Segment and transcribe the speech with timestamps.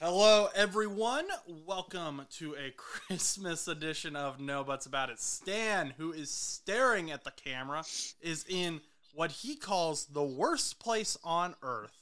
[0.00, 1.26] Hello, everyone.
[1.66, 5.20] Welcome to a Christmas edition of No Butts About It.
[5.20, 7.82] Stan, who is staring at the camera,
[8.22, 8.80] is in
[9.14, 11.92] what he calls the worst place on earth,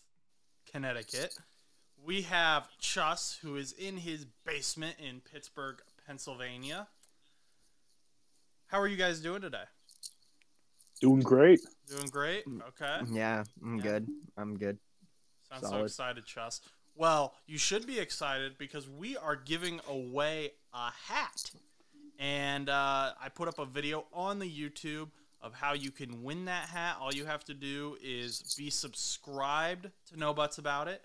[0.70, 1.34] Connecticut.
[2.04, 6.86] We have Chus, who is in his basement in Pittsburgh, Pennsylvania.
[8.68, 9.64] How are you guys doing today?
[11.00, 11.60] Doing great.
[11.88, 12.44] Doing great?
[12.68, 13.00] Okay.
[13.12, 13.82] Yeah, I'm Yeah.
[13.82, 14.08] good.
[14.36, 14.78] I'm good.
[15.48, 15.84] Sounds so Solid.
[15.86, 16.60] excited, Chus.
[16.98, 21.48] Well, you should be excited because we are giving away a hat.
[22.18, 26.46] And uh, I put up a video on the YouTube of how you can win
[26.46, 26.96] that hat.
[27.00, 31.00] All you have to do is be subscribed to No Butts About It.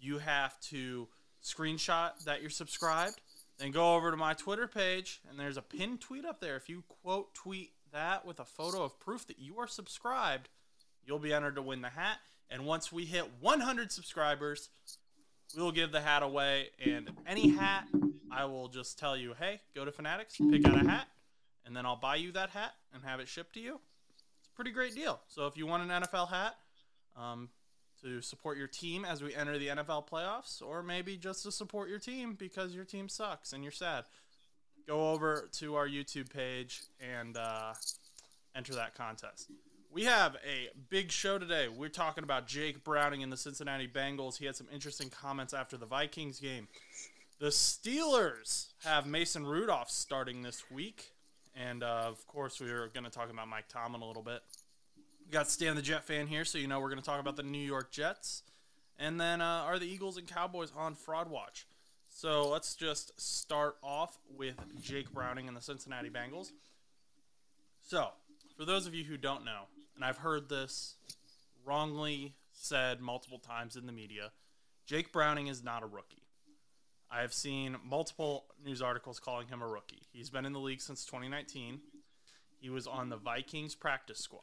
[0.00, 1.06] You have to
[1.44, 3.20] screenshot that you're subscribed,
[3.58, 6.56] then go over to my Twitter page, and there's a pinned tweet up there.
[6.56, 10.48] If you quote tweet that with a photo of proof that you are subscribed,
[11.04, 12.16] you'll be entered to win the hat.
[12.48, 14.70] And once we hit 100 subscribers,
[15.54, 16.68] we will give the hat away.
[16.84, 17.86] And any hat,
[18.30, 21.06] I will just tell you, hey, go to Fanatics, pick out a hat,
[21.64, 23.80] and then I'll buy you that hat and have it shipped to you.
[24.40, 25.20] It's a pretty great deal.
[25.28, 26.56] So if you want an NFL hat
[27.16, 27.48] um,
[28.02, 31.88] to support your team as we enter the NFL playoffs, or maybe just to support
[31.88, 34.04] your team because your team sucks and you're sad,
[34.86, 37.72] go over to our YouTube page and uh,
[38.54, 39.50] enter that contest.
[39.96, 41.68] We have a big show today.
[41.68, 44.36] We're talking about Jake Browning and the Cincinnati Bengals.
[44.36, 46.68] He had some interesting comments after the Vikings game.
[47.38, 51.12] The Steelers have Mason Rudolph starting this week.
[51.54, 54.42] And uh, of course, we are going to talk about Mike Tomlin a little bit.
[55.24, 57.36] We got Stan the Jet fan here, so you know we're going to talk about
[57.36, 58.42] the New York Jets.
[58.98, 61.66] And then uh, are the Eagles and Cowboys on Fraud Watch?
[62.10, 66.52] So let's just start off with Jake Browning and the Cincinnati Bengals.
[67.80, 68.10] So,
[68.58, 69.62] for those of you who don't know,
[69.96, 70.94] and I've heard this
[71.64, 74.30] wrongly said multiple times in the media,
[74.86, 76.22] Jake Browning is not a rookie.
[77.10, 80.02] I have seen multiple news articles calling him a rookie.
[80.12, 81.80] He's been in the league since 2019.
[82.58, 84.42] He was on the Vikings practice squad.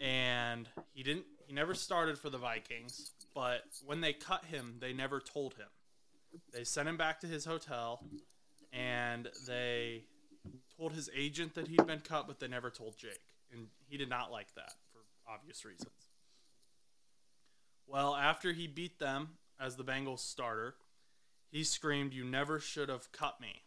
[0.00, 4.92] And he didn't he never started for the Vikings, but when they cut him, they
[4.92, 5.66] never told him.
[6.52, 8.04] They sent him back to his hotel
[8.72, 10.04] and they
[10.76, 13.20] told his agent that he'd been cut, but they never told Jake.
[13.52, 15.90] And he did not like that for obvious reasons.
[17.86, 19.30] Well, after he beat them
[19.60, 20.74] as the Bengals starter,
[21.50, 23.62] he screamed, You never should have cut me.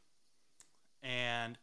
[1.03, 1.57] And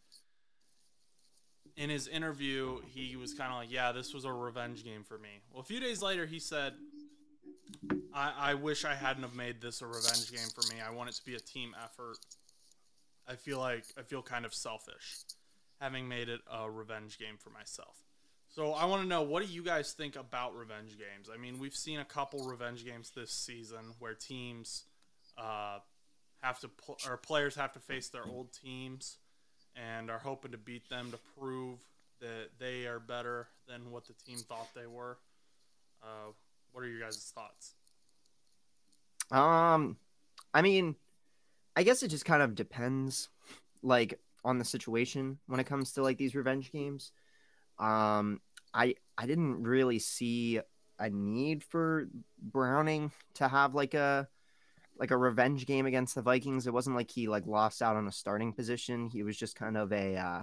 [1.76, 5.18] in his interview, he was kind of like, Yeah, this was a revenge game for
[5.18, 5.40] me.
[5.50, 6.74] Well, a few days later, he said,
[8.14, 10.80] I, I wish I hadn't have made this a revenge game for me.
[10.80, 12.18] I want it to be a team effort.
[13.26, 15.24] I feel like I feel kind of selfish
[15.80, 17.96] having made it a revenge game for myself.
[18.54, 21.30] So I want to know what do you guys think about revenge games?
[21.32, 24.84] I mean, we've seen a couple revenge games this season where teams
[25.38, 25.78] uh,
[26.42, 29.16] have to pl- or players have to face their old teams
[29.74, 31.78] and are hoping to beat them to prove
[32.20, 35.16] that they are better than what the team thought they were.
[36.02, 36.32] Uh,
[36.72, 37.72] what are your guys' thoughts?
[39.30, 39.96] Um,
[40.52, 40.94] I mean,
[41.74, 43.30] I guess it just kind of depends,
[43.82, 47.12] like on the situation when it comes to like these revenge games.
[47.82, 48.40] Um,
[48.72, 50.60] I I didn't really see
[50.98, 52.08] a need for
[52.40, 54.28] Browning to have like a
[54.98, 56.66] like a revenge game against the Vikings.
[56.66, 59.10] It wasn't like he like lost out on a starting position.
[59.10, 60.42] He was just kind of a uh,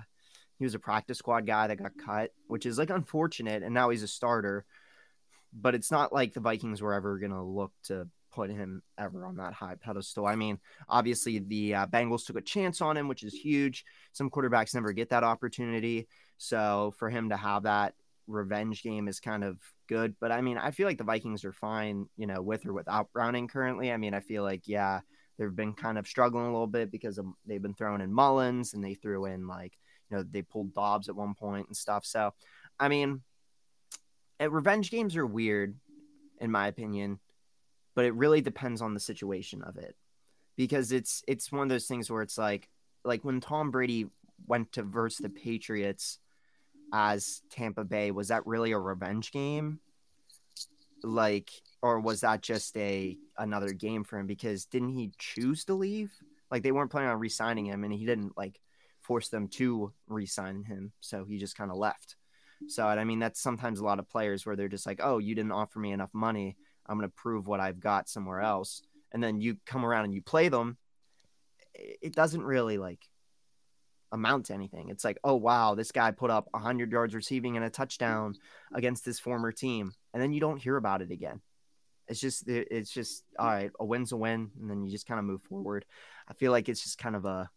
[0.57, 3.63] he was a practice squad guy that got cut, which is like unfortunate.
[3.63, 4.65] And now he's a starter.
[5.53, 9.35] But it's not like the Vikings were ever gonna look to put him ever on
[9.35, 10.25] that high pedestal.
[10.25, 13.83] I mean, obviously the uh, Bengals took a chance on him, which is huge.
[14.13, 16.07] Some quarterbacks never get that opportunity,
[16.37, 17.95] so for him to have that
[18.27, 19.57] revenge game is kind of
[19.87, 20.15] good.
[20.21, 23.11] But I mean, I feel like the Vikings are fine, you know, with or without
[23.11, 23.91] Browning currently.
[23.91, 25.01] I mean, I feel like yeah,
[25.37, 28.73] they've been kind of struggling a little bit because of, they've been throwing in Mullens
[28.73, 29.73] and they threw in like
[30.09, 32.05] you know they pulled Dobbs at one point and stuff.
[32.05, 32.33] So
[32.79, 33.21] I mean,
[34.39, 35.75] eh, revenge games are weird
[36.39, 37.19] in my opinion
[37.95, 39.95] but it really depends on the situation of it.
[40.55, 42.69] Because it's it's one of those things where it's like
[43.03, 44.07] like when Tom Brady
[44.47, 46.19] went to verse the Patriots
[46.93, 49.79] as Tampa Bay was that really a revenge game?
[51.03, 51.49] Like
[51.81, 54.27] or was that just a another game for him?
[54.27, 56.11] Because didn't he choose to leave?
[56.51, 58.59] Like they weren't planning on re-signing him and he didn't like
[59.01, 62.15] force them to re-sign him so he just kind of left.
[62.67, 65.35] So I mean that's sometimes a lot of players where they're just like oh you
[65.35, 66.57] didn't offer me enough money
[66.89, 68.81] I'm going to prove what I've got somewhere else.
[69.11, 70.77] And then you come around and you play them.
[71.75, 72.99] It doesn't really like
[74.11, 74.89] amount to anything.
[74.89, 78.35] It's like, oh, wow, this guy put up 100 yards receiving and a touchdown
[78.73, 79.93] against this former team.
[80.13, 81.41] And then you don't hear about it again.
[82.07, 83.71] it's just it's just all right.
[83.79, 85.85] A win's a win, and then you just kind of move forward.
[86.27, 87.49] I feel like it's just kind of a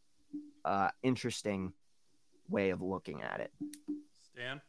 [0.64, 1.72] uh, interesting
[2.48, 3.50] way of looking at it.
[4.20, 4.60] Stan.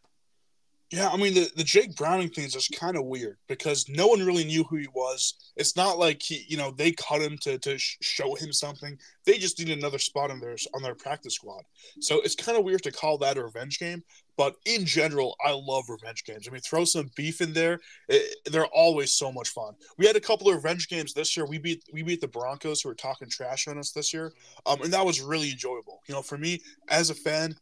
[0.92, 4.06] Yeah, I mean the, the Jake Browning thing is just kind of weird because no
[4.08, 5.34] one really knew who he was.
[5.56, 8.98] It's not like he, you know, they cut him to, to show him something.
[9.26, 11.64] They just need another spot on their on their practice squad.
[12.00, 14.04] So it's kind of weird to call that a revenge game.
[14.38, 16.48] But in general, I love revenge games.
[16.48, 19.74] I mean, throw some beef in there; it, they're always so much fun.
[19.98, 21.46] We had a couple of revenge games this year.
[21.46, 24.32] We beat we beat the Broncos, who were talking trash on us this year,
[24.68, 26.02] um, and that was really enjoyable.
[26.08, 27.56] You know, for me as a fan,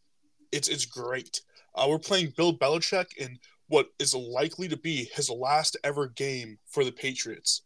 [0.51, 1.41] it's it's great.
[1.75, 3.37] Uh, we're playing Bill Belichick in
[3.67, 7.61] what is likely to be his last ever game for the Patriots.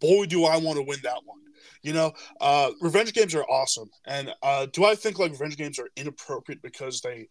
[0.00, 1.38] Boy, do I want to win that one.
[1.82, 3.88] You know, uh, revenge games are awesome.
[4.06, 7.28] And uh, do I think like revenge games are inappropriate because they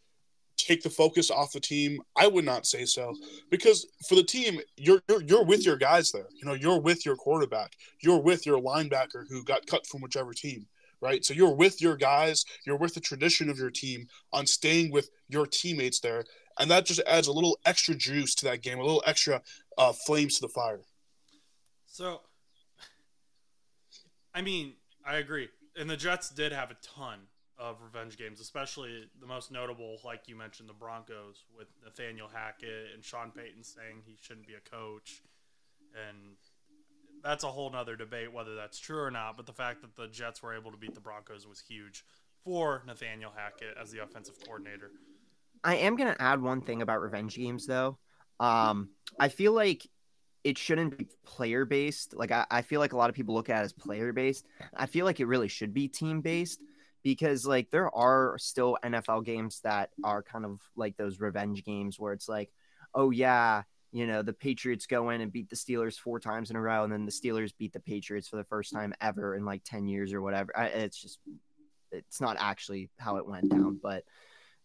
[0.58, 2.02] take the focus off the team?
[2.16, 3.14] I would not say so.
[3.52, 6.28] Because for the team, you're, you're you're with your guys there.
[6.34, 7.74] You know, you're with your quarterback.
[8.02, 10.66] You're with your linebacker who got cut from whichever team
[11.02, 11.24] right?
[11.24, 15.10] So you're with your guys, you're with the tradition of your team on staying with
[15.28, 16.26] your teammates there,
[16.60, 19.42] and that just adds a little extra juice to that game, a little extra
[19.78, 20.82] uh, flames to the fire.
[21.88, 22.22] So,
[24.34, 24.74] I mean,
[25.06, 27.20] I agree, and the Jets did have a ton
[27.58, 32.94] of revenge games, especially the most notable, like you mentioned, the Broncos with Nathaniel Hackett
[32.94, 35.22] and Sean Payton saying he shouldn't be a coach,
[35.94, 36.38] and
[37.24, 39.38] that's a whole nother debate whether that's true or not.
[39.38, 42.04] But the fact that the Jets were able to beat the Broncos was huge
[42.44, 44.92] for Nathaniel Hackett as the offensive coordinator.
[45.64, 47.98] I am going to add one thing about revenge games, though.
[48.40, 48.90] Um,
[49.20, 49.86] I feel like
[50.44, 52.16] it shouldn't be player based.
[52.16, 54.48] Like, I, I feel like a lot of people look at it as player based.
[54.76, 56.62] I feel like it really should be team based
[57.04, 62.00] because, like, there are still NFL games that are kind of like those revenge games
[62.00, 62.52] where it's like,
[62.96, 66.56] oh, yeah, you know, the Patriots go in and beat the Steelers four times in
[66.56, 69.46] a row, and then the Steelers beat the Patriots for the first time ever in
[69.46, 70.52] like 10 years or whatever.
[70.58, 71.20] It's just,
[71.92, 74.04] it's not actually how it went down, but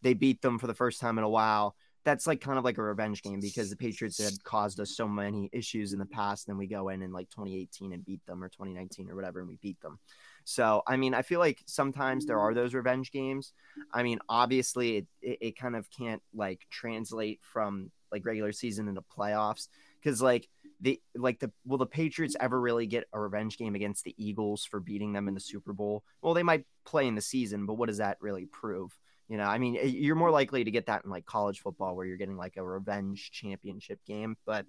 [0.03, 1.75] they beat them for the first time in a while.
[2.05, 5.09] That's like kind of like a revenge game because the Patriots had caused us so
[5.09, 6.47] many issues in the past.
[6.47, 9.41] And then we go in in like 2018 and beat them or 2019 or whatever,
[9.41, 9.99] and we beat them.
[10.44, 13.55] So, I mean, I feel like sometimes there are those revenge games.
[13.91, 18.89] I mean, obviously, it, it, it kind of can't like translate from like regular season
[18.89, 19.69] into playoffs
[20.03, 20.49] because like
[20.81, 24.65] the like the will the Patriots ever really get a revenge game against the Eagles
[24.65, 26.05] for beating them in the Super Bowl?
[26.23, 28.97] Well, they might play in the season, but what does that really prove?
[29.29, 32.05] You know, I mean, you're more likely to get that in like college football where
[32.05, 34.67] you're getting like a revenge championship game, but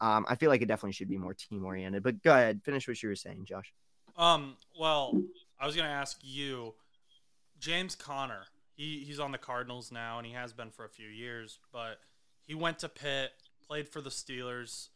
[0.00, 2.02] um, I feel like it definitely should be more team oriented.
[2.02, 3.72] But go ahead, finish what you were saying, Josh.
[4.16, 5.18] Um, well,
[5.58, 6.74] I was gonna ask you,
[7.58, 8.42] James Conner.
[8.74, 12.00] He he's on the Cardinals now, and he has been for a few years, but
[12.50, 13.30] he went to Pitt,
[13.64, 14.88] played for the Steelers.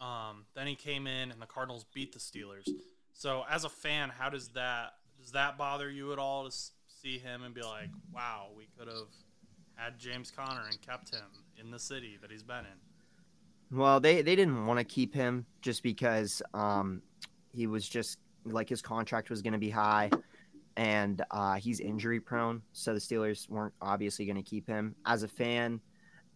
[0.00, 2.68] Um, then he came in, and the Cardinals beat the Steelers.
[3.12, 6.56] So, as a fan, how does that does that bother you at all to
[6.88, 9.06] see him and be like, "Wow, we could have
[9.76, 11.22] had James Conner and kept him
[11.60, 13.78] in the city that he's been in"?
[13.78, 17.02] Well, they they didn't want to keep him just because um,
[17.52, 20.10] he was just like his contract was going to be high
[20.76, 22.62] and uh, he's injury prone.
[22.72, 24.96] So the Steelers weren't obviously going to keep him.
[25.06, 25.80] As a fan,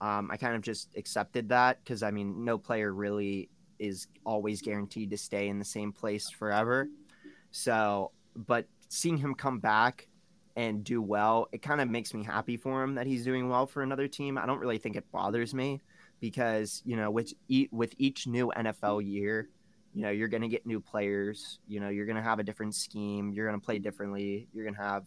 [0.00, 4.62] um, I kind of just accepted that because I mean, no player really is always
[4.62, 6.88] guaranteed to stay in the same place forever.
[7.50, 10.08] So, but seeing him come back
[10.56, 13.66] and do well, it kind of makes me happy for him that he's doing well
[13.66, 14.38] for another team.
[14.38, 15.80] I don't really think it bothers me
[16.20, 17.32] because you know, with
[17.70, 19.48] with each new NFL year,
[19.94, 21.58] you know, you're going to get new players.
[21.66, 23.32] You know, you're going to have a different scheme.
[23.32, 24.48] You're going to play differently.
[24.52, 25.04] You're going to have,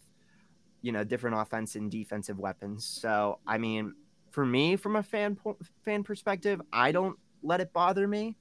[0.82, 2.84] you know, different offense and defensive weapons.
[2.84, 3.94] So, I mean,
[4.34, 5.38] for me from a fan
[5.84, 8.36] fan perspective, I don't let it bother me.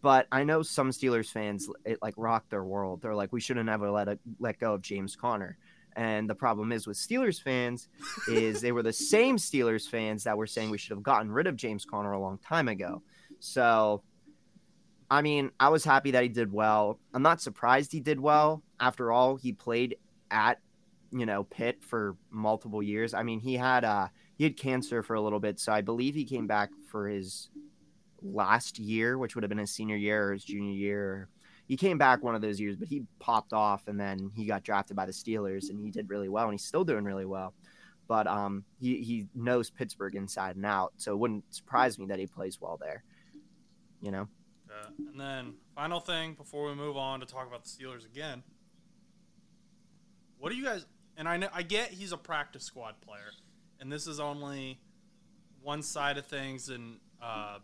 [0.00, 3.02] But I know some Steelers fans it like rock their world.
[3.02, 5.58] They're like, we should have never let a, let go of James Conner.
[5.94, 7.88] And the problem is with Steelers fans
[8.28, 11.46] is they were the same Steelers fans that were saying we should have gotten rid
[11.46, 13.02] of James Conner a long time ago.
[13.40, 14.02] So
[15.10, 16.98] I mean, I was happy that he did well.
[17.12, 18.62] I'm not surprised he did well.
[18.80, 19.96] After all, he played
[20.30, 20.58] at,
[21.10, 23.12] you know, Pitt for multiple years.
[23.12, 24.08] I mean, he had uh
[24.42, 27.48] he had cancer for a little bit, so I believe he came back for his
[28.20, 31.28] last year, which would have been his senior year or his junior year.
[31.68, 34.64] He came back one of those years, but he popped off and then he got
[34.64, 37.54] drafted by the Steelers and he did really well and he's still doing really well.
[38.08, 42.18] But um, he, he knows Pittsburgh inside and out, so it wouldn't surprise me that
[42.18, 43.04] he plays well there.
[44.00, 44.28] You know?
[44.68, 48.42] Uh, and then, final thing before we move on to talk about the Steelers again.
[50.40, 50.84] What do you guys?
[51.16, 53.30] And I know I get he's a practice squad player,
[53.82, 54.78] and this is only
[55.60, 56.68] one side of things.
[56.68, 57.58] And uh,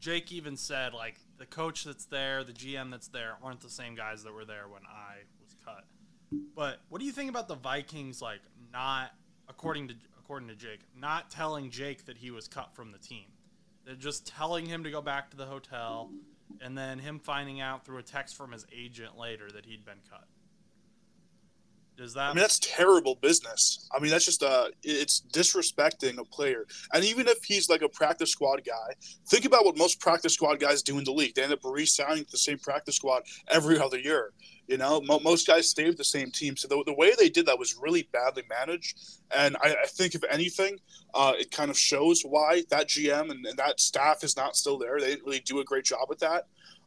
[0.00, 3.96] Jake even said like the coach that's there, the GM that's there, aren't the same
[3.96, 5.84] guys that were there when I was cut.
[6.54, 8.22] But what do you think about the Vikings?
[8.22, 8.40] Like
[8.72, 9.10] not
[9.48, 13.26] according to according to Jake, not telling Jake that he was cut from the team.
[13.84, 16.10] They're just telling him to go back to the hotel,
[16.62, 20.00] and then him finding out through a text from his agent later that he'd been
[20.08, 20.24] cut.
[21.96, 22.30] Does that?
[22.30, 23.88] I mean, that's terrible business.
[23.94, 26.66] I mean, that's just uh, it's disrespecting a player.
[26.92, 28.94] And even if he's like a practice squad guy,
[29.28, 31.34] think about what most practice squad guys do in the league.
[31.34, 34.32] They end up re-signing the same practice squad every other year.
[34.66, 36.56] You know, mo- most guys stay with the same team.
[36.56, 38.98] So the, the way they did that was really badly managed.
[39.36, 40.80] And I, I think, if anything,
[41.12, 44.78] uh, it kind of shows why that GM and, and that staff is not still
[44.78, 44.98] there.
[44.98, 46.46] They didn't really do a great job with that.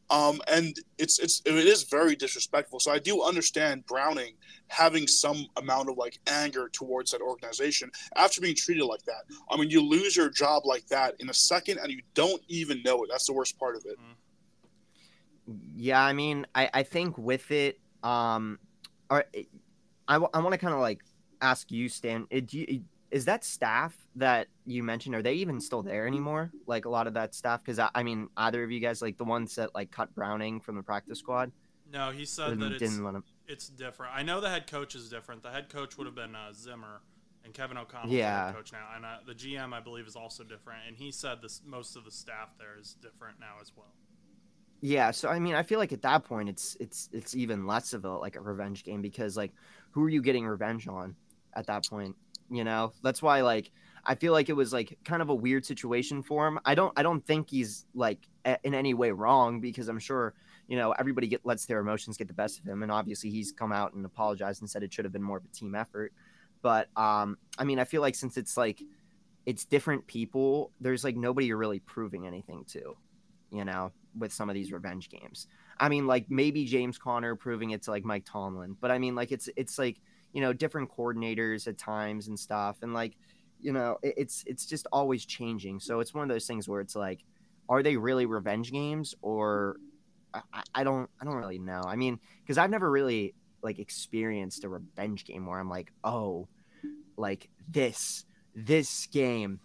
[0.09, 2.79] Um, and it's it's it is very disrespectful.
[2.79, 4.35] So I do understand Browning
[4.69, 9.23] having some amount of like anger towards that organization after being treated like that.
[9.49, 12.81] I mean, you lose your job like that in a second, and you don't even
[12.83, 13.09] know it.
[13.11, 13.97] That's the worst part of it.
[15.75, 18.59] Yeah, I mean, I, I think with it, um,
[19.09, 19.23] or
[20.07, 21.01] I, I want to kind of like
[21.41, 25.59] ask you, Stan, uh, do you, is that staff that you mentioned, are they even
[25.61, 26.51] still there anymore?
[26.65, 27.63] Like a lot of that staff?
[27.63, 30.59] Because I, I mean, either of you guys, like the ones that like cut Browning
[30.59, 31.51] from the practice squad?
[31.91, 33.23] No, he said that it's, didn't let him.
[33.47, 34.13] it's different.
[34.13, 35.41] I know the head coach is different.
[35.41, 37.01] The head coach would have been uh, Zimmer,
[37.45, 38.51] and Kevin O'Connell Yeah.
[38.51, 38.89] coach now.
[38.93, 40.81] And uh, the GM, I believe, is also different.
[40.85, 43.93] And he said this most of the staff there is different now as well.
[44.81, 47.93] Yeah, so I mean, I feel like at that point, it's it's it's even less
[47.93, 49.51] of a like a revenge game because like,
[49.91, 51.15] who are you getting revenge on
[51.55, 52.15] at that point?
[52.49, 53.71] You know, that's why like
[54.05, 56.59] I feel like it was like kind of a weird situation for him.
[56.65, 60.33] I don't I don't think he's like a- in any way wrong because I'm sure
[60.67, 63.51] you know everybody get lets their emotions get the best of him, and obviously he's
[63.51, 66.13] come out and apologized and said it should have been more of a team effort.
[66.61, 68.81] But um, I mean, I feel like since it's like
[69.45, 72.97] it's different people, there's like nobody you're really proving anything to,
[73.51, 75.47] you know, with some of these revenge games.
[75.79, 79.15] I mean, like maybe James Conner proving it to like Mike Tomlin, but I mean,
[79.15, 80.01] like it's it's like
[80.33, 83.17] you know different coordinators at times and stuff, and like
[83.59, 85.79] you know it's it's just always changing.
[85.79, 87.23] So it's one of those things where it's like,
[87.69, 89.77] are they really revenge games or
[90.33, 91.81] I- I, don't I don't really know.
[91.85, 96.47] I mean, because I've never really like experienced a revenge game where I'm like, oh,
[97.17, 99.59] like this this game,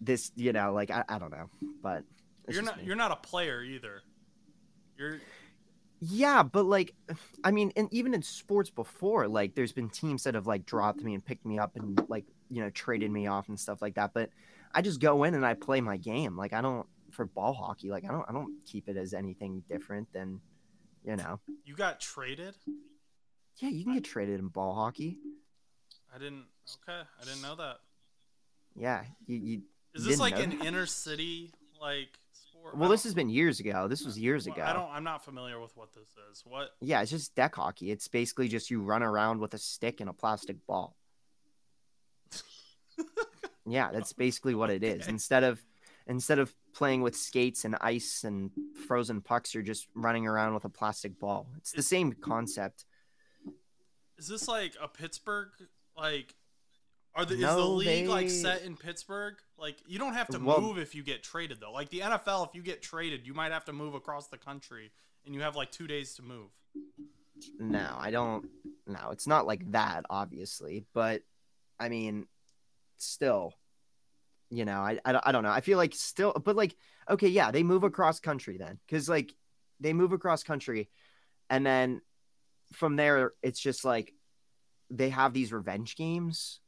[0.00, 1.48] this you know, like I, I don't know,
[1.82, 2.04] but
[2.48, 2.84] you're not me.
[2.84, 4.02] you're not a player either.
[4.98, 5.20] You're
[6.00, 6.94] Yeah, but like,
[7.44, 11.02] I mean, and even in sports before, like, there's been teams that have like dropped
[11.02, 13.94] me and picked me up and like, you know, traded me off and stuff like
[13.94, 14.12] that.
[14.14, 14.30] But
[14.74, 16.36] I just go in and I play my game.
[16.36, 17.90] Like, I don't for ball hockey.
[17.90, 20.40] Like, I don't, I don't keep it as anything different than,
[21.04, 22.54] you know, you got traded.
[23.58, 25.18] yeah, you can get traded in ball hockey.
[26.14, 26.46] I didn't.
[26.88, 27.78] Okay, I didn't know that.
[28.76, 29.62] Yeah, you, you
[29.94, 30.66] Is this like an that.
[30.66, 32.19] inner city like
[32.60, 32.76] sport?
[32.76, 33.88] well, this has been years ago.
[33.88, 34.64] This was years well, ago.
[34.64, 34.90] I don't.
[34.90, 36.42] I'm not familiar with what this is.
[36.44, 36.70] What?
[36.80, 37.90] Yeah, it's just deck hockey.
[37.90, 40.96] It's basically just you run around with a stick and a plastic ball.
[43.66, 45.02] yeah, that's basically what it is.
[45.02, 45.10] Okay.
[45.10, 45.62] Instead of
[46.06, 48.50] instead of playing with skates and ice and
[48.86, 51.48] frozen pucks, you're just running around with a plastic ball.
[51.56, 52.84] It's the same concept.
[54.18, 55.48] Is this like a Pittsburgh
[55.96, 56.34] like?
[57.14, 59.34] Are the is the No, league like set in Pittsburgh?
[59.58, 61.72] Like you don't have to Well- move if you get traded though.
[61.72, 64.92] Like the NFL, if you get traded, you might have to move across the country,
[65.26, 66.50] and you have like two days to move.
[67.58, 68.48] No, I don't.
[68.86, 70.84] No, it's not like that, obviously.
[70.94, 71.22] But
[71.80, 72.26] I mean,
[72.96, 73.54] still,
[74.50, 75.50] you know, I, I, I don't know.
[75.50, 76.76] I feel like still, but like,
[77.08, 79.34] okay, yeah, they move across country then, because like
[79.80, 80.90] they move across country,
[81.48, 82.02] and then
[82.72, 84.12] from there, it's just like
[84.90, 86.60] they have these revenge games,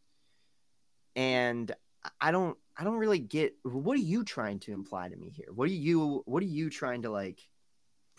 [1.16, 1.73] and
[2.21, 3.54] I don't, I don't really get.
[3.62, 5.49] What are you trying to imply to me here?
[5.54, 7.40] What are you, what are you trying to like?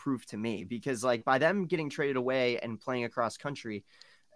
[0.03, 3.85] prove to me because like by them getting traded away and playing across country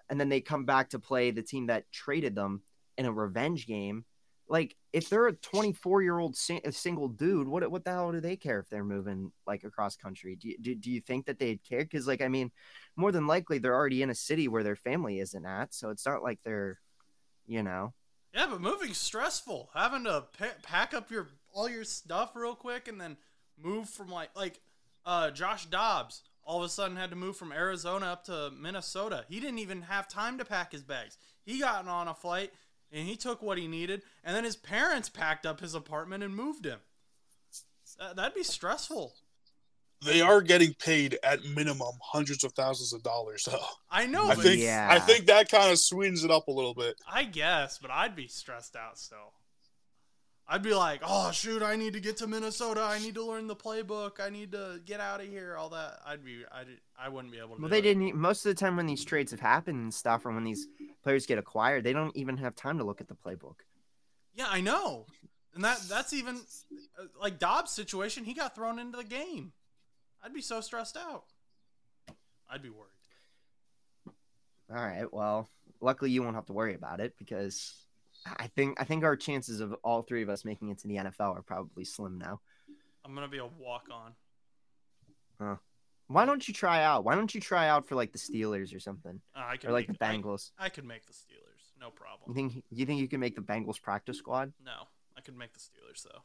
[0.10, 2.62] and then they come back to play the team that traded them
[2.98, 4.06] in a revenge game
[4.48, 8.22] like if they're a 24 year old sing- single dude what what the hell do
[8.22, 11.38] they care if they're moving like across country do you, do, do you think that
[11.38, 12.50] they'd care because like i mean
[12.96, 16.06] more than likely they're already in a city where their family isn't at so it's
[16.06, 16.80] not like they're
[17.46, 17.94] you know
[18.38, 19.72] Yeah, but moving's stressful.
[19.74, 23.18] Having to pa- pack up your all your stuff real quick and then
[23.60, 24.60] move from like like
[25.08, 29.26] uh, Josh Dobbs all of a sudden had to move from Arizona up to Minnesota.
[29.28, 31.18] He didn't even have time to pack his bags.
[31.46, 32.54] He got on a flight
[32.92, 36.34] and he took what he needed, and then his parents packed up his apartment and
[36.34, 36.80] moved him.
[38.00, 39.14] That, that'd be stressful.
[40.06, 43.44] They are getting paid at minimum hundreds of thousands of dollars.
[43.44, 44.88] So I know, I but think Yeah.
[44.90, 46.96] I think that kind of sweetens it up a little bit.
[47.12, 49.34] I guess, but I'd be stressed out still.
[50.50, 52.82] I'd be like, oh shoot, I need to get to Minnesota.
[52.82, 54.22] I need to learn the playbook.
[54.26, 55.58] I need to get out of here.
[55.58, 56.00] All that.
[56.06, 56.44] I'd be.
[56.52, 56.64] I.
[57.00, 57.62] I wouldn't be able to.
[57.62, 57.94] Well, do they it.
[57.94, 58.16] didn't.
[58.16, 60.68] Most of the time, when these trades have happened and stuff, or when these
[61.04, 63.56] players get acquired, they don't even have time to look at the playbook.
[64.36, 65.06] Yeah, I know.
[65.54, 66.38] And that that's even
[67.00, 68.24] uh, like Dobbs' situation.
[68.24, 69.52] He got thrown into the game.
[70.24, 71.26] I'd be so stressed out.
[72.50, 72.92] I'd be worried.
[74.70, 75.12] All right.
[75.12, 75.50] Well,
[75.82, 77.74] luckily you won't have to worry about it because
[78.26, 80.96] I think I think our chances of all three of us making it to the
[80.96, 82.42] NFL are probably slim now.
[83.06, 84.14] I'm gonna be a walk on.
[85.40, 85.56] Huh.
[86.08, 87.04] Why don't you try out?
[87.04, 89.74] Why don't you try out for like the Steelers or something, Uh, I could or
[89.74, 90.52] like make, the Bengals?
[90.58, 92.30] I, I could make the Steelers, no problem.
[92.30, 92.50] You problem.
[92.52, 94.52] think you think you can make the Bengals practice squad?
[94.64, 96.22] No, I could make the Steelers though.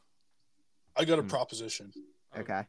[0.97, 1.27] I got a Hmm.
[1.29, 1.91] proposition.
[2.35, 2.65] Oh, Okay.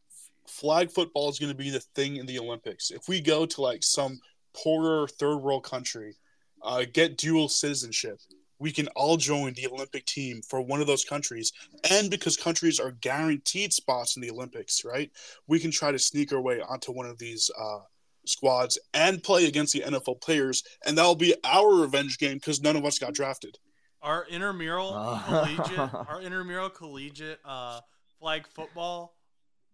[0.46, 2.90] Flag football is going to be the thing in the Olympics.
[2.90, 4.20] If we go to like some
[4.54, 6.16] poorer third world country,
[6.62, 8.18] uh, get dual citizenship,
[8.58, 11.52] we can all join the Olympic team for one of those countries.
[11.90, 15.10] And because countries are guaranteed spots in the Olympics, right?
[15.48, 17.80] We can try to sneak our way onto one of these uh,
[18.26, 22.76] squads and play against the NFL players, and that'll be our revenge game because none
[22.76, 23.58] of us got drafted.
[24.02, 25.22] Our intramural Oh.
[25.26, 27.80] collegiate, our intramural collegiate uh,
[28.20, 29.13] flag football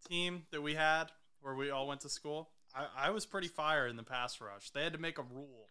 [0.09, 1.07] team that we had,
[1.41, 2.51] where we all went to school.
[2.75, 4.71] I, I was pretty fire in the pass rush.
[4.71, 5.69] They had to make a rule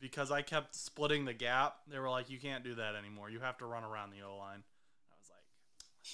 [0.00, 1.76] because I kept splitting the gap.
[1.88, 3.30] They were like, "You can't do that anymore.
[3.30, 4.62] You have to run around the O line."
[5.10, 5.30] I was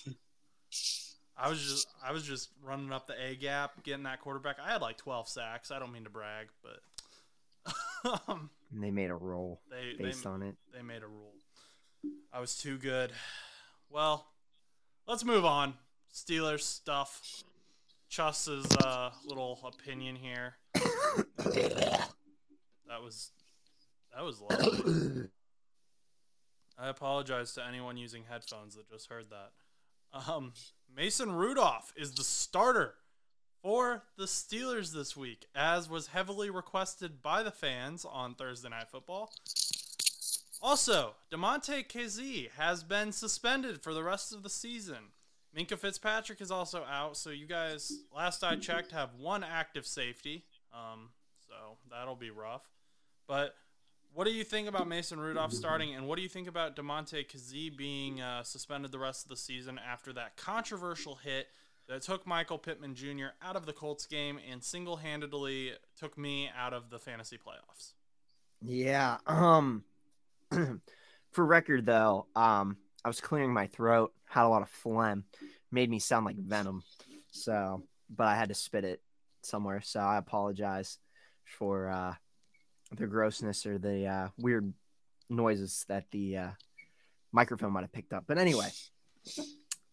[0.06, 0.16] like,
[1.40, 4.56] I was just, I was just running up the A gap, getting that quarterback.
[4.64, 5.70] I had like 12 sacks.
[5.70, 10.42] I don't mean to brag, but um, they made a roll they they based on
[10.42, 10.56] it.
[10.74, 11.32] they made a rule.
[12.32, 13.12] I was too good.
[13.90, 14.26] Well,
[15.06, 15.74] let's move on.
[16.24, 17.42] Steelers stuff.
[18.08, 20.54] Chus's uh, little opinion here.
[22.88, 23.32] That was
[24.14, 25.28] that was lovely.
[26.78, 29.52] I apologize to anyone using headphones that just heard that.
[30.30, 30.52] Um,
[30.94, 32.94] Mason Rudolph is the starter
[33.62, 38.88] for the Steelers this week, as was heavily requested by the fans on Thursday Night
[38.90, 39.30] Football.
[40.62, 45.12] Also, Demontae Kazee has been suspended for the rest of the season.
[45.58, 50.44] Minkah Fitzpatrick is also out, so you guys, last I checked, have one active safety.
[50.72, 51.08] Um,
[51.48, 52.62] so that'll be rough.
[53.26, 53.54] But
[54.14, 57.26] what do you think about Mason Rudolph starting, and what do you think about Demontae
[57.26, 61.48] Kazee being uh, suspended the rest of the season after that controversial hit
[61.88, 63.28] that took Michael Pittman Jr.
[63.42, 67.94] out of the Colts game and single-handedly took me out of the fantasy playoffs?
[68.62, 69.18] Yeah.
[69.26, 69.84] Um
[71.30, 75.24] for record though, um I was clearing my throat, had a lot of phlegm,
[75.70, 76.82] made me sound like venom.
[77.30, 77.82] So,
[78.14, 79.00] but I had to spit it
[79.42, 79.80] somewhere.
[79.82, 80.98] So I apologize
[81.44, 82.14] for uh
[82.92, 84.72] the grossness or the uh weird
[85.30, 86.50] noises that the uh
[87.32, 88.24] microphone might have picked up.
[88.26, 88.68] But anyway,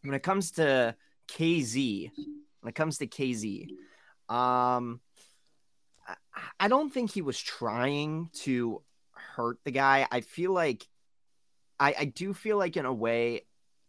[0.04, 0.95] when it comes to
[1.28, 2.12] Kazee,
[2.62, 3.67] when it comes to Kazee,
[4.30, 5.00] um
[6.08, 6.15] I-
[6.60, 8.82] I don't think he was trying to
[9.13, 10.08] hurt the guy.
[10.12, 10.88] I feel like
[11.80, 13.41] I, I do feel like in a way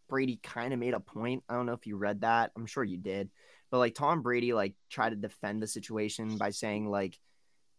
[0.07, 1.43] Brady kind of made a point.
[1.49, 2.51] I don't know if you read that.
[2.55, 3.29] I'm sure you did.
[3.69, 7.19] But like Tom Brady like tried to defend the situation by saying like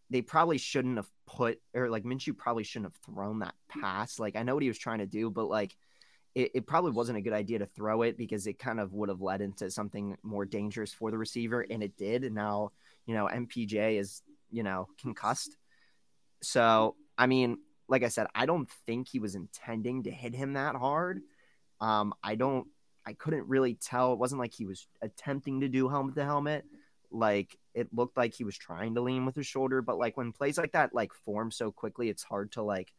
[0.09, 4.19] they probably shouldn't have put or like Minshew probably shouldn't have thrown that pass.
[4.19, 5.75] Like I know what he was trying to do, but like
[6.35, 9.09] it, it probably wasn't a good idea to throw it because it kind of would
[9.09, 12.23] have led into something more dangerous for the receiver, and it did.
[12.23, 12.71] And now,
[13.05, 15.57] you know, MPJ is, you know, concussed.
[16.41, 20.53] So, I mean, like I said, I don't think he was intending to hit him
[20.53, 21.21] that hard.
[21.81, 22.67] Um, I don't,
[23.05, 24.13] I couldn't really tell.
[24.13, 26.65] It wasn't like he was attempting to do helmet to helmet.
[27.11, 30.31] Like it looked like he was trying to lean with his shoulder, but like when
[30.31, 32.93] plays like that like form so quickly, it's hard to like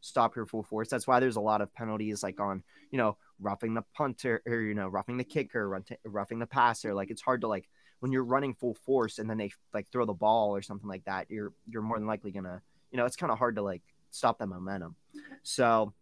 [0.00, 0.88] stop your full force.
[0.88, 4.60] That's why there's a lot of penalties like on, you know, roughing the punter or,
[4.60, 6.94] you know, roughing the kicker, roughing the passer.
[6.94, 7.68] Like it's hard to like
[8.00, 11.04] when you're running full force and then they like throw the ball or something like
[11.04, 12.60] that, you're you're more than likely gonna,
[12.90, 14.96] you know, it's kind of hard to like stop that momentum.
[15.42, 15.94] So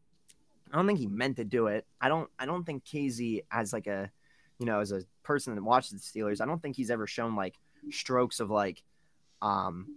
[0.73, 1.87] I don't think he meant to do it.
[2.01, 4.11] I don't I don't think Kazee as like a
[4.59, 7.35] you know, as a person that watches the Steelers, I don't think he's ever shown
[7.35, 7.55] like
[7.91, 8.83] strokes of like
[9.43, 9.97] um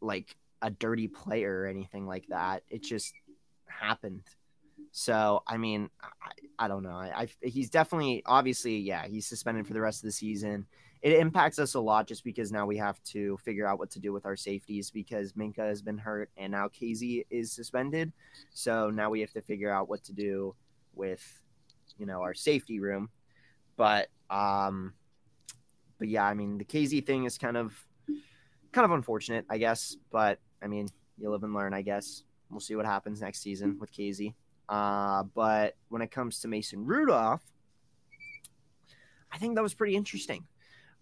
[0.00, 2.62] like a dirty player or anything like that.
[2.68, 3.14] It just
[3.66, 4.22] happened.
[4.90, 6.90] So I mean, I, I don't know.
[6.90, 10.66] I, I he's definitely obviously yeah he's suspended for the rest of the season.
[11.00, 14.00] It impacts us a lot just because now we have to figure out what to
[14.00, 18.12] do with our safeties because Minkah has been hurt and now Kazee is suspended.
[18.52, 20.54] So now we have to figure out what to do
[20.94, 21.22] with
[21.98, 23.10] you know our safety room.
[23.76, 24.94] But um,
[25.98, 27.74] but yeah, I mean the Kazee thing is kind of
[28.72, 29.96] kind of unfortunate, I guess.
[30.10, 32.24] But I mean, you live and learn, I guess.
[32.50, 34.34] We'll see what happens next season with Kazee.
[34.68, 37.42] Uh, but when it comes to Mason Rudolph,
[39.30, 40.46] I think that was pretty interesting.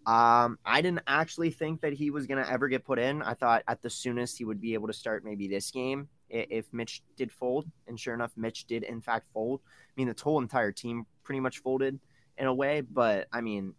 [0.07, 3.21] Um, I didn't actually think that he was going to ever get put in.
[3.21, 6.65] I thought at the soonest he would be able to start maybe this game if
[6.71, 7.69] Mitch did fold.
[7.87, 9.59] And sure enough, Mitch did in fact fold.
[9.65, 11.99] I mean, the whole entire team pretty much folded
[12.37, 13.73] in a way, but I mean,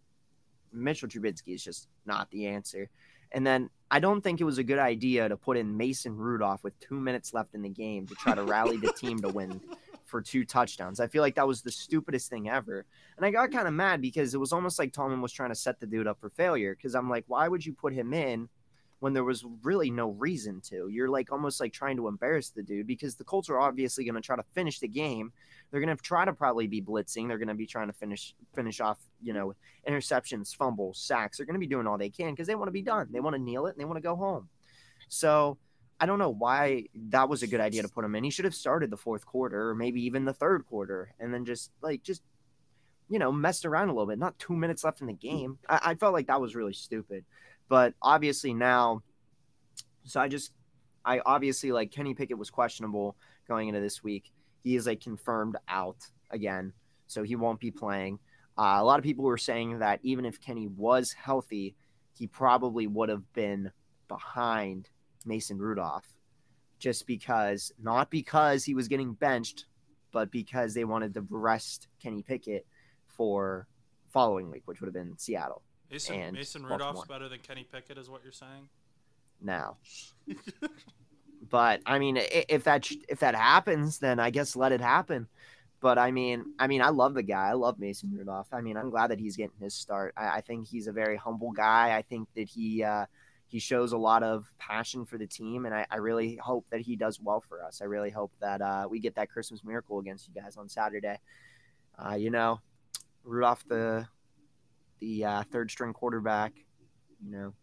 [0.71, 2.91] Mitchell Trubisky is just not the answer.
[3.31, 6.63] And then I don't think it was a good idea to put in Mason Rudolph
[6.63, 9.59] with two minutes left in the game to try to rally the team to win
[10.09, 10.99] for two touchdowns.
[10.99, 12.85] I feel like that was the stupidest thing ever.
[13.17, 15.55] And I got kind of mad because it was almost like Tomlin was trying to
[15.55, 16.75] set the dude up for failure.
[16.75, 18.49] Because I'm like, why would you put him in
[18.99, 20.89] when there was really no reason to?
[20.89, 24.15] You're like almost like trying to embarrass the dude because the Colts are obviously going
[24.15, 25.31] to try to finish the game.
[25.71, 27.27] They're going to try to probably be blitzing.
[27.27, 29.53] They're going to be trying to finish finish off, you know,
[29.87, 31.37] interceptions, fumbles, sacks.
[31.37, 33.07] They're going to be doing all they can because they want to be done.
[33.11, 34.49] They want to kneel it and they want to go home.
[35.07, 35.57] So
[35.99, 38.23] I don't know why that was a good idea to put him in.
[38.23, 41.45] He should have started the fourth quarter or maybe even the third quarter and then
[41.45, 42.21] just like just
[43.09, 44.19] you know messed around a little bit.
[44.19, 45.59] Not two minutes left in the game.
[45.67, 47.25] I, I felt like that was really stupid.
[47.67, 49.03] But obviously now,
[50.05, 50.51] so I just
[51.03, 53.15] I obviously like Kenny Pickett was questionable
[53.47, 54.31] going into this week.
[54.63, 55.97] He is like confirmed out
[56.31, 56.73] again,
[57.07, 58.19] so he won't be playing.
[58.57, 61.75] Uh, a lot of people were saying that even if Kenny was healthy,
[62.13, 63.71] he probably would have been
[64.09, 64.89] behind
[65.29, 66.17] Mason Rudolph
[66.79, 69.65] just because, not because he was getting benched,
[70.11, 72.65] but because they wanted to rest Kenny Pickett
[73.07, 73.67] for
[74.09, 75.61] following week, which would have been Seattle.
[75.91, 78.69] Mason, Mason Rudolph's better than Kenny Pickett, is what you're saying?
[79.41, 79.77] Now,
[81.49, 85.27] but I mean, if that if that happens, then I guess let it happen.
[85.81, 87.47] But I mean, I mean, I love the guy.
[87.47, 88.49] I love Mason Rudolph.
[88.51, 90.13] I mean, I'm glad that he's getting his start.
[90.17, 91.95] I, I think he's a very humble guy.
[91.95, 93.05] I think that he uh,
[93.49, 96.81] he shows a lot of passion for the team, and I, I, really hope that
[96.81, 97.81] he does well for us.
[97.81, 101.17] I really hope that uh, we get that Christmas miracle against you guys on Saturday.
[101.97, 102.59] Uh, you know,
[103.23, 104.07] Rudolph, the
[104.99, 106.53] the uh, third string quarterback,
[107.25, 107.53] you know,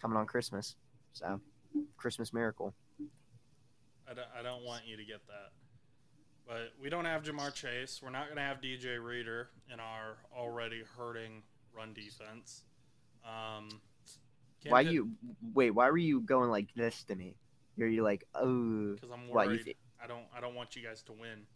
[0.00, 0.74] coming on Christmas.
[1.12, 1.38] So,
[1.98, 2.74] Christmas miracle.
[4.08, 5.52] I don't, I don't want you to get that.
[6.46, 8.00] But we don't have Ja'Marr Chase.
[8.02, 11.42] We're not going to have DJ Reader in our already hurting
[11.76, 12.62] run defense.
[13.24, 13.68] Um,
[14.68, 15.10] why you
[15.54, 15.70] wait?
[15.70, 17.36] Why were you going like this to me?
[17.76, 18.94] You're you like oh?
[18.94, 19.64] Because I'm worried.
[19.64, 20.24] Th- I don't.
[20.36, 21.46] I don't want you guys to win.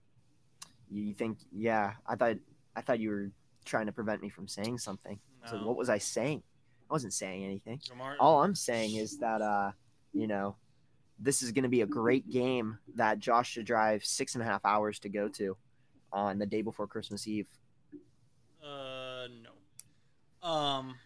[0.90, 1.38] You think?
[1.52, 2.36] Yeah, I thought.
[2.76, 3.30] I thought you were
[3.64, 5.18] trying to prevent me from saying something.
[5.44, 5.50] No.
[5.50, 6.42] So what was I saying?
[6.88, 7.78] I wasn't saying anything.
[7.78, 9.70] Ja'Marr- All I'm saying is that uh,
[10.12, 10.56] you know,
[11.18, 14.46] this is going to be a great game that Josh should drive six and a
[14.46, 15.56] half hours to go to
[16.12, 17.46] on the day before Christmas Eve.
[18.62, 20.48] Uh, no.
[20.48, 20.96] Um,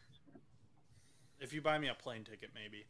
[1.44, 2.86] if you buy me a plane ticket, maybe.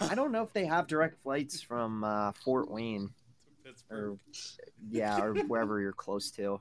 [0.00, 3.10] I don't know if they have direct flights from uh, Fort Wayne.
[3.64, 4.12] Pittsburgh.
[4.12, 4.18] Or,
[4.88, 6.60] yeah, or wherever you're close to.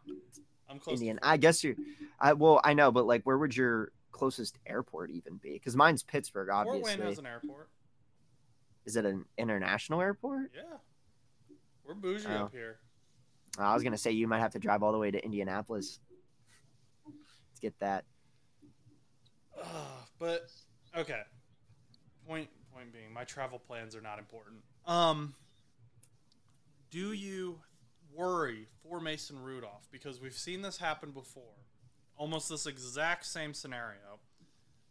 [0.70, 0.96] I'm close.
[0.96, 1.20] Indian.
[1.24, 1.76] I guess you.
[2.20, 5.54] I well, I know, but like, where would your closest airport even be?
[5.54, 6.82] Because mine's Pittsburgh, obviously.
[6.82, 7.70] Fort Wayne has an airport.
[8.86, 10.52] Is it an international airport?
[10.56, 10.78] Yeah,
[11.86, 12.46] we're bougie oh.
[12.46, 12.80] up here.
[13.58, 16.00] I was gonna say you might have to drive all the way to Indianapolis
[17.06, 18.06] to get that.
[19.62, 19.66] Uh,
[20.20, 20.50] but
[20.98, 21.22] Okay.
[22.28, 24.58] Point point being, my travel plans are not important.
[24.86, 25.34] Um,
[26.92, 27.60] do you
[28.14, 31.44] worry for Mason Rudolph because we've seen this happen before,
[32.18, 34.20] almost this exact same scenario,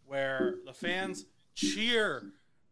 [0.06, 2.22] where the fans cheer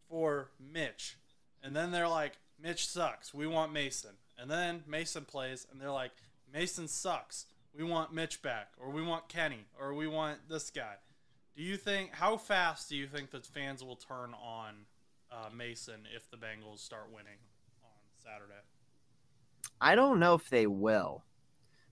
[0.09, 1.17] for Mitch,
[1.63, 3.35] and then they're like, Mitch sucks.
[3.35, 4.13] We want Mason.
[4.39, 6.13] And then Mason plays, and they're like,
[6.53, 7.47] Mason sucks.
[7.77, 10.95] We want Mitch back, or we want Kenny, or we want this guy.
[11.57, 14.75] Do you think how fast do you think that fans will turn on
[15.33, 17.39] uh, Mason if the Bengals start winning
[17.83, 17.91] on
[18.23, 18.61] Saturday?
[19.81, 21.25] I don't know if they will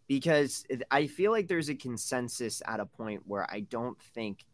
[0.06, 4.44] because I feel like there's a consensus at a point where I don't think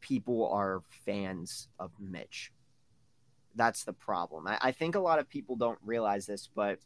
[0.00, 2.52] people are fans of Mitch.
[3.54, 4.46] That's the problem.
[4.46, 6.78] I, I think a lot of people don't realize this, but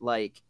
[0.00, 0.40] like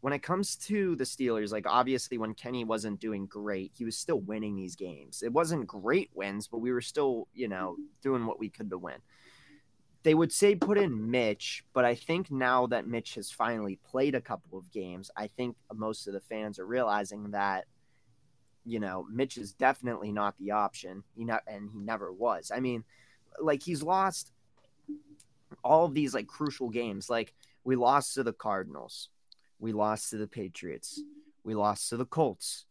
[0.00, 3.96] when it comes to the Steelers, like obviously when Kenny wasn't doing great, he was
[3.96, 5.22] still winning these games.
[5.22, 8.78] It wasn't great wins, but we were still, you know, doing what we could to
[8.78, 8.98] win.
[10.02, 14.14] They would say put in Mitch, but I think now that Mitch has finally played
[14.14, 17.66] a couple of games, I think most of the fans are realizing that,
[18.64, 21.04] you know, Mitch is definitely not the option.
[21.14, 22.50] He not and he never was.
[22.54, 22.84] I mean,
[23.38, 24.32] like he's lost
[25.62, 27.10] all of these like crucial games.
[27.10, 27.34] Like
[27.64, 29.10] we lost to the Cardinals
[29.60, 31.00] we lost to the Patriots.
[31.44, 32.64] We lost to the Colts.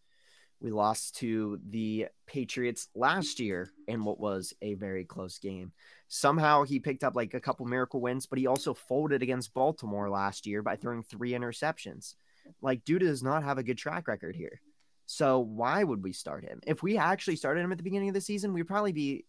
[0.62, 5.72] We lost to the Patriots last year in what was a very close game.
[6.10, 10.10] Somehow he picked up like a couple miracle wins, but he also folded against Baltimore
[10.10, 12.16] last year by throwing three interceptions.
[12.62, 14.60] Like, dude does not have a good track record here.
[15.06, 16.60] So why would we start him?
[16.68, 19.24] If we actually started him at the beginning of the season, we'd probably be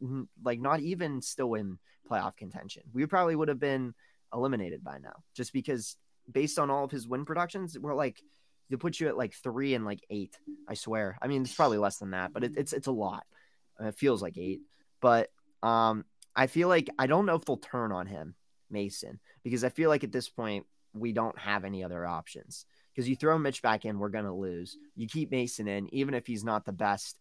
[0.44, 1.78] like not even still in
[2.10, 2.82] playoff contention.
[2.92, 3.94] We probably would have been
[4.34, 5.96] eliminated by now, just because
[6.32, 8.22] based on all of his win productions, we're like
[8.70, 10.38] they put you at like three and like eight.
[10.68, 11.18] I swear.
[11.20, 13.24] I mean, it's probably less than that, but it, it's it's a lot.
[13.80, 14.60] It feels like eight,
[15.00, 15.30] but
[15.62, 16.04] um,
[16.36, 18.34] I feel like I don't know if they'll turn on him,
[18.70, 23.08] Mason, because I feel like at this point we don't have any other options because
[23.08, 24.76] you throw Mitch back in, we're to lose.
[24.96, 27.18] You keep Mason in, even if he's not the best,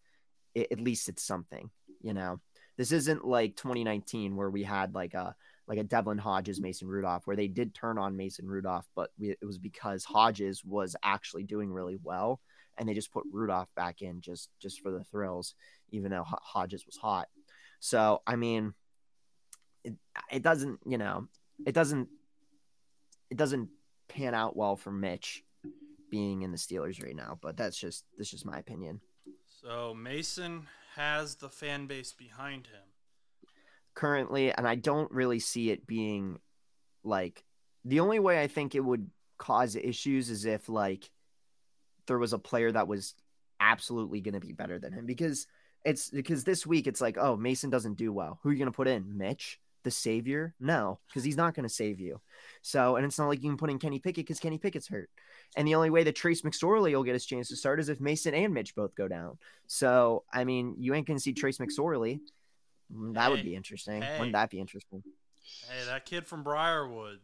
[0.55, 1.69] it, at least it's something,
[2.01, 2.39] you know.
[2.77, 5.35] This isn't like 2019 where we had like a
[5.69, 6.63] like a Devlin Hodges, mm.
[6.63, 10.65] Mason Rudolph, where they did turn on Mason Rudolph, but we, it was because Hodges
[10.65, 12.41] was actually doing really well,
[12.77, 15.53] and they just put Rudolph back in just just for the thrills,
[15.91, 17.27] even though Hodges was hot.
[17.79, 18.73] So I mean,
[19.83, 19.93] it,
[20.31, 21.27] it doesn't, you know,
[21.65, 22.09] it doesn't
[23.29, 23.69] it doesn't
[24.07, 25.43] pan out well for Mitch
[26.09, 29.01] being in the Steelers right now, but that's just that's just my opinion.
[29.61, 32.88] So Mason has the fan base behind him
[33.93, 36.39] currently, and I don't really see it being
[37.03, 37.43] like
[37.85, 41.09] the only way I think it would cause issues is if like
[42.07, 43.15] there was a player that was
[43.59, 45.47] absolutely going to be better than him because
[45.85, 48.39] it's because this week it's like oh Mason doesn't do well.
[48.43, 49.17] Who are you going to put in?
[49.17, 50.53] Mitch, the savior?
[50.59, 52.19] No, because he's not going to save you.
[52.61, 55.09] So, and it's not like you can put in Kenny Pickett because Kenny Pickett's hurt.
[55.55, 58.01] And the only way that Trace McSorley will get his chance to start is if
[58.01, 59.37] Mason and Mitch both go down.
[59.67, 62.19] So, I mean, you ain't gonna see Trace McSorley.
[62.93, 64.01] Mm, that hey, would be interesting.
[64.01, 65.03] Hey, Wouldn't that be interesting?
[65.67, 67.19] Hey, that kid from Briarwood,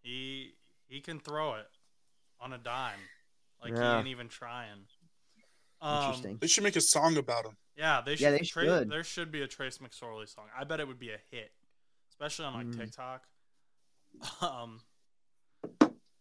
[0.00, 0.54] he
[0.88, 1.68] he can throw it
[2.40, 2.98] on a dime,
[3.62, 3.92] like yeah.
[3.92, 4.86] he ain't even trying.
[5.80, 6.38] Um, interesting.
[6.40, 7.56] They should make a song about him.
[7.76, 8.22] Yeah, they should.
[8.22, 8.90] Yeah, they should.
[8.90, 10.44] There should be a Trace McSorley song.
[10.56, 11.50] I bet it would be a hit,
[12.10, 12.78] especially on like mm.
[12.78, 13.24] TikTok.
[14.42, 14.80] Um.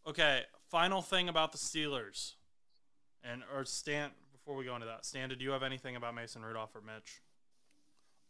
[0.08, 2.34] Okay, final thing about the Steelers,
[3.24, 4.12] and or Stan.
[4.32, 7.22] Before we go into that, Stan, did you have anything about Mason Rudolph or Mitch?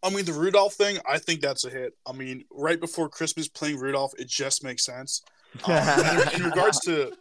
[0.04, 1.94] I mean, the Rudolph thing, I think that's a hit.
[2.08, 5.22] I mean, right before Christmas, playing Rudolph, it just makes sense.
[5.66, 7.14] Um, in, in, regards to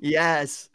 [0.00, 0.68] yes,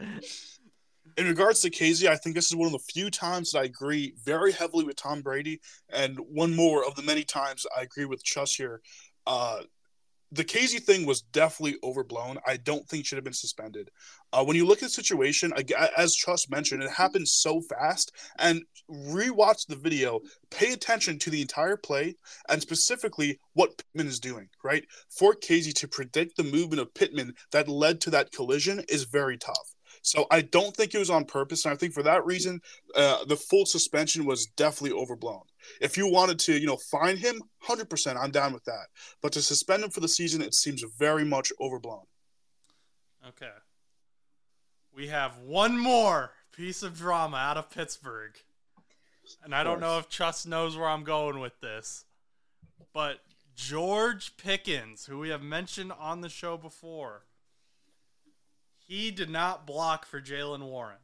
[1.18, 3.64] in regards to Kazee, I think this is one of the few times that I
[3.64, 8.06] agree very heavily with Tom Brady, and one more of the many times I agree
[8.06, 8.82] with Chus here.
[9.26, 9.62] Uh,
[10.34, 12.40] the Kazee thing was definitely overblown.
[12.48, 13.92] I don't think should have been suspended.
[14.32, 15.54] Uh, when you look at the situation,
[15.96, 18.12] as Trust mentioned, it happened so fast.
[18.40, 22.16] And rewatch the video, pay attention to the entire play,
[22.50, 24.50] and specifically what Pittman is doing.
[24.64, 29.04] Right for Kazee to predict the movement of Pittman that led to that collision is
[29.04, 29.76] very tough.
[30.02, 32.60] So I don't think it was on purpose, and I think for that reason,
[32.96, 35.44] uh, the full suspension was definitely overblown.
[35.82, 38.88] If you wanted to, you know, find him, hundred percent, I'm down with that.
[39.22, 42.06] But to suspend him for the season, it seems very much overblown.
[43.28, 43.52] Okay.
[44.96, 48.34] We have one more piece of drama out of Pittsburgh.
[49.44, 52.06] And I don't know if Chus knows where I'm going with this.
[52.94, 53.20] But
[53.56, 57.24] George Pickens, who we have mentioned on the show before,
[58.86, 60.98] he did not block for Jaylen Warren.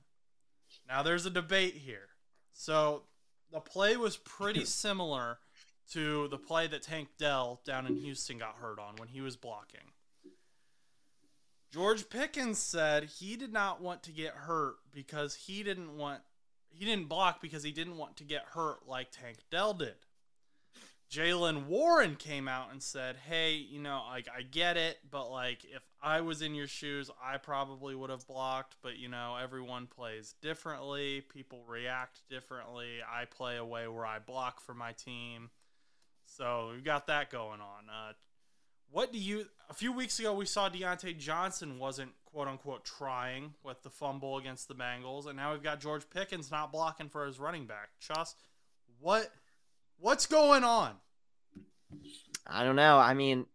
[0.87, 2.09] Now there's a debate here.
[2.53, 3.03] So
[3.51, 5.39] the play was pretty similar
[5.91, 9.35] to the play that Tank Dell down in Houston got hurt on when he was
[9.35, 9.91] blocking.
[11.71, 16.21] George Pickens said he did not want to get hurt because he didn't want
[16.71, 19.95] he didn't block because he didn't want to get hurt like Tank Dell did.
[21.09, 25.65] Jaylen Warren came out and said, "Hey, you know, like I get it, but like
[25.65, 29.87] if I was in your shoes, I probably would have blocked, but you know, everyone
[29.87, 32.99] plays differently, people react differently.
[33.11, 35.49] I play a way where I block for my team."
[36.25, 37.89] So, we've got that going on.
[37.89, 38.13] Uh,
[38.91, 43.53] what do you a few weeks ago we saw Diontae Johnson wasn't quote unquote trying
[43.63, 47.25] with the fumble against the Bengals, and now we've got George Pickens not blocking for
[47.25, 47.89] his running back.
[47.99, 48.35] Chus,
[48.99, 49.31] what
[50.01, 50.93] What's going on?
[52.47, 52.97] I don't know.
[52.97, 53.45] I mean,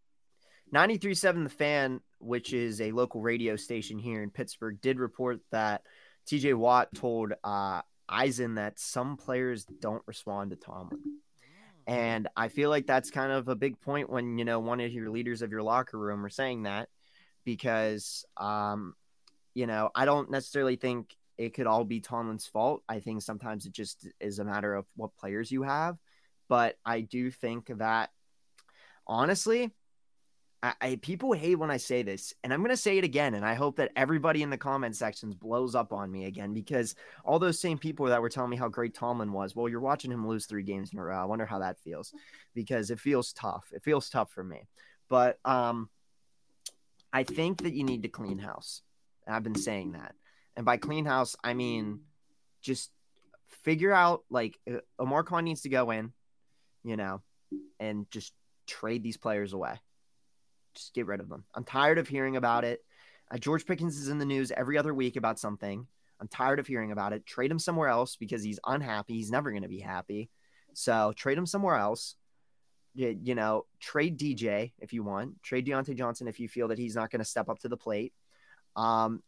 [0.74, 5.82] 93.7 The Fan, which is a local radio station here in Pittsburgh, did report that
[6.26, 7.80] TJ Watt told uh,
[8.10, 11.00] Eisen that some players don't respond to Tomlin.
[11.86, 14.92] And I feel like that's kind of a big point when, you know, one of
[14.92, 16.90] your leaders of your locker room are saying that
[17.44, 18.94] because, um,
[19.54, 22.82] you know, I don't necessarily think it could all be Tomlin's fault.
[22.86, 25.96] I think sometimes it just is a matter of what players you have.
[26.48, 28.10] But I do think that
[29.06, 29.72] honestly,
[30.62, 33.44] I, I, people hate when I say this, and I'm gonna say it again, and
[33.44, 37.38] I hope that everybody in the comment sections blows up on me again because all
[37.38, 40.26] those same people that were telling me how great Tomlin was, well, you're watching him
[40.26, 41.20] lose three games in a row.
[41.20, 42.14] I wonder how that feels
[42.54, 43.66] because it feels tough.
[43.72, 44.66] It feels tough for me,
[45.10, 45.90] but um,
[47.12, 48.82] I think that you need to clean house.
[49.28, 50.14] I've been saying that.
[50.56, 52.00] And by clean house, I mean
[52.62, 52.90] just
[53.62, 56.12] figure out like uh, Omar Khan needs to go in,
[56.84, 57.22] you know,
[57.80, 58.32] and just
[58.66, 59.80] trade these players away.
[60.74, 61.44] Just get rid of them.
[61.54, 62.80] I'm tired of hearing about it.
[63.30, 65.86] Uh, George Pickens is in the news every other week about something.
[66.20, 67.26] I'm tired of hearing about it.
[67.26, 69.14] Trade him somewhere else because he's unhappy.
[69.14, 70.30] He's never going to be happy.
[70.74, 72.16] So trade him somewhere else.
[72.94, 75.42] You, you know, trade DJ if you want.
[75.42, 77.76] Trade Diontae Johnson if you feel that he's not going to step up to the
[77.76, 78.12] plate.
[78.76, 79.22] Um,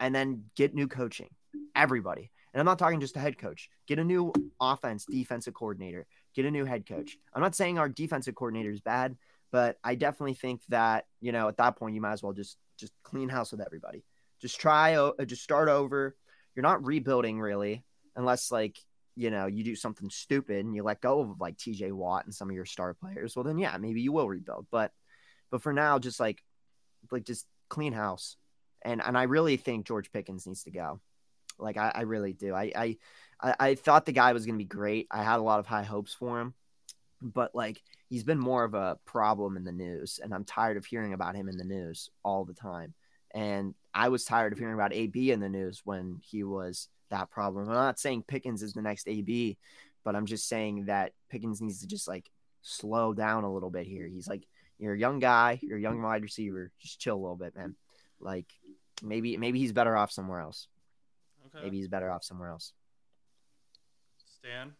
[0.00, 1.28] and then get new coaching.
[1.74, 2.30] Everybody.
[2.52, 3.70] And I'm not talking just a head coach.
[3.86, 6.06] Get a new offense, defensive coordinator.
[6.34, 7.16] Get a new head coach.
[7.34, 9.16] I'm not saying our defensive coordinator is bad,
[9.50, 12.56] but I definitely think that you know at that point you might as well just
[12.78, 14.04] just clean house with everybody.
[14.40, 16.16] Just try, uh, just start over.
[16.54, 17.84] You're not rebuilding really,
[18.16, 18.76] unless like
[19.14, 21.92] you know you do something stupid and you let go of like T.J.
[21.92, 23.36] Watt and some of your star players.
[23.36, 24.66] Well, then yeah, maybe you will rebuild.
[24.70, 24.92] But
[25.50, 26.42] but for now, just like
[27.10, 28.36] like just clean house.
[28.84, 31.00] And and I really think George Pickens needs to go.
[31.58, 32.54] Like I, I really do.
[32.54, 32.96] I, I
[33.42, 35.08] I thought the guy was going to be great.
[35.10, 36.54] I had a lot of high hopes for him,
[37.20, 40.86] but like he's been more of a problem in the news, and I'm tired of
[40.86, 42.94] hearing about him in the news all the time.
[43.34, 47.30] And I was tired of hearing about AB in the news when he was that
[47.30, 47.68] problem.
[47.68, 49.56] I'm not saying Pickens is the next AB,
[50.04, 52.30] but I'm just saying that Pickens needs to just like
[52.62, 54.06] slow down a little bit here.
[54.06, 54.46] He's like,
[54.78, 56.70] you're a young guy, you're a young wide receiver.
[56.80, 57.74] Just chill a little bit, man.
[58.20, 58.46] Like
[59.02, 60.68] maybe maybe he's better off somewhere else.
[61.46, 61.64] Okay.
[61.64, 62.72] Maybe he's better off somewhere else.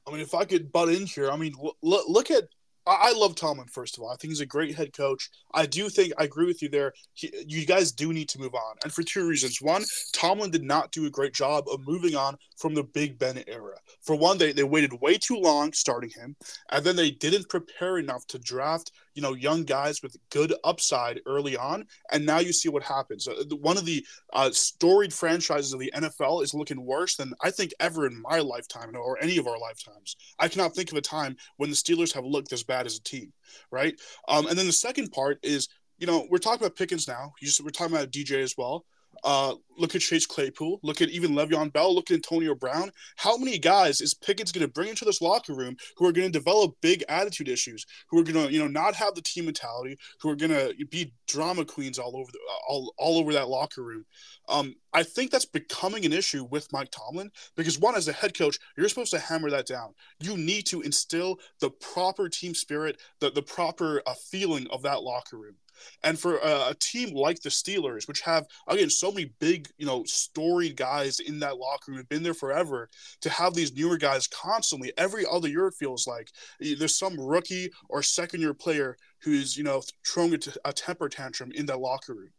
[0.06, 2.44] I mean, if I could butt in here, I mean, look, look at
[2.86, 3.68] I love Tomlin.
[3.68, 5.30] First of all, I think he's a great head coach.
[5.54, 6.92] I do think I agree with you there.
[7.14, 9.62] He, you guys do need to move on, and for two reasons.
[9.62, 13.42] One, Tomlin did not do a great job of moving on from the Big Ben
[13.46, 13.76] era.
[14.00, 16.34] For one, they they waited way too long starting him,
[16.70, 21.20] and then they didn't prepare enough to draft you know young guys with good upside
[21.26, 23.28] early on, and now you see what happens.
[23.28, 27.50] Uh, one of the uh, storied franchises of the NFL is looking worse than I
[27.50, 30.16] think ever in my lifetime or any of our lifetimes.
[30.38, 33.02] I cannot think of a time when the Steelers have looked as bad as a
[33.02, 33.32] team,
[33.70, 33.98] right?
[34.28, 37.32] Um, and then the second part is you know, we're talking about Pickens now.
[37.62, 38.84] We're talking about DJ as well.
[39.24, 40.80] Uh, look at Chase Claypool.
[40.82, 41.94] Look at even Le'Veon Bell.
[41.94, 42.90] Look at Antonio Brown.
[43.16, 46.30] How many guys is Pickens going to bring into this locker room who are going
[46.30, 47.84] to develop big attitude issues?
[48.10, 49.96] Who are going to, you know, not have the team mentality?
[50.20, 53.82] Who are going to be drama queens all over the, all, all over that locker
[53.82, 54.04] room?
[54.48, 58.36] Um, I think that's becoming an issue with Mike Tomlin because one, as a head
[58.36, 59.94] coach, you're supposed to hammer that down.
[60.20, 65.02] You need to instill the proper team spirit, the the proper uh, feeling of that
[65.02, 65.54] locker room.
[66.02, 69.86] And for a, a, team like the Steelers, which have again so many big, you
[69.86, 72.88] know, storied guys in that locker room, have been there forever,
[73.20, 76.28] to have these newer guys constantly every other year, it feels like
[76.60, 81.08] there's some rookie or second year player who's you know throwing a, t- a temper
[81.08, 82.30] tantrum in that locker room.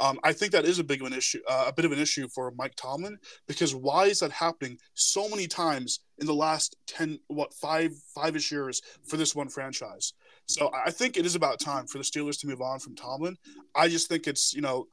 [0.00, 1.98] Um, I think that is a big of an issue, uh, a bit of an
[1.98, 6.76] issue for Mike Tomlin because why is that happening so many times in the last
[6.86, 10.12] ten, what five, five-ish years for this one franchise?
[10.48, 13.36] So I think it is about time for the Steelers to move on from Tomlin.
[13.74, 14.88] I just think it's you know,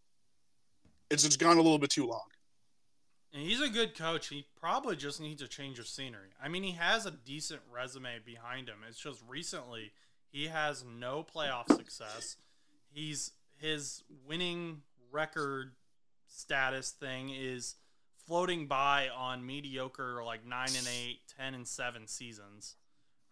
[1.10, 2.26] it's it's gone a little bit too long.
[3.34, 4.28] And he's a good coach.
[4.28, 6.30] He probably just needs a change of scenery.
[6.42, 8.78] I mean, he has a decent resume behind him.
[8.88, 9.92] It's just recently
[10.30, 12.38] he has no playoff success.
[12.92, 15.74] He's his winning record
[16.28, 17.76] status thing is
[18.28, 22.76] floating by on mediocre like 9 and 8, 10 and 7 seasons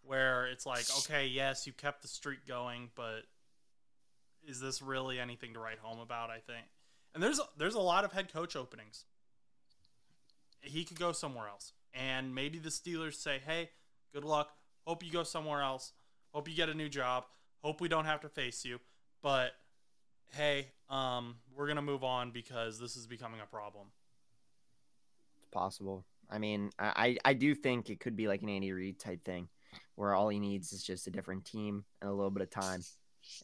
[0.06, 3.22] where it's like, okay, yes, you kept the streak going, but
[4.46, 6.30] is this really anything to write home about?
[6.30, 6.66] I think,
[7.14, 9.04] and there's there's a lot of head coach openings.
[10.60, 13.70] He could go somewhere else, and maybe the Steelers say, "Hey,
[14.12, 14.50] good luck.
[14.86, 15.92] Hope you go somewhere else.
[16.32, 17.24] Hope you get a new job.
[17.62, 18.80] Hope we don't have to face you."
[19.22, 19.52] But
[20.32, 23.88] hey, um, we're gonna move on because this is becoming a problem.
[25.38, 26.04] It's possible.
[26.30, 29.48] I mean, I I do think it could be like an Andy Reid type thing
[29.94, 32.80] where all he needs is just a different team and a little bit of time,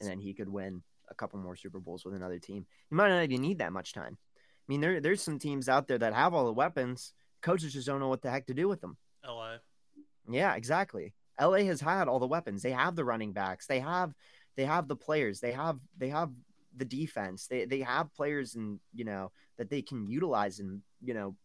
[0.01, 2.67] and then he could win a couple more Super Bowls with another team.
[2.89, 4.17] He might not even need that much time.
[4.17, 7.13] I mean, there there's some teams out there that have all the weapons.
[7.43, 8.97] Coaches just don't know what the heck to do with them.
[9.27, 9.57] LA.
[10.29, 11.15] Yeah, exactly.
[11.41, 12.63] LA has had all the weapons.
[12.63, 13.67] They have the running backs.
[13.67, 14.15] They have
[14.57, 15.41] they have the players.
[15.41, 16.31] They have they have
[16.77, 17.47] the defense.
[17.47, 21.37] They they have players and you know that they can utilize and you know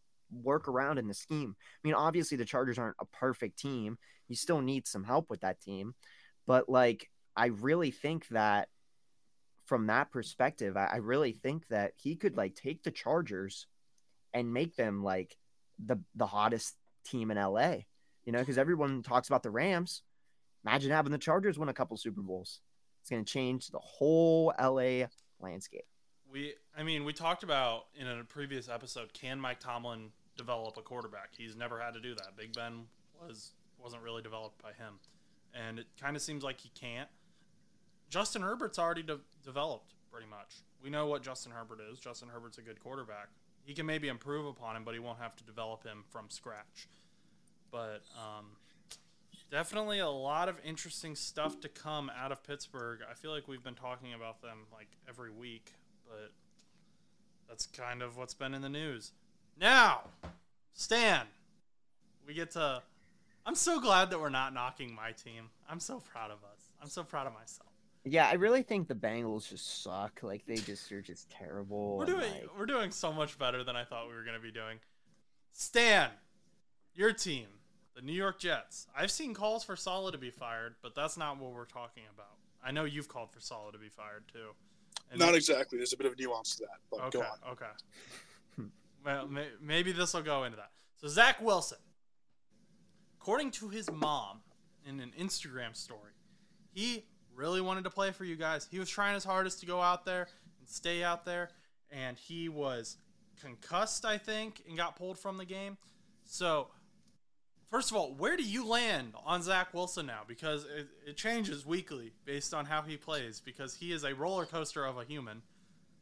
[0.42, 1.54] work around in the scheme.
[1.58, 3.98] I mean, obviously the Chargers aren't a perfect team.
[4.28, 5.94] You still need some help with that team.
[6.46, 8.68] But like I really think that
[9.66, 13.66] from that perspective, I, I really think that he could like take the Chargers
[14.32, 15.36] and make them like
[15.84, 17.76] the the hottest team in LA.
[18.24, 20.02] You know, because everyone talks about the Rams.
[20.64, 22.60] Imagine having the Chargers win a couple Super Bowls.
[23.00, 25.06] It's going to change the whole LA
[25.38, 25.84] landscape.
[26.32, 30.82] we I mean we talked about in a previous episode can Mike Tomlin develop a
[30.82, 31.30] quarterback?
[31.36, 32.36] He's never had to do that.
[32.36, 32.84] Big Ben
[33.26, 34.94] was wasn't really developed by him,
[35.54, 37.08] and it kind of seems like he can't.
[38.08, 40.62] Justin Herbert's already de- developed pretty much.
[40.82, 41.98] We know what Justin Herbert is.
[41.98, 43.28] Justin Herbert's a good quarterback.
[43.64, 46.88] He can maybe improve upon him, but he won't have to develop him from scratch.
[47.72, 48.46] But um,
[49.50, 53.00] definitely a lot of interesting stuff to come out of Pittsburgh.
[53.08, 55.72] I feel like we've been talking about them like every week,
[56.06, 56.32] but
[57.48, 59.12] that's kind of what's been in the news.
[59.58, 60.02] Now,
[60.74, 61.22] Stan,
[62.26, 62.82] we get to.
[63.44, 65.50] I'm so glad that we're not knocking my team.
[65.70, 66.70] I'm so proud of us.
[66.82, 67.70] I'm so proud of myself.
[68.04, 70.20] Yeah, I really think the Bengals just suck.
[70.22, 71.96] Like they just are just terrible.
[71.98, 74.42] We're doing like- we're doing so much better than I thought we were going to
[74.42, 74.78] be doing.
[75.52, 76.10] Stan,
[76.94, 77.46] your team,
[77.94, 78.86] the New York Jets.
[78.96, 82.26] I've seen calls for Saleh to be fired, but that's not what we're talking about.
[82.62, 84.50] I know you've called for Saleh to be fired too.
[85.10, 85.78] And Not exactly.
[85.78, 87.52] There's a bit of nuance to that, but okay, go on.
[87.52, 87.66] okay.
[89.06, 90.70] Well, may, maybe this will go into that.
[90.96, 91.78] So Zach Wilson,
[93.20, 94.40] according to his mom
[94.84, 96.12] in an Instagram story,
[96.74, 97.04] he
[97.34, 98.66] really wanted to play for you guys.
[98.68, 100.26] He was trying his hardest to go out there
[100.58, 101.50] and stay out there,
[101.90, 102.96] and he was
[103.40, 105.76] concussed, I think, and got pulled from the game.
[106.24, 106.68] So,
[107.70, 110.22] first of all, where do you land on Zach Wilson now?
[110.26, 114.46] Because it, it changes weekly based on how he plays, because he is a roller
[114.46, 115.42] coaster of a human.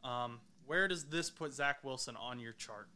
[0.03, 2.89] Um, where does this put Zach Wilson on your chart?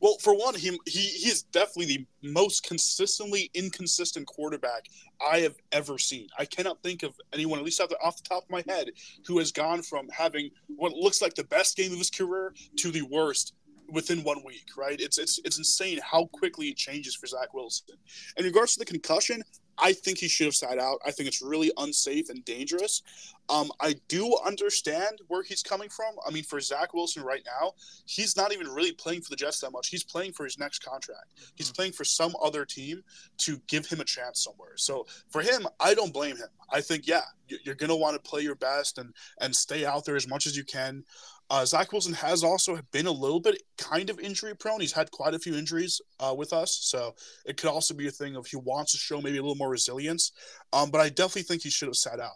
[0.00, 4.86] Well, for one, he he he is definitely the most consistently inconsistent quarterback
[5.26, 6.28] I have ever seen.
[6.38, 8.90] I cannot think of anyone, at least off the, off the top of my head,
[9.26, 12.90] who has gone from having what looks like the best game of his career to
[12.90, 13.54] the worst
[13.88, 14.66] within one week.
[14.76, 15.00] Right?
[15.00, 17.96] It's it's it's insane how quickly it changes for Zach Wilson.
[18.36, 19.42] In regards to the concussion,
[19.78, 20.98] I think he should have sat out.
[21.04, 23.02] I think it's really unsafe and dangerous.
[23.48, 26.14] Um, I do understand where he's coming from.
[26.26, 27.72] I mean, for Zach Wilson right now,
[28.06, 29.88] he's not even really playing for the Jets that much.
[29.88, 31.34] He's playing for his next contract.
[31.54, 33.02] He's playing for some other team
[33.38, 34.76] to give him a chance somewhere.
[34.76, 36.48] So for him, I don't blame him.
[36.70, 39.84] I think, yeah, you- you're going to want to play your best and and stay
[39.84, 41.04] out there as much as you can.
[41.50, 44.80] Uh, Zach Wilson has also been a little bit kind of injury prone.
[44.80, 47.14] He's had quite a few injuries uh, with us, so
[47.44, 49.70] it could also be a thing of he wants to show maybe a little more
[49.70, 50.32] resilience.
[50.72, 52.32] Um, but I definitely think he should have sat out.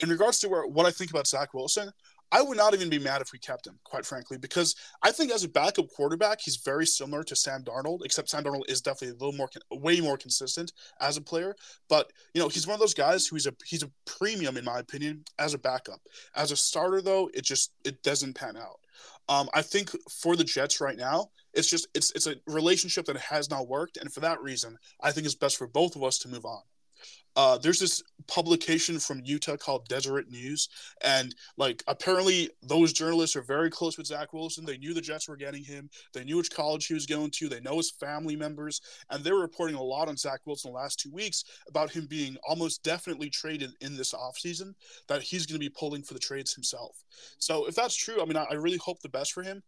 [0.00, 1.90] In regards to where, what I think about Zach Wilson,
[2.30, 5.32] I would not even be mad if we kept him, quite frankly, because I think
[5.32, 9.16] as a backup quarterback, he's very similar to Sam Darnold, except Sam Darnold is definitely
[9.16, 11.56] a little more, way more consistent as a player.
[11.88, 14.78] But you know, he's one of those guys who's a he's a premium in my
[14.78, 16.00] opinion as a backup.
[16.34, 18.80] As a starter, though, it just it doesn't pan out.
[19.28, 23.16] Um, I think for the Jets right now, it's just it's it's a relationship that
[23.16, 26.18] has not worked, and for that reason, I think it's best for both of us
[26.18, 26.62] to move on.
[27.36, 30.68] Uh, there's this publication from Utah called Deseret News,
[31.02, 34.64] and like apparently those journalists are very close with Zach Wilson.
[34.64, 35.88] They knew the Jets were getting him.
[36.12, 37.48] They knew which college he was going to.
[37.48, 40.78] They know his family members, and they were reporting a lot on Zach Wilson the
[40.78, 44.74] last two weeks about him being almost definitely traded in this offseason,
[45.06, 47.04] that he's going to be pulling for the trades himself.
[47.38, 49.62] So if that's true, I mean, I, I really hope the best for him.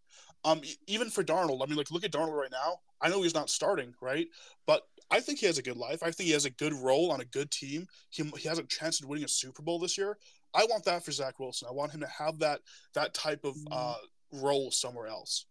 [0.44, 2.78] Um, even for Darnold, I mean, like look at Darnold right now.
[3.00, 4.26] I know he's not starting, right?
[4.66, 6.02] But I think he has a good life.
[6.02, 7.88] I think he has a good role on a good team.
[8.10, 10.16] He, he has a chance of winning a Super Bowl this year.
[10.54, 11.68] I want that for Zach Wilson.
[11.68, 12.60] I want him to have that
[12.94, 13.96] that type of uh,
[14.32, 15.46] role somewhere else.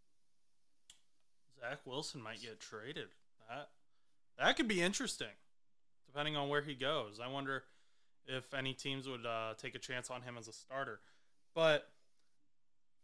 [1.60, 3.08] Zach Wilson might get traded.
[3.50, 3.70] That
[4.38, 5.28] that could be interesting,
[6.06, 7.20] depending on where he goes.
[7.24, 7.64] I wonder
[8.28, 11.00] if any teams would uh, take a chance on him as a starter.
[11.54, 11.90] But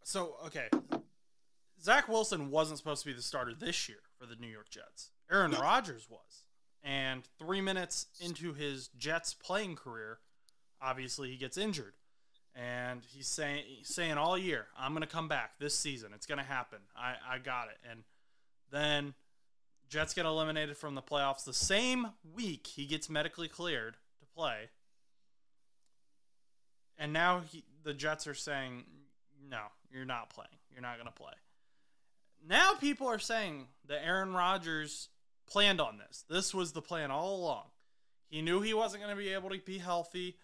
[0.03, 0.67] so okay,
[1.81, 5.11] Zach Wilson wasn't supposed to be the starter this year for the New York Jets.
[5.32, 5.51] Aaron.
[5.51, 6.43] Rodgers was,
[6.84, 10.19] and three minutes into his Jets playing career,
[10.82, 11.93] obviously he gets injured.
[12.57, 16.11] And he's saying he's saying all year, I'm gonna come back this season.
[16.15, 16.80] It's gonna happen.
[16.95, 17.78] I, I got it.
[17.89, 18.03] And
[18.71, 19.13] then
[19.89, 24.69] Jets get eliminated from the playoffs the same week he gets medically cleared to play.
[26.97, 28.84] And now he, the Jets are saying,
[29.49, 29.59] no,
[29.91, 30.49] you're not playing.
[30.71, 31.34] You're not going to play.
[32.47, 35.09] Now people are saying that Aaron Rodgers
[35.47, 36.23] planned on this.
[36.29, 37.65] This was the plan all along.
[38.27, 40.37] He knew he wasn't going to be able to be healthy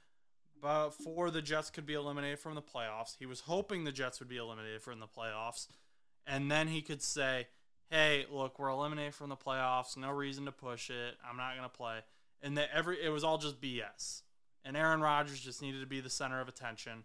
[0.62, 3.18] before the Jets could be eliminated from the playoffs.
[3.18, 5.68] He was hoping the Jets would be eliminated from the playoffs.
[6.28, 7.47] And then he could say,
[7.89, 9.97] hey, look, we're eliminated from the playoffs.
[9.97, 11.16] No reason to push it.
[11.28, 11.99] I'm not going to play.
[12.43, 14.22] And that every it was all just BS.
[14.64, 17.04] And Aaron Rodgers just needed to be the center of attention.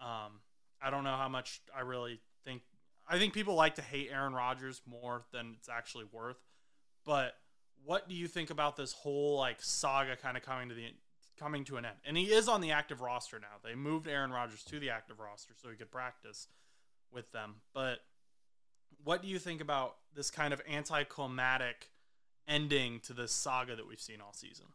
[0.00, 0.40] Um,
[0.80, 2.62] I don't know how much I really think.
[3.08, 6.36] I think people like to hate Aaron Rodgers more than it's actually worth.
[7.04, 7.34] But
[7.84, 10.86] what do you think about this whole like saga kind of coming to the
[11.38, 11.96] coming to an end?
[12.04, 13.58] And he is on the active roster now.
[13.64, 16.48] They moved Aaron Rodgers to the active roster so he could practice.
[17.12, 17.56] with them.
[17.74, 17.98] But
[19.04, 21.90] what do you think about this kind of anticlimactic
[22.48, 24.66] ending to this saga that we've seen all season?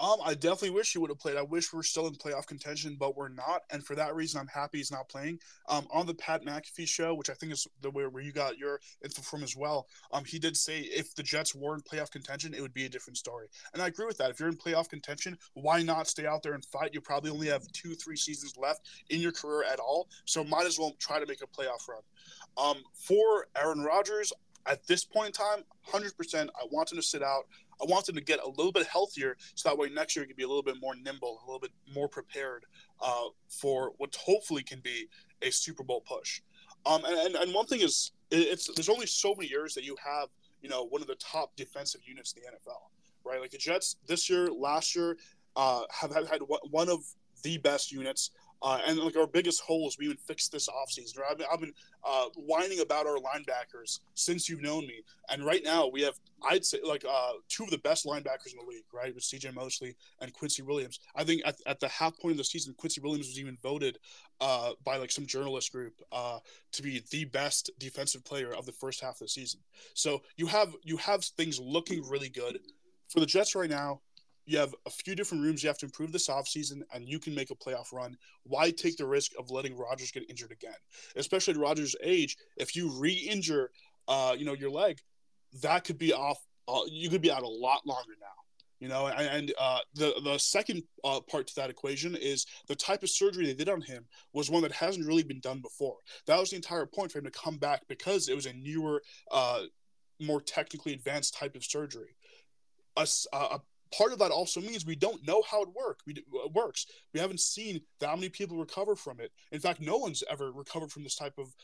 [0.00, 1.36] Um, I definitely wish he would have played.
[1.36, 3.62] I wish we are still in playoff contention, but we're not.
[3.70, 5.40] And for that reason, I'm happy he's not playing.
[5.68, 8.58] Um, on the Pat McAfee show, which I think is the way where you got
[8.58, 12.12] your info from as well, um, he did say if the Jets were in playoff
[12.12, 13.48] contention, it would be a different story.
[13.72, 14.30] And I agree with that.
[14.30, 16.94] If you're in playoff contention, why not stay out there and fight?
[16.94, 20.66] You probably only have two, three seasons left in your career at all, so might
[20.66, 22.02] as well try to make a playoff run.
[22.56, 24.32] Um, for Aaron Rodgers,
[24.66, 27.44] at this point in time, 100%, I want him to sit out.
[27.80, 30.28] I want them to get a little bit healthier so that way next year he
[30.28, 32.64] can be a little bit more nimble, a little bit more prepared
[33.00, 35.08] uh, for what hopefully can be
[35.42, 36.40] a Super Bowl push.
[36.86, 39.96] Um, and, and, and one thing is, it's there's only so many years that you
[40.04, 40.28] have,
[40.62, 42.80] you know, one of the top defensive units in the NFL,
[43.24, 43.40] right?
[43.40, 45.16] Like the Jets this year, last year,
[45.56, 47.00] uh, have, have had one of
[47.42, 48.30] the best units.
[48.62, 51.18] Uh, and like our biggest hole is we even fixed this offseason.
[51.30, 55.62] I've been, I've been uh, whining about our linebackers since you've known me, and right
[55.62, 56.14] now we have
[56.48, 59.50] I'd say like uh, two of the best linebackers in the league, right, with C.J.
[59.50, 61.00] Mosley and Quincy Williams.
[61.14, 63.98] I think at, at the half point of the season, Quincy Williams was even voted
[64.40, 66.38] uh, by like some journalist group uh,
[66.72, 69.60] to be the best defensive player of the first half of the season.
[69.94, 72.60] So you have you have things looking really good
[73.08, 74.00] for the Jets right now
[74.48, 77.34] you have a few different rooms you have to improve this offseason and you can
[77.34, 78.16] make a playoff run.
[78.44, 80.72] Why take the risk of letting Rodgers get injured again?
[81.16, 83.70] Especially at Rodgers' age, if you re-injure
[84.08, 84.98] uh, you know, your leg,
[85.62, 88.26] that could be off uh, you could be out a lot longer now.
[88.80, 92.76] You know, and, and uh, the the second uh, part to that equation is the
[92.76, 95.96] type of surgery they did on him was one that hasn't really been done before.
[96.26, 99.02] That was the entire point for him to come back because it was a newer,
[99.32, 99.62] uh,
[100.20, 102.14] more technically advanced type of surgery.
[102.96, 103.60] A, a
[103.96, 106.00] part of that also means we don't know how it work.
[106.06, 106.86] We, it works.
[107.14, 109.32] We haven't seen that many people recover from it.
[109.52, 111.54] In fact, no one's ever recovered from this type of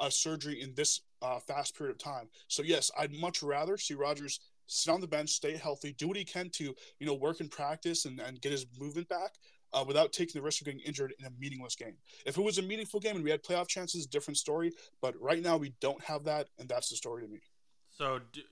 [0.00, 2.28] uh, surgery in this uh, fast period of time.
[2.48, 6.16] So yes, I'd much rather see Rodgers sit on the bench, stay healthy, do what
[6.16, 9.34] he can to you know work in practice and, and get his movement back.
[9.72, 11.96] Uh, without taking the risk of getting injured in a meaningless game.
[12.24, 14.70] If it was a meaningful game and we had playoff chances, different story.
[15.02, 17.40] But right now we don't have that, and that's the story to me.
[17.90, 18.42] So, do,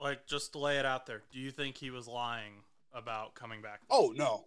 [0.00, 2.52] like, just to lay it out there, do you think he was lying
[2.94, 3.80] about coming back?
[3.90, 4.44] Oh no,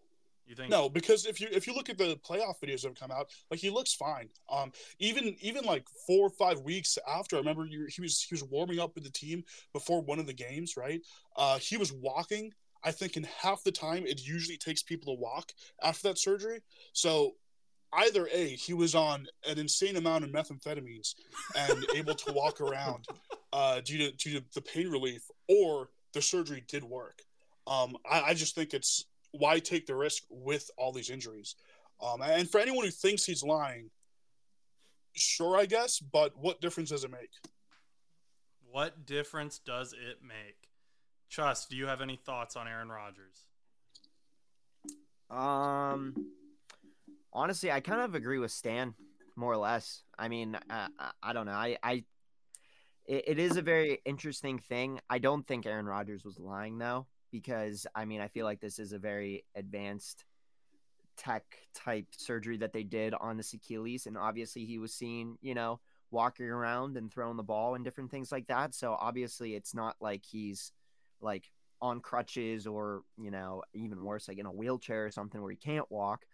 [0.48, 0.90] you think no?
[0.90, 3.60] Because if you if you look at the playoff videos that have come out, like
[3.60, 4.30] he looks fine.
[4.50, 8.34] Um, even even like four or five weeks after, I remember you, he was he
[8.34, 9.44] was warming up with the team
[9.74, 11.02] before one of the games, right?
[11.36, 12.52] Uh, he was walking.
[12.84, 15.52] I think in half the time it usually takes people to walk
[15.84, 16.62] after that surgery.
[16.94, 17.36] So
[17.94, 21.16] either a he was on an insane amount of methamphetamines
[21.56, 23.06] and able to walk around
[23.54, 27.22] uh, due to due to the pain relief, or the surgery did work.
[27.68, 31.56] Um, I, I, just think it's why take the risk with all these injuries.
[32.02, 33.90] Um, and for anyone who thinks he's lying,
[35.14, 37.30] sure, I guess, but what difference does it make?
[38.72, 40.58] What difference does it make?
[41.30, 43.46] Trust, do you have any thoughts on Aaron Rodgers?
[45.30, 46.14] Um,
[47.32, 48.94] honestly, I kind of agree with Stan,
[49.36, 50.04] more or less.
[50.18, 51.54] I mean, I, I, I don't know.
[51.54, 52.04] I, I
[53.12, 55.02] it, it is a very interesting thing.
[55.10, 58.80] I don't think Aaron Rodgers was lying though, because I mean, I feel like this
[58.80, 60.24] is a very advanced
[61.18, 61.44] tech
[61.76, 65.82] type surgery that they did on the Achilles, and obviously he was seen, you know,
[66.10, 68.74] walking around and throwing the ball and different things like that.
[68.74, 70.72] So obviously, it's not like he's
[71.20, 71.52] like
[71.82, 75.58] on crutches or you know even worse like in a wheelchair or something where he
[75.58, 76.26] can't walk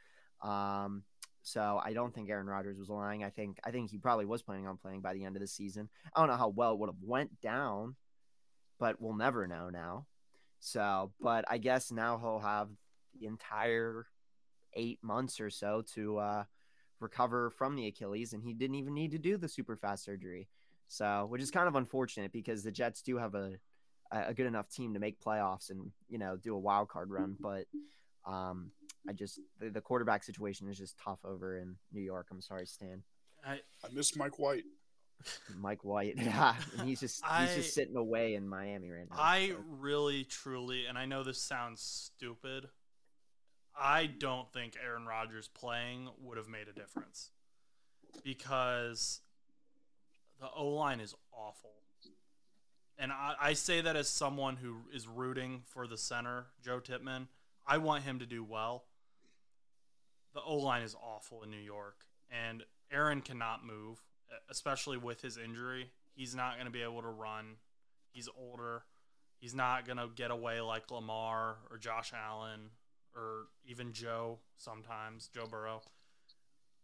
[0.42, 1.04] um
[1.48, 3.24] so I don't think Aaron Rodgers was lying.
[3.24, 5.48] I think I think he probably was planning on playing by the end of the
[5.48, 5.88] season.
[6.14, 7.96] I don't know how well it would have went down,
[8.80, 10.08] but we'll never know now.
[10.60, 12.68] So, but I guess now he'll have
[13.18, 14.08] the entire
[14.74, 16.44] eight months or so to uh,
[17.00, 20.50] recover from the Achilles, and he didn't even need to do the super fast surgery.
[20.90, 23.54] So, which is kind of unfortunate because the Jets do have a
[24.12, 27.38] a good enough team to make playoffs and you know do a wild card run,
[27.40, 27.68] but
[28.26, 28.72] um,
[29.08, 32.28] I just the, the, quarterback situation is just tough over in New York.
[32.32, 33.04] I'm sorry, Stan.
[33.46, 33.54] I
[33.84, 34.64] I miss Mike White.
[35.60, 39.16] Mike White, yeah, and he's just I, he's just sitting away in Miami right now.
[39.18, 39.56] I so.
[39.80, 42.68] really, truly, and I know this sounds stupid.
[43.80, 47.30] I don't think Aaron Rodgers playing would have made a difference
[48.24, 49.22] because
[50.40, 51.72] the O line is awful.
[53.00, 57.28] And I, I, say that as someone who is rooting for the center, Joe Tippmann.
[57.68, 58.86] I want him to do well.
[60.38, 62.62] The O line is awful in New York, and
[62.92, 64.04] Aaron cannot move,
[64.52, 65.90] especially with his injury.
[66.14, 67.56] He's not going to be able to run.
[68.12, 68.84] He's older.
[69.40, 72.70] He's not going to get away like Lamar or Josh Allen
[73.16, 75.82] or even Joe sometimes, Joe Burrow.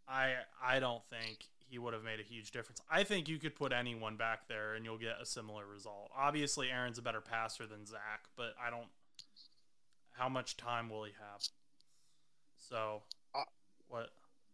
[0.08, 2.80] I I don't think he would have made a huge difference.
[2.90, 6.10] I think you could put anyone back there and you'll get a similar result.
[6.18, 8.88] Obviously, Aaron's a better passer than Zach, but I don't.
[10.10, 11.40] How much time will he have?
[12.58, 13.02] So,
[13.88, 14.08] what?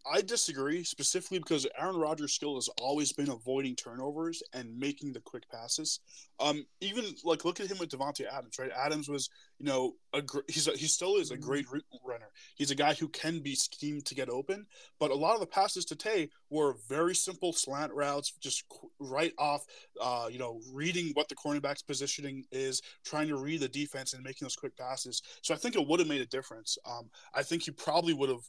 [0.07, 5.21] I disagree specifically because Aaron Rodgers' skill has always been avoiding turnovers and making the
[5.21, 6.01] quick passes.
[6.39, 8.71] Um, even like look at him with Davante Adams, right?
[8.75, 9.29] Adams was,
[9.59, 12.31] you know, a gr- he's a, he still is a great route runner.
[12.57, 14.67] He's a guy who can be schemed to get open,
[14.99, 18.91] but a lot of the passes to Tay were very simple slant routes, just qu-
[18.99, 19.67] right off,
[20.01, 24.25] uh, you know, reading what the cornerback's positioning is, trying to read the defense and
[24.25, 25.21] making those quick passes.
[25.43, 26.79] So I think it would have made a difference.
[26.87, 28.49] Um, I think he probably would have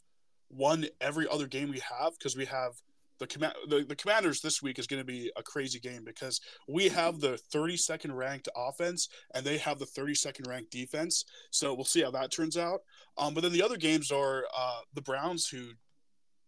[0.52, 2.72] won every other game we have because we have
[3.18, 6.88] the the, the commanders this week is going to be a crazy game because we
[6.88, 11.24] have the 32nd ranked offense and they have the 32nd ranked defense.
[11.50, 12.80] So we'll see how that turns out.
[13.16, 15.70] Um, but then the other games are uh, the browns who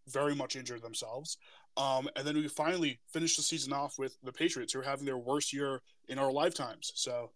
[0.08, 1.38] very much injured themselves.
[1.76, 5.06] Um, and then we finally finished the season off with the patriots who are having
[5.06, 6.92] their worst year in our lifetimes.
[6.94, 7.30] So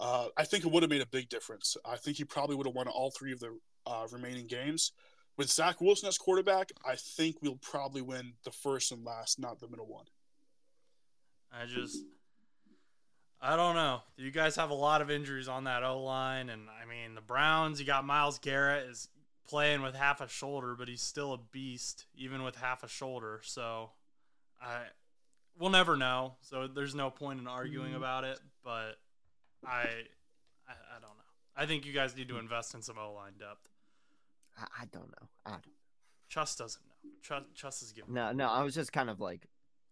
[0.00, 1.76] uh, i think it would have made a big difference.
[1.84, 4.92] I think he probably would have won all three of the uh, remaining games
[5.38, 9.60] with Zach Wilson as quarterback, I think we'll probably win the first and last, not
[9.60, 10.04] the middle one.
[11.50, 11.98] I just.
[13.40, 14.02] I don't know.
[14.16, 17.20] You guys have a lot of injuries on that O line, and I mean the
[17.20, 17.78] Browns.
[17.78, 19.08] You got Myles Garrett is
[19.48, 23.40] playing with half a shoulder, but he's still a beast even with half a shoulder.
[23.44, 23.90] So,
[24.60, 24.80] I
[25.56, 26.34] we'll never know.
[26.40, 27.96] So there's no point in arguing mm-hmm.
[27.96, 28.40] about it.
[28.64, 28.98] But
[29.64, 29.84] I,
[30.66, 31.30] I, I don't know.
[31.56, 33.68] I think you guys need to invest in some O line depth.
[34.58, 35.28] I, I don't know.
[35.46, 35.62] I don't.
[36.28, 37.10] Chus doesn't know.
[37.22, 38.12] Chus, Chus is giving.
[38.14, 38.48] No, no.
[38.48, 39.46] I was just kind of like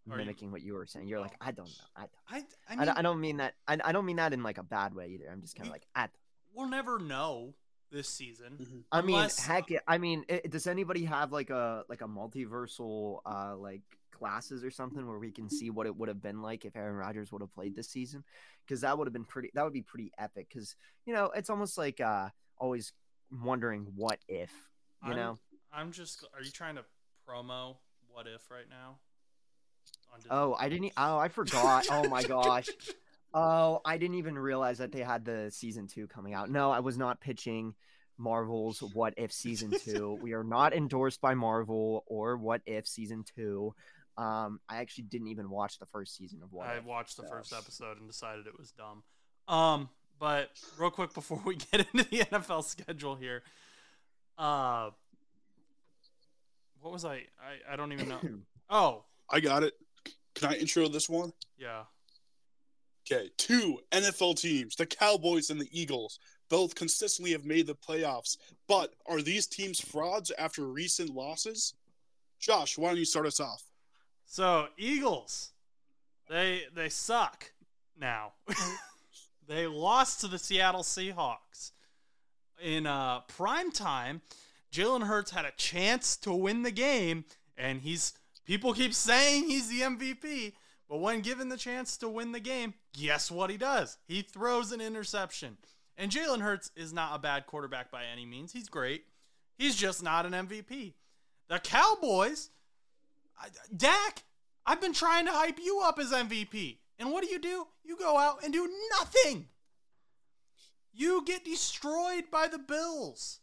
[0.09, 1.07] Are you- mimicking what you were saying.
[1.07, 1.85] You're like, I don't know.
[1.95, 2.11] I don't.
[2.29, 2.39] I, I
[2.73, 3.53] I, mean, don't- I don't mean that.
[3.67, 5.29] I, I don't mean that in like a bad way either.
[5.31, 6.07] I'm just kind of like, I.
[6.53, 7.53] we'll never know
[7.91, 8.57] this season.
[8.61, 8.83] Mhm.
[8.91, 13.19] I mean, Unless- heck, I mean, i does anybody have like a like a multiversal
[13.25, 16.65] uh like classes or something where we can see what it would have been like
[16.65, 18.23] if Aaron Rodgers would have played this season?
[18.65, 19.51] Because that would have been pretty.
[19.53, 20.47] That would be pretty epic.
[20.49, 22.91] Because you know, it's almost like uh always
[23.31, 24.51] wondering what if.
[25.03, 25.37] You I'm- know.
[25.73, 26.25] I'm just.
[26.33, 26.85] Are you trying to
[27.27, 27.75] promo
[28.09, 28.97] what if right now?
[30.31, 30.93] Oh, I didn't.
[30.97, 31.85] Oh, I forgot.
[31.91, 32.67] oh my gosh.
[33.33, 36.49] Oh, I didn't even realize that they had the season two coming out.
[36.49, 37.75] No, I was not pitching
[38.17, 40.17] Marvel's What If season two.
[40.21, 43.75] we are not endorsed by Marvel or What If season two.
[44.17, 46.85] Um, I actually didn't even watch the first season of What I If.
[46.85, 49.03] watched the so- first episode and decided it was dumb.
[49.47, 53.43] Um, but real quick before we get into the NFL schedule here,
[54.37, 54.89] uh,
[56.81, 57.23] what was I?
[57.39, 58.19] I, I don't even know.
[58.69, 59.75] Oh, I got it.
[60.35, 61.31] Can I intro this one?
[61.57, 61.83] yeah.
[63.09, 68.35] Okay, two NFL teams, the Cowboys and the Eagles, both consistently have made the playoffs.
[68.67, 71.75] But are these teams frauds after recent losses?
[72.41, 73.63] Josh, why don't you start us off?
[74.25, 75.51] So Eagles,
[76.29, 77.53] they they suck
[77.97, 78.33] now.
[79.47, 81.71] they lost to the Seattle Seahawks
[82.61, 84.21] in uh, prime time.
[84.71, 87.25] Jalen Hurts had a chance to win the game,
[87.57, 88.13] and he's
[88.45, 90.53] people keep saying he's the MVP.
[90.89, 93.97] But when given the chance to win the game, guess what he does?
[94.07, 95.57] He throws an interception.
[95.97, 98.53] And Jalen Hurts is not a bad quarterback by any means.
[98.53, 99.05] He's great.
[99.57, 100.93] He's just not an MVP.
[101.49, 102.51] The Cowboys,
[103.75, 104.23] Dak,
[104.65, 106.77] I've been trying to hype you up as MVP.
[106.99, 107.67] And what do you do?
[107.83, 108.69] You go out and do
[108.99, 109.47] nothing.
[110.93, 113.39] You get destroyed by the Bills.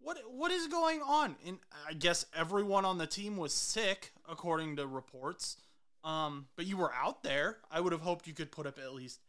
[0.00, 1.36] What what is going on?
[1.46, 1.58] And
[1.88, 5.56] I guess everyone on the team was sick, according to reports.
[6.04, 7.58] Um, but you were out there.
[7.70, 9.20] I would have hoped you could put up at least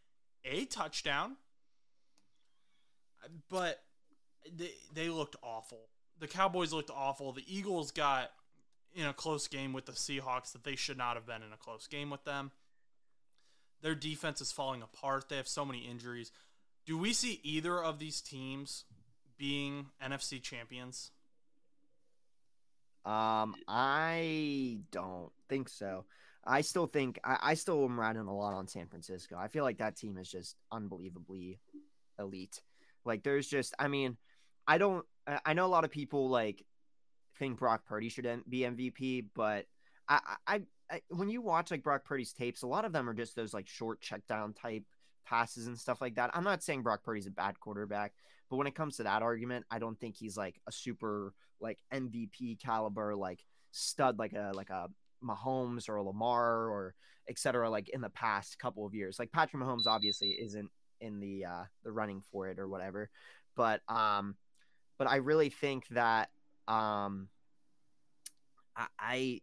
[0.45, 1.38] a touchdown.
[3.49, 3.81] But
[4.55, 5.89] they they looked awful.
[6.19, 7.31] The Cowboys looked awful.
[7.33, 8.31] The Eagles got
[8.95, 11.57] in a close game with the Seahawks that they should not have been in a
[11.57, 12.51] close game with them.
[13.82, 15.30] Their defense is falling apart.
[15.30, 16.32] They have so many injuries.
[16.86, 18.86] Do we see either of these teams
[19.38, 21.11] being NFC champions?
[23.05, 26.05] Um, I don't think so.
[26.45, 29.38] I still think I, I still am riding a lot on San Francisco.
[29.38, 31.59] I feel like that team is just unbelievably
[32.19, 32.61] elite.
[33.05, 34.17] Like there's just I mean,
[34.67, 36.65] I don't I I know a lot of people like
[37.38, 39.65] think Brock Purdy should be MVP, but
[40.09, 40.61] I, I
[41.09, 43.67] When you watch like Brock Purdy's tapes, a lot of them are just those like
[43.67, 44.83] short check down type
[45.25, 46.31] passes and stuff like that.
[46.33, 48.13] I'm not saying Brock Purdy's a bad quarterback,
[48.49, 51.79] but when it comes to that argument, I don't think he's like a super like
[51.93, 54.88] MVP caliber like stud like a like a
[55.23, 56.95] Mahomes or a Lamar or
[57.27, 59.19] et cetera like in the past couple of years.
[59.19, 60.69] Like Patrick Mahomes obviously isn't
[61.01, 63.09] in the uh the running for it or whatever.
[63.55, 64.35] But um
[64.97, 66.29] but I really think that
[66.67, 67.29] um
[68.75, 69.41] I, I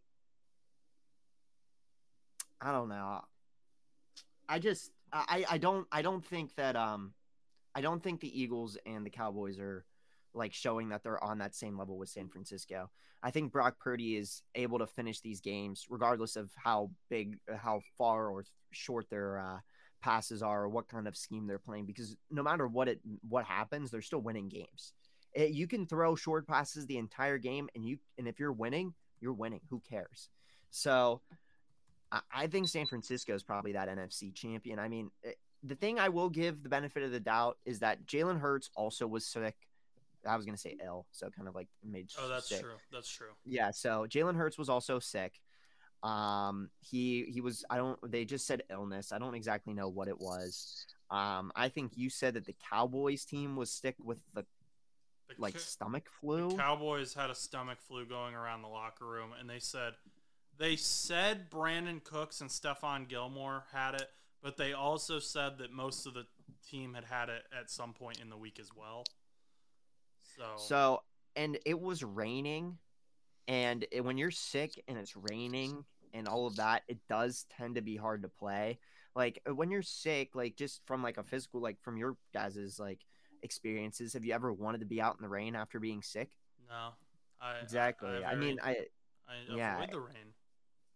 [2.65, 3.21] I don't know.
[4.49, 7.13] I just I I don't I don't think that um
[7.75, 9.85] I don't think the Eagles and the Cowboys are
[10.33, 12.89] like showing that they're on that same level with San Francisco.
[13.21, 17.81] I think Brock Purdy is able to finish these games regardless of how big, how
[17.97, 19.59] far or short their uh,
[20.01, 21.85] passes are or what kind of scheme they're playing.
[21.85, 22.99] Because no matter what it
[23.29, 24.93] what happens, they're still winning games.
[25.33, 28.95] It, you can throw short passes the entire game, and you and if you're winning,
[29.21, 29.61] you're winning.
[29.69, 30.29] Who cares?
[30.71, 31.21] So
[32.15, 34.79] I, I think San Francisco is probably that NFC champion.
[34.79, 35.11] I mean.
[35.23, 38.69] It, the thing I will give the benefit of the doubt is that Jalen Hurts
[38.75, 39.55] also was sick
[40.25, 42.09] I was gonna say ill, so kind of like made.
[42.19, 42.61] Oh, that's sick.
[42.61, 42.73] true.
[42.91, 43.29] That's true.
[43.45, 43.71] Yeah.
[43.71, 45.39] So Jalen Hurts was also sick.
[46.03, 47.63] Um, he he was.
[47.69, 47.99] I don't.
[48.11, 49.11] They just said illness.
[49.11, 50.85] I don't exactly know what it was.
[51.09, 54.45] Um, I think you said that the Cowboys team was sick with the,
[55.29, 56.49] The like Ca- stomach flu.
[56.49, 59.93] the Cowboys had a stomach flu going around the locker room, and they said
[60.57, 64.09] they said Brandin Cooks and Stephon Gilmore had it,
[64.41, 66.25] but they also said that most of the
[66.67, 69.03] team had had it at some point in the week as well.
[70.37, 71.03] So, So
[71.35, 72.77] and it was raining,
[73.47, 75.83] and it, when you're sick and it's raining
[76.13, 78.79] and all of that, it does tend to be hard to play.
[79.15, 82.79] Like uh, when you're sick, like just from like a physical, like from your guys's
[82.79, 82.99] like
[83.43, 86.29] experiences, have you ever wanted to be out in the rain after being sick?
[86.69, 86.89] no,
[87.41, 88.23] I Exactly.
[88.23, 88.77] I, I, mean, I
[89.27, 89.85] I yeah.
[89.91, 90.33] the rain.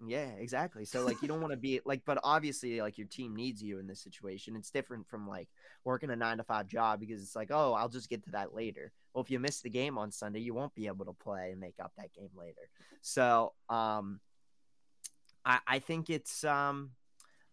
[0.06, 0.86] Yeah, exactly.
[0.86, 3.80] So like you don't want to be like, but obviously like your team needs you
[3.80, 4.56] in this situation.
[4.56, 5.50] It's different from like
[5.84, 8.54] working a nine to five job because it's like, oh, I'll just get to that
[8.56, 8.92] later.
[9.14, 11.60] Well, if you miss the game on Sunday, you won't be able to play and
[11.60, 12.70] make up that game later.
[13.02, 14.20] So um,
[15.46, 16.92] I I think it's um.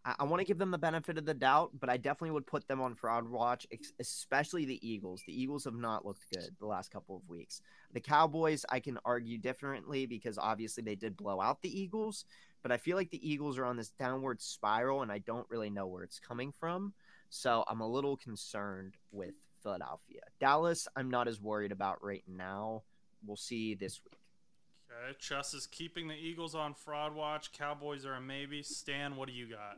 [0.07, 2.47] I, I want to give them the benefit of the doubt, but I definitely would
[2.47, 3.67] put them on fraud watch,
[3.99, 5.23] especially the Eagles.
[5.27, 7.61] The Eagles have not looked good the last couple of weeks.
[7.93, 12.25] The Cowboys, I can argue differently because obviously they did blow out the Eagles,
[12.63, 15.71] but I feel like the Eagles are on this downward spiral and I don't really
[15.71, 16.95] know where it's coming from.
[17.29, 20.21] So I'm a little concerned with Philadelphia.
[20.39, 22.85] Dallas, I'm not as worried about right now.
[23.27, 24.21] We'll see this week.
[24.89, 27.51] Okay, Chus is keeping the Eagles on fraud watch.
[27.53, 28.63] Cowboys are a maybe.
[28.63, 29.77] Stan, what do you got?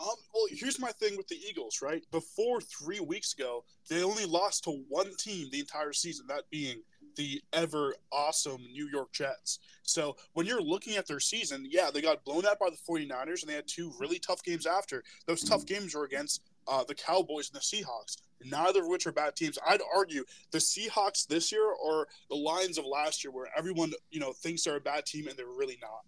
[0.00, 2.04] Um, well, here's my thing with the Eagles, right?
[2.12, 6.82] Before three weeks ago, they only lost to one team the entire season, that being
[7.16, 9.58] the ever awesome New York Jets.
[9.82, 13.42] So when you're looking at their season, yeah, they got blown out by the 49ers
[13.42, 15.02] and they had two really tough games after.
[15.26, 19.12] Those tough games were against uh, the Cowboys and the Seahawks, neither of which are
[19.12, 19.58] bad teams.
[19.66, 24.20] I'd argue the Seahawks this year or the Lions of last year, where everyone you
[24.20, 26.04] know thinks they're a bad team and they're really not.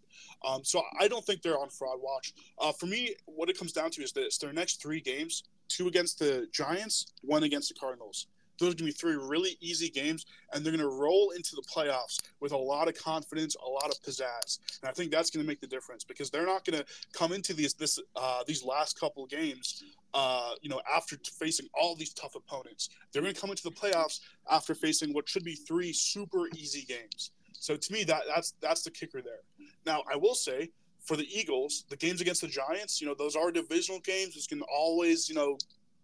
[0.47, 2.33] Um, so I don't think they're on fraud watch.
[2.59, 5.89] Uh, for me, what it comes down to is this: their next three games, two
[5.89, 8.27] against the Giants, one against the Cardinals.
[8.61, 11.57] Those are going to be three really easy games, and they're going to roll into
[11.57, 15.31] the playoffs with a lot of confidence, a lot of pizzazz, and I think that's
[15.31, 18.45] going to make the difference because they're not going to come into these this uh,
[18.47, 22.91] these last couple of games, uh, you know, after facing all these tough opponents.
[23.13, 26.83] They're going to come into the playoffs after facing what should be three super easy
[26.83, 27.31] games.
[27.61, 29.43] So to me, that that's that's the kicker there.
[29.87, 30.71] Now, I will say
[31.05, 34.35] for the Eagles, the games against the Giants, you know, those are divisional games.
[34.35, 35.59] It's can always, you know,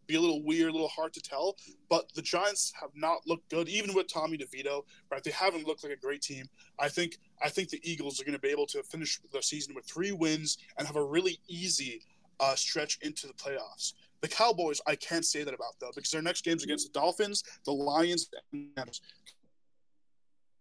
[0.06, 1.56] be a little weird, a little hard to tell.
[1.88, 4.84] But the Giants have not looked good, even with Tommy DeVito.
[5.10, 6.46] Right, they haven't looked like a great team.
[6.78, 9.74] I think I think the Eagles are going to be able to finish the season
[9.74, 12.02] with three wins and have a really easy
[12.38, 13.94] uh, stretch into the playoffs.
[14.20, 17.44] The Cowboys, I can't say that about though, because their next games against the Dolphins,
[17.64, 19.00] the Lions, and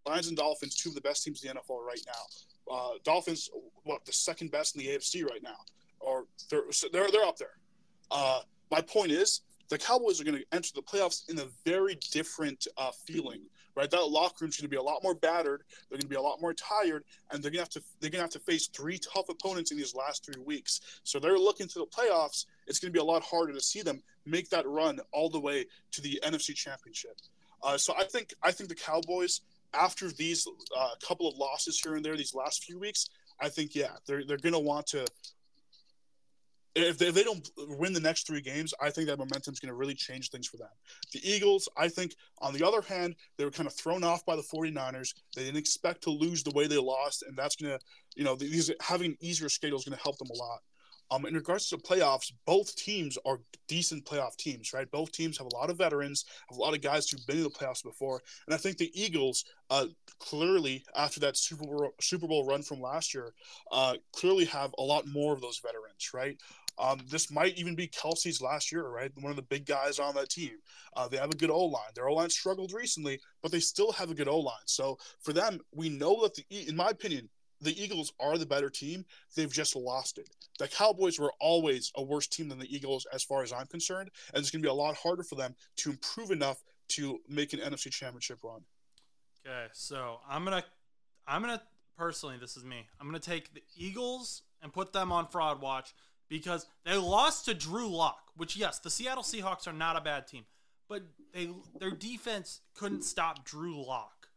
[0.06, 2.74] Lions and Dolphins, two of the best teams in the NFL right now.
[2.74, 3.50] Uh, Dolphins,
[3.84, 5.58] what the second best in the AFC right now,
[6.00, 7.58] or they're they're they're up there.
[8.12, 8.42] Uh,
[8.72, 12.68] my point is, the Cowboys are going to enter the playoffs in a very different
[12.78, 13.42] uh, feeling,
[13.76, 13.90] right?
[13.90, 15.64] That locker room's going to be a lot more battered.
[15.90, 18.10] They're going to be a lot more tired, and they're going to have to they're
[18.10, 20.82] going to have to face three tough opponents in these last three weeks.
[21.04, 22.46] So they're looking to the playoffs.
[22.68, 25.40] It's going to be a lot harder to see them make that run all the
[25.40, 27.18] way to the NFC Championship.
[27.64, 29.42] Uh, so I think I think the Cowboys,
[29.76, 30.48] after these
[30.78, 33.10] uh, couple of losses here and there, these last few weeks,
[33.40, 35.06] I think yeah, they're they're going to want to
[36.76, 39.60] if they, if they don't win the next three games, I think that momentum is
[39.60, 40.70] going to really change things for them.
[41.14, 44.36] The Eagles, I think, on the other hand, they were kind of thrown off by
[44.36, 45.14] the 49ers.
[45.36, 47.80] They didn't expect to lose the way they lost, and that's going to,
[48.16, 50.60] you know, these having an easier schedule is going to help them a lot.
[51.12, 54.90] Um, in regards to the playoffs, both teams are decent playoff teams, right?
[54.90, 57.44] Both teams have a lot of veterans, have a lot of guys who've been in
[57.44, 59.88] the playoffs before, and I think the Eagles, uh,
[60.20, 63.34] clearly after that Super Bowl, Super Bowl run from last year,
[63.72, 66.38] uh, clearly have a lot more of those veterans, right?
[66.78, 69.12] Um, this might even be Kelce's last year, right?
[69.22, 70.52] One of the big guys on that team.
[70.96, 71.92] Uh, they have a good O line.
[71.96, 74.56] Their O line struggled recently, but they still have a good O line.
[74.66, 77.30] So for them, we know that the, in my opinion,
[77.62, 79.06] the Eagles are the better team.
[79.36, 80.30] They've just lost it.
[80.60, 84.12] The Cowboys were always a worse team than the Eagles, as far as I'm concerned,
[84.34, 87.54] and it's going to be a lot harder for them to improve enough to make
[87.54, 88.62] an NFC Championship run.
[89.46, 90.64] Okay, so I'm gonna,
[91.28, 91.62] I'm gonna
[91.98, 92.88] personally, this is me.
[93.00, 95.94] I'm gonna take the Eagles and put them on fraud watch
[96.30, 98.32] because they lost to Drew Lock.
[98.36, 100.46] Which yes, the Seattle Seahawks are not a bad team,
[100.90, 101.04] but
[101.34, 101.50] they
[101.80, 104.30] their defense couldn't stop Drew Lock.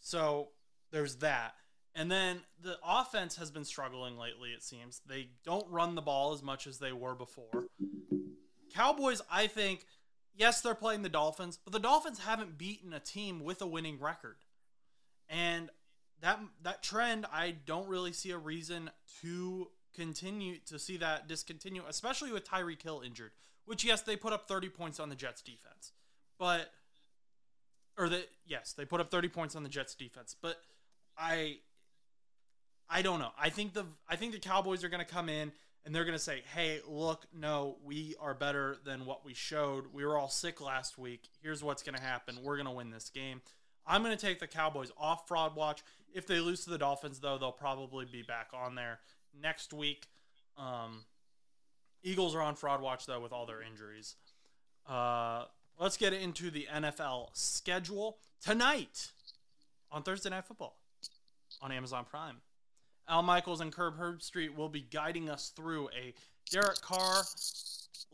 [0.00, 0.50] So
[0.90, 1.54] there's that.
[1.94, 5.00] And then the offense has been struggling lately, it seems.
[5.06, 7.66] They don't run the ball as much as they were before.
[8.72, 9.84] Cowboys, I think,
[10.34, 13.98] yes, they're playing the Dolphins, but the Dolphins haven't beaten a team with a winning
[13.98, 14.36] record.
[15.28, 15.70] And
[16.20, 18.90] that that trend, I don't really see a reason
[19.22, 23.32] to continue to see that discontinue, especially with Tyreek Hill injured.
[23.64, 25.92] Which yes, they put up 30 points on the Jets defense.
[26.38, 26.72] But
[27.96, 30.56] or the yes, they put up 30 points on the Jets defense, but
[31.16, 31.58] I
[32.90, 33.30] I don't know.
[33.38, 35.52] I think the I think the Cowboys are going to come in
[35.84, 39.86] and they're going to say, "Hey, look, no, we are better than what we showed.
[39.92, 41.28] We were all sick last week.
[41.42, 42.38] Here's what's going to happen.
[42.42, 43.40] We're going to win this game."
[43.86, 45.82] I'm going to take the Cowboys off fraud watch.
[46.12, 49.00] If they lose to the Dolphins, though, they'll probably be back on there
[49.40, 50.06] next week.
[50.58, 51.04] Um,
[52.02, 54.16] Eagles are on fraud watch though with all their injuries.
[54.88, 55.44] Uh,
[55.78, 59.10] let's get into the NFL schedule tonight
[59.90, 60.76] on Thursday Night Football
[61.60, 62.36] on Amazon Prime.
[63.10, 66.14] Al Michaels and Kirk Herbstreit will be guiding us through a
[66.50, 67.24] Derek Carr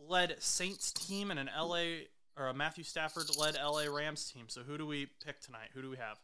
[0.08, 2.04] led Saints team and an LA
[2.36, 4.46] or a Matthew Stafford led LA Rams team.
[4.48, 5.68] So who do we pick tonight?
[5.74, 6.18] Who do we have?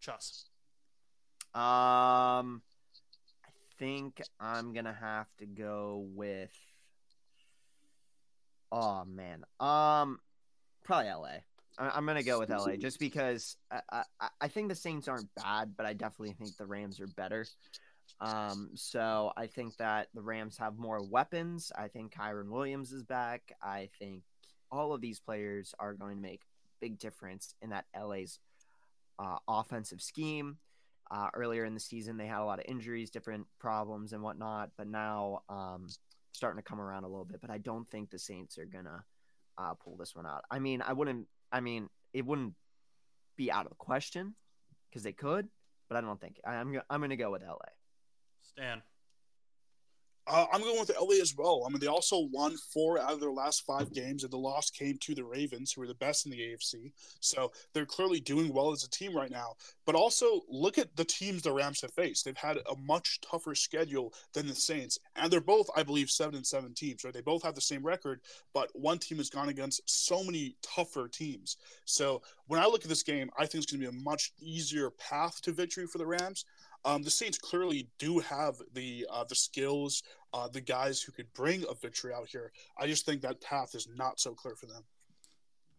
[0.00, 0.44] Chus.
[1.54, 2.62] Um,
[3.44, 6.52] I think I'm gonna have to go with.
[8.70, 10.20] Oh man, um,
[10.84, 11.28] probably LA.
[11.78, 15.34] I- I'm gonna go with LA just because I, I I think the Saints aren't
[15.34, 17.46] bad, but I definitely think the Rams are better.
[18.20, 21.70] Um, so I think that the Rams have more weapons.
[21.76, 23.52] I think Kyren Williams is back.
[23.62, 24.22] I think
[24.70, 26.42] all of these players are going to make
[26.80, 28.38] big difference in that LA's
[29.18, 30.58] uh, offensive scheme.
[31.10, 34.70] Uh, earlier in the season, they had a lot of injuries, different problems, and whatnot.
[34.76, 35.86] But now, um,
[36.32, 37.40] starting to come around a little bit.
[37.40, 39.04] But I don't think the Saints are gonna
[39.56, 40.44] uh, pull this one out.
[40.50, 41.26] I mean, I wouldn't.
[41.50, 42.54] I mean, it wouldn't
[43.36, 44.34] be out of the question
[44.90, 45.48] because they could,
[45.88, 46.40] but I don't think.
[46.46, 46.78] I, I'm.
[46.90, 47.56] I'm gonna go with LA.
[48.48, 48.82] Stan.
[50.30, 51.64] Uh, I'm going with LA as well.
[51.66, 54.68] I mean, they also won four out of their last five games, and the loss
[54.68, 56.92] came to the Ravens, who are the best in the AFC.
[57.20, 59.54] So they're clearly doing well as a team right now.
[59.86, 62.26] But also, look at the teams the Rams have faced.
[62.26, 66.34] They've had a much tougher schedule than the Saints, and they're both, I believe, seven
[66.34, 67.04] and seven teams.
[67.04, 67.14] Right?
[67.14, 68.20] They both have the same record,
[68.52, 71.56] but one team has gone against so many tougher teams.
[71.86, 74.32] So when I look at this game, I think it's going to be a much
[74.38, 76.44] easier path to victory for the Rams.
[76.84, 80.02] Um, the Saints clearly do have the uh, the skills,
[80.32, 82.52] uh, the guys who could bring a victory out here.
[82.78, 84.84] I just think that path is not so clear for them.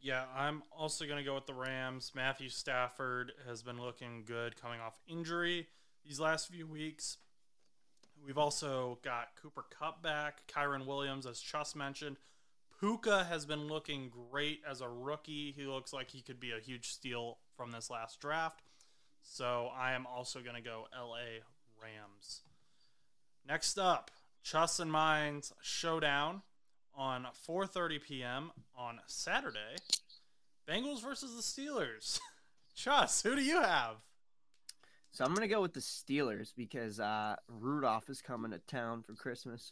[0.02, 2.12] Yeah, I'm also going to go with the Rams.
[2.16, 5.68] Matthew Stafford has been looking good coming off injury
[6.06, 7.18] these last few weeks.
[8.26, 12.18] We've also got Cooper Kupp back, Kyren Williams, as Chus mentioned.
[12.80, 15.54] Puka has been looking great as a rookie.
[15.56, 18.62] He looks like he could be a huge steal from this last draft.
[19.32, 21.44] So I am also going to go LA
[21.82, 22.42] Rams.
[23.48, 24.12] Next up,
[24.44, 26.42] Chus and Mine's showdown
[26.96, 28.52] on 4:30 p.m.
[28.78, 29.76] on Saturday.
[30.68, 32.20] Bengals versus the Steelers.
[32.76, 33.96] Chus, who do you have?
[35.12, 39.14] So I'm gonna go with the Steelers because uh, Rudolph is coming to town for
[39.14, 39.72] Christmas.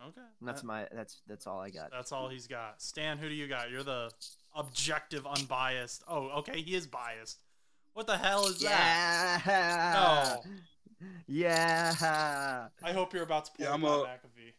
[0.00, 1.90] Okay, And that's that- my that's that's all I got.
[1.90, 2.80] that's all he's got.
[2.82, 3.70] Stan, who do you got?
[3.70, 4.10] You're the
[4.54, 6.04] objective, unbiased.
[6.06, 7.38] Oh, okay, he is biased.
[7.96, 9.42] What the hell is that?
[9.46, 10.36] Yeah.
[10.44, 11.06] No.
[11.26, 12.68] Yeah.
[12.84, 14.52] I hope you're about to pull Yeah, I'm Pat a- McAfee.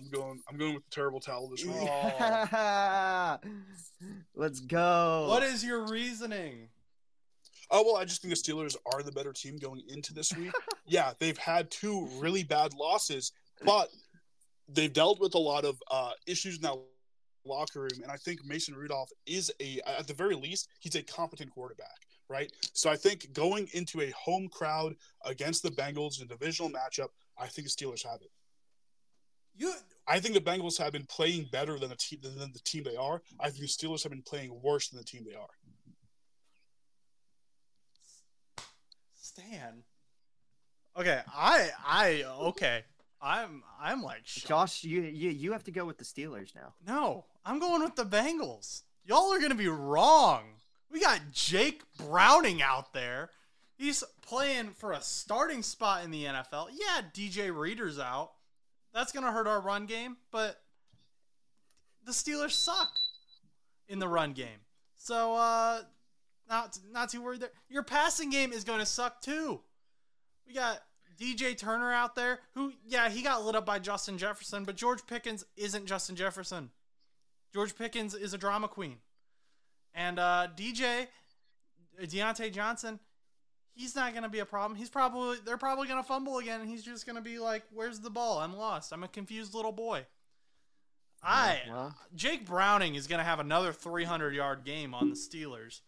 [0.00, 0.40] I'm going.
[0.48, 1.76] I'm going with the terrible towel this week.
[1.82, 3.36] Yeah.
[4.34, 5.26] Let's go.
[5.28, 6.68] What is your reasoning?
[7.70, 10.52] Oh well, I just think the Steelers are the better team going into this week.
[10.86, 13.32] yeah, they've had two really bad losses,
[13.66, 13.90] but
[14.66, 16.78] they've dealt with a lot of uh, issues in that
[17.48, 21.02] locker room, and I think Mason Rudolph is a, at the very least, he's a
[21.02, 22.52] competent quarterback, right?
[22.72, 24.94] So I think going into a home crowd
[25.24, 28.30] against the Bengals in a divisional matchup, I think the Steelers have it.
[29.56, 29.72] You
[30.06, 32.96] I think the Bengals have been playing better than the team than the team they
[32.96, 33.20] are.
[33.40, 35.48] I think the Steelers have been playing worse than the team they are.
[39.20, 39.82] Stan.
[40.96, 42.84] Okay, I I okay.
[43.20, 44.48] I'm I'm like shocked.
[44.48, 46.74] Josh, you, you you have to go with the Steelers now.
[46.86, 48.82] No, I'm going with the Bengals.
[49.06, 50.42] Y'all are gonna be wrong.
[50.92, 53.30] We got Jake Browning out there.
[53.78, 56.68] He's playing for a starting spot in the NFL.
[56.74, 58.32] Yeah, DJ Reader's out.
[58.92, 60.60] That's gonna hurt our run game, but
[62.04, 62.90] the Steelers suck
[63.88, 64.60] in the run game.
[64.96, 65.80] So uh
[66.50, 67.52] not not too worried there.
[67.70, 69.62] Your passing game is gonna suck too.
[70.46, 70.82] We got
[71.18, 75.06] DJ Turner out there, who, yeah, he got lit up by Justin Jefferson, but George
[75.06, 76.70] Pickens isn't Justin Jefferson.
[77.52, 78.96] George Pickens is a drama queen.
[79.94, 81.06] And uh, DJ,
[82.00, 83.00] Diontae Johnson,
[83.74, 84.78] he's not going to be a problem.
[84.78, 87.62] He's probably, they're probably going to fumble again, and he's just going to be like,
[87.72, 88.38] where's the ball?
[88.38, 88.92] I'm lost.
[88.92, 90.06] I'm a confused little boy.
[91.22, 91.94] I, well.
[92.14, 95.80] Jake Browning is going to have another 300 yard game on the Steelers.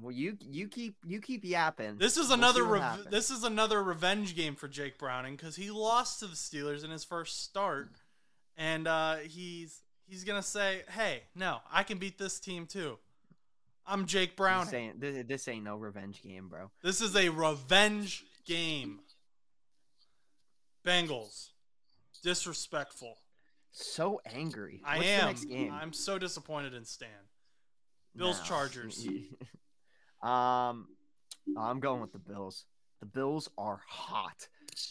[0.00, 1.98] Well, you you keep you keep yapping.
[1.98, 5.70] This is We'll another rev- this is another revenge game for Jake Browning because he
[5.70, 7.90] lost to the Steelers in his first start,
[8.56, 12.98] and uh, he's he's gonna say, "Hey, no, I can beat this team too.
[13.86, 14.74] I'm Jake This Browning.
[14.74, 16.70] ain't, this, this ain't no revenge game, bro.
[16.82, 19.00] This is a revenge game."
[20.86, 21.50] Bengals,
[22.22, 23.16] disrespectful.
[23.72, 24.80] So angry.
[24.84, 25.20] I What's am.
[25.20, 25.72] The next game?
[25.72, 27.08] I'm so disappointed in Stan.
[28.16, 28.44] Bills No.
[28.44, 29.06] Chargers.
[30.22, 30.88] um,
[31.58, 32.66] I'm going with the Bills.
[33.00, 34.46] The Bills are hot.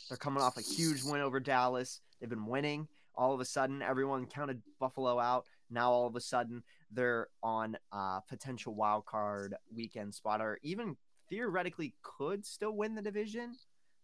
[0.09, 2.01] They're coming off a huge win over Dallas.
[2.19, 2.87] They've been winning.
[3.15, 5.45] All of a sudden, everyone counted Buffalo out.
[5.69, 10.97] Now, all of a sudden, they're on a potential wild card weekend spot, or even
[11.29, 13.55] theoretically could still win the division,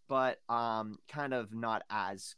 [0.07, 2.36] but um, kind of not as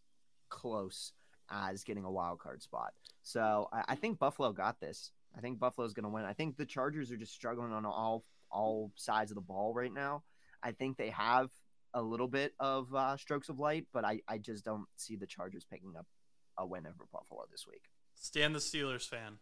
[0.50, 1.14] close
[1.50, 2.94] as getting a wild card spot.
[3.24, 5.12] So I, I think Buffalo got this.
[5.38, 6.26] I think Buffalo's going to win.
[6.26, 9.94] I think the Chargers are just struggling on all all sides of the ball right
[9.94, 10.24] now.
[10.62, 11.50] I think they have
[11.94, 15.26] a little bit of uh, strokes of light, but I, I just don't see the
[15.26, 16.06] Chargers picking up
[16.62, 17.84] a win over Buffalo this week.
[18.16, 19.38] Stan the Steelers fan.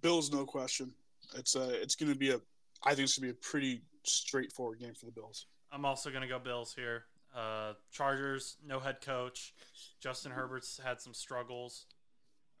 [0.00, 0.92] Bills, no question.
[1.36, 2.40] It's uh it's gonna be a
[2.84, 5.46] I think it's gonna be a pretty straightforward game for the Bills.
[5.72, 7.04] I'm also gonna go Bills here.
[7.36, 9.54] Uh, Chargers, no head coach.
[10.00, 11.86] Justin Herbert's had some struggles.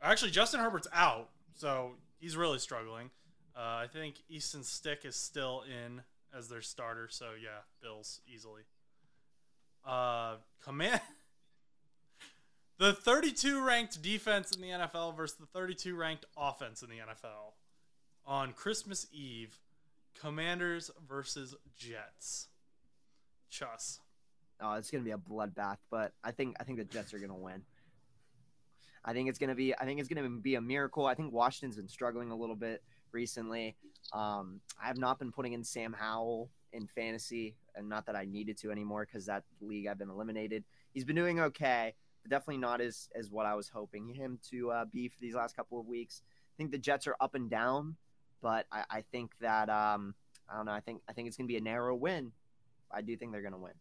[0.02, 3.10] Actually, Justin Herbert's out, so he's really struggling.
[3.56, 6.02] Uh, I think Easton Stick is still in
[6.36, 8.62] as their starter, so yeah, Bills easily.
[9.84, 11.00] Uh, command
[12.78, 17.54] the 32 ranked defense in the NFL versus the 32 ranked offense in the NFL
[18.24, 19.58] on Christmas Eve.
[20.20, 22.48] Commanders versus Jets.
[23.50, 24.00] Chus.
[24.60, 27.36] Oh, it's gonna be a bloodbath, but I think I think the Jets are gonna
[27.36, 27.62] win.
[29.04, 31.06] I think it's gonna be I think it's gonna be a miracle.
[31.06, 33.76] I think Washington's been struggling a little bit recently.
[34.12, 38.24] Um, I have not been putting in Sam Howell in fantasy, and not that I
[38.24, 40.64] needed to anymore because that league I've been eliminated.
[40.92, 41.94] He's been doing okay,
[42.28, 45.56] definitely not as as what I was hoping him to uh, be for these last
[45.56, 46.22] couple of weeks.
[46.24, 47.96] I think the Jets are up and down,
[48.42, 50.14] but I, I think that um,
[50.50, 50.72] I don't know.
[50.72, 52.32] I think I think it's gonna be a narrow win.
[52.90, 53.74] I do think they're gonna win.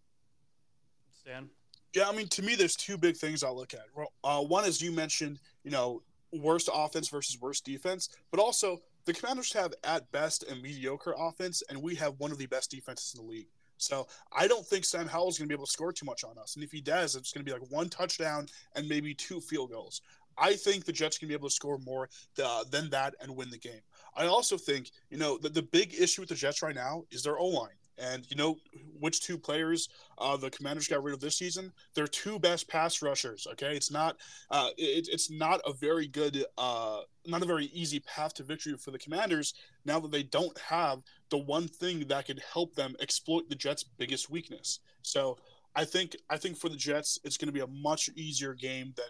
[1.14, 1.50] Stan?
[1.94, 3.86] Yeah, I mean, to me, there's two big things I'll look at.
[4.24, 9.14] Uh, one is you mentioned, you know, worst offense versus worst defense, but also the
[9.14, 13.16] Commanders have at best a mediocre offense, and we have one of the best defenses
[13.18, 13.48] in the league.
[13.78, 16.38] So I don't think Sam Howell's going to be able to score too much on
[16.38, 19.40] us, and if he does, it's going to be like one touchdown and maybe two
[19.40, 20.02] field goals.
[20.38, 23.58] I think the Jets can be able to score more than that and win the
[23.58, 23.82] game.
[24.16, 27.24] I also think, you know, the, the big issue with the Jets right now is
[27.24, 27.70] their O line.
[27.98, 28.58] And you know
[29.00, 31.72] which two players uh, the Commanders got rid of this season?
[31.96, 33.48] Their two best pass rushers.
[33.54, 34.18] Okay, it's not
[34.52, 38.76] uh, it, it's not a very good, uh, not a very easy path to victory
[38.78, 39.54] for the Commanders.
[39.86, 43.84] Now that they don't have the one thing that could help them exploit the Jets'
[43.84, 44.80] biggest weakness.
[45.02, 45.38] So
[45.76, 48.94] I think I think for the Jets, it's going to be a much easier game
[48.96, 49.08] than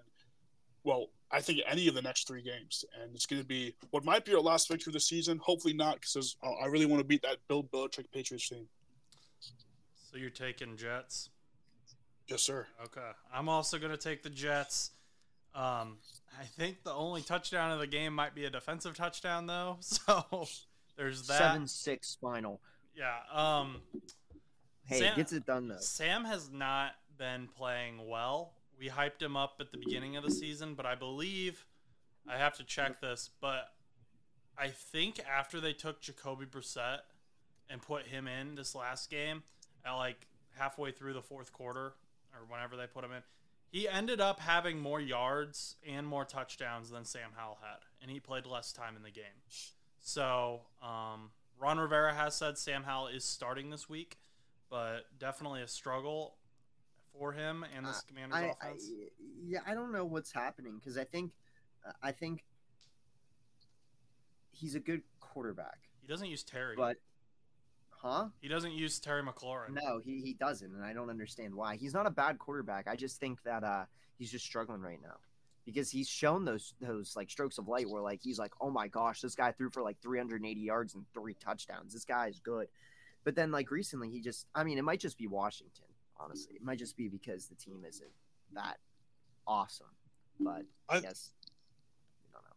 [0.84, 4.06] well, I think any of the next three games, and it's going to be what
[4.06, 5.38] might be our last victory of the season.
[5.44, 8.68] Hopefully not, because I really want to beat that Bill Belichick Patriots team.
[10.18, 11.30] So you're taking Jets?
[12.28, 12.66] Yes, sir.
[12.84, 13.08] Okay.
[13.32, 14.90] I'm also going to take the Jets.
[15.54, 15.98] Um,
[16.40, 19.78] I think the only touchdown of the game might be a defensive touchdown, though.
[19.82, 20.48] So
[20.98, 21.38] there's that.
[21.38, 22.60] Seven six final.
[22.96, 23.14] Yeah.
[23.32, 23.78] Um,
[24.86, 25.78] Hey, Sam- gets it done though.
[25.80, 28.54] Sam has not been playing well.
[28.80, 31.64] We hyped him up at the beginning of the season, but I believe
[32.28, 33.68] I have to check this, but
[34.58, 37.00] I think after they took Jacoby Brissett
[37.70, 39.44] and put him in this last game
[39.86, 41.94] at like halfway through the fourth quarter
[42.34, 43.22] or whenever they put him in,
[43.70, 48.20] he ended up having more yards and more touchdowns than Sam Howell had, and he
[48.20, 49.26] played less time in the game.
[50.00, 54.18] So, um, Ron Rivera has said Sam Howell is starting this week,
[54.70, 56.36] but definitely a struggle
[57.18, 58.90] for him and this Commanders I, I, offense?
[59.44, 61.32] yeah, I don't know what's happening because I think,
[62.02, 62.46] I think
[64.52, 66.76] he's a good quarterback, he doesn't use Terry.
[66.78, 66.98] but,
[68.02, 68.28] huh?
[68.42, 69.74] he doesn't use Terry McLaurin.
[69.74, 71.76] No, he, he doesn't, and I don't understand why.
[71.76, 72.88] He's not a bad quarterback.
[72.88, 73.86] I just think that uh,
[74.18, 75.16] he's just struggling right now
[75.66, 78.88] because he's shown those those like strokes of light where like he's like, oh my
[78.88, 81.94] gosh, this guy threw for like 380 yards and three touchdowns.
[81.94, 82.68] This guy is good.
[83.24, 85.86] But then like recently, he just I mean, it might just be Washington.
[86.20, 88.10] Honestly, it might just be because the team isn't
[88.54, 88.78] that
[89.46, 89.88] awesome.
[90.40, 91.32] But I, I- guess
[92.24, 92.56] I don't know.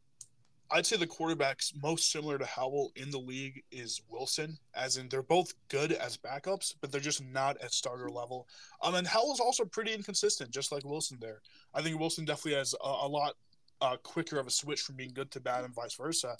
[0.72, 5.08] I'd say the quarterbacks most similar to Howell in the league is Wilson, as in
[5.08, 8.46] they're both good as backups, but they're just not at starter level.
[8.82, 11.40] Um, and Howell's also pretty inconsistent, just like Wilson there.
[11.74, 13.34] I think Wilson definitely has a, a lot
[13.80, 16.36] uh, quicker of a switch from being good to bad and vice versa.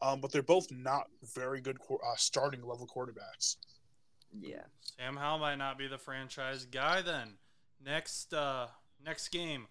[0.00, 3.56] Um, but they're both not very good uh, starting level quarterbacks.
[4.40, 4.62] Yeah.
[4.80, 7.34] Sam Howell might not be the franchise guy then.
[7.84, 8.68] Next uh
[9.04, 9.66] next game,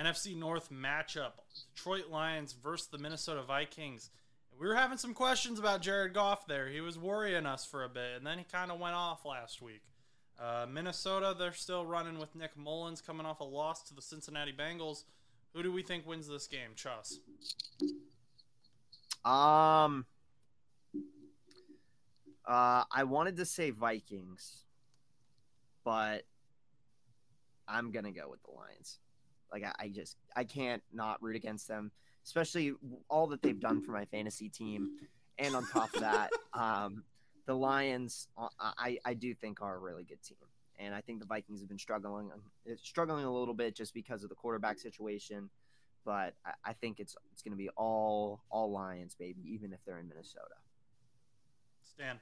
[0.00, 1.32] NFC North matchup.
[1.74, 4.10] Detroit Lions versus the Minnesota Vikings.
[4.58, 6.68] We were having some questions about Jared Goff there.
[6.68, 9.62] He was worrying us for a bit, and then he kind of went off last
[9.62, 9.82] week.
[10.40, 14.52] Uh, Minnesota, they're still running with Nick Mullens coming off a loss to the Cincinnati
[14.52, 15.04] Bengals.
[15.54, 17.18] Who do we think wins this game, Chus?
[19.24, 20.06] Um.
[22.46, 24.64] Uh, I wanted to say Vikings,
[25.84, 26.24] but
[27.68, 28.98] I'm gonna go with the Lions.
[29.52, 31.90] Like I, I just I can't not root against them,
[32.24, 32.74] especially
[33.08, 34.90] all that they've done for my fantasy team,
[35.38, 37.04] and on top of that, um,
[37.46, 40.38] the Lions uh, I I do think are a really good team,
[40.78, 44.22] and I think the Vikings have been struggling uh, struggling a little bit just because
[44.22, 45.50] of the quarterback situation
[46.04, 49.80] but I, I think it's it's going to be all all Lions, baby, even if
[49.84, 50.54] they're in Minnesota.
[51.84, 52.20] Stan.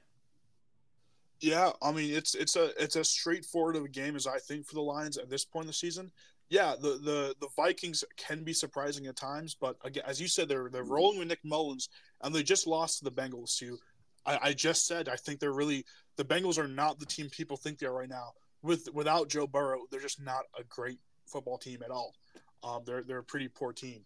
[1.39, 4.67] Yeah, I mean it's it's a it's as straightforward of a game as I think
[4.67, 6.11] for the Lions at this point in the season.
[6.49, 10.49] Yeah, the the the Vikings can be surprising at times, but again, as you said,
[10.49, 11.89] they're they're rolling with Nick Mullens,
[12.21, 13.55] and they just lost to the Bengals.
[13.55, 13.77] Too,
[14.25, 15.85] I, I just said I think they're really
[16.17, 18.31] the Bengals are not the team people think they are right now.
[18.63, 22.15] With without Joe Burrow, they're just not a great football team at all.
[22.63, 24.01] Um, they're they're a pretty poor team.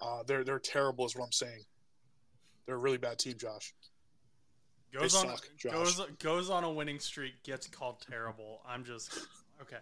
[0.00, 1.64] Uh, they're they're terrible, is what I'm saying.
[2.64, 3.74] They're a really bad team, Josh.
[4.92, 5.72] Goes They on suck, Josh.
[5.72, 8.60] goes goes on a winning streak, gets called terrible.
[8.66, 9.26] I'm just
[9.60, 9.78] okay.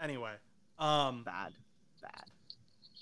[0.00, 0.32] Anyway,
[0.78, 1.52] um, Bad,
[2.02, 2.24] bad.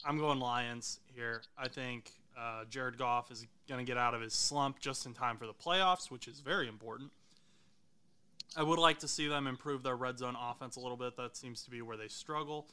[0.04, 1.42] I'm going Lions here.
[1.58, 5.14] I think uh, Jared Goff is going to get out of his slump just in
[5.14, 7.10] time for the playoffs, which is very important.
[8.56, 11.16] I would like to see them improve their red zone offense a little bit.
[11.16, 12.68] That seems to be where they struggle.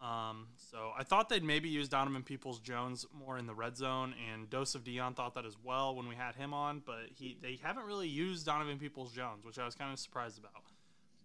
[0.00, 4.14] Um, so I thought they'd maybe use Donovan Peoples Jones more in the red zone,
[4.32, 6.82] and Dose of Dion thought that as well when we had him on.
[6.84, 10.38] But he they haven't really used Donovan Peoples Jones, which I was kind of surprised
[10.38, 10.62] about.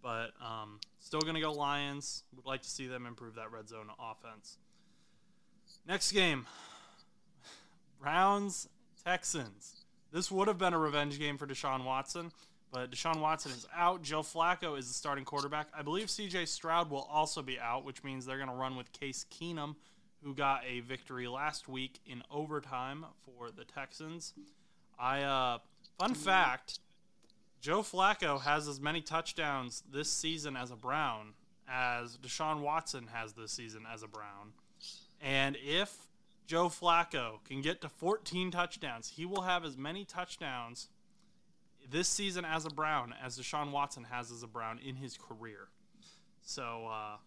[0.01, 2.23] But um, still gonna go Lions.
[2.35, 4.57] Would like to see them improve that red zone offense.
[5.87, 6.45] Next game,
[8.01, 8.69] Browns
[9.03, 9.85] Texans.
[10.11, 12.31] This would have been a revenge game for Deshaun Watson,
[12.71, 14.01] but Deshaun Watson is out.
[14.01, 15.67] Joe Flacco is the starting quarterback.
[15.77, 18.91] I believe CJ Stroud will also be out, which means they're going to run with
[18.91, 19.75] Case Keenum,
[20.23, 24.33] who got a victory last week in overtime for the Texans.
[24.99, 25.59] I uh,
[25.99, 26.79] fun fact,
[27.61, 31.33] Joe Flacco has as many touchdowns this season as a Brown
[31.67, 34.53] as Deshaun Watson has this season as a Brown.
[35.21, 36.07] And if
[36.47, 40.87] Joe Flacco can get to 14 touchdowns, he will have as many touchdowns
[41.91, 45.67] this season as a Brown as Deshaun Watson has as a Brown in his career.
[46.41, 47.17] So uh,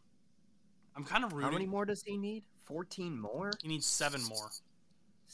[0.97, 1.47] I'm kind of rooting.
[1.47, 2.43] How many more does he need?
[2.65, 3.53] Fourteen more?
[3.63, 4.51] He needs seven more.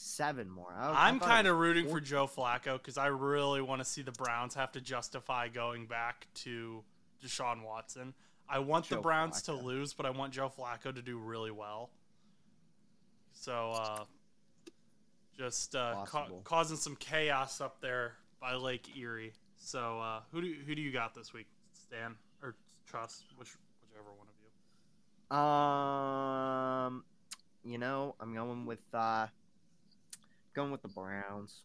[0.01, 0.73] Seven more.
[0.73, 4.01] I- thought kind of rooting four- for Joe Flacco because I really want to see
[4.01, 6.85] the Browns have to justify going back to
[7.21, 8.13] Deshaun Watson.
[8.47, 11.51] I want the Joe Browns to lose, but I want Joe Flacco to do really
[11.51, 11.89] well.
[13.33, 14.05] So, uh,
[15.37, 19.33] just uh, ca- causing some chaos up there by Lake Erie.
[19.57, 22.55] So, uh, who do who do you got this week, Stan or
[22.87, 23.49] Trust, which
[23.81, 24.33] whichever one of
[25.31, 25.37] you?
[25.37, 27.03] Um,
[27.65, 29.27] you know, I'm going with uh,
[30.53, 31.61] going with the Browns.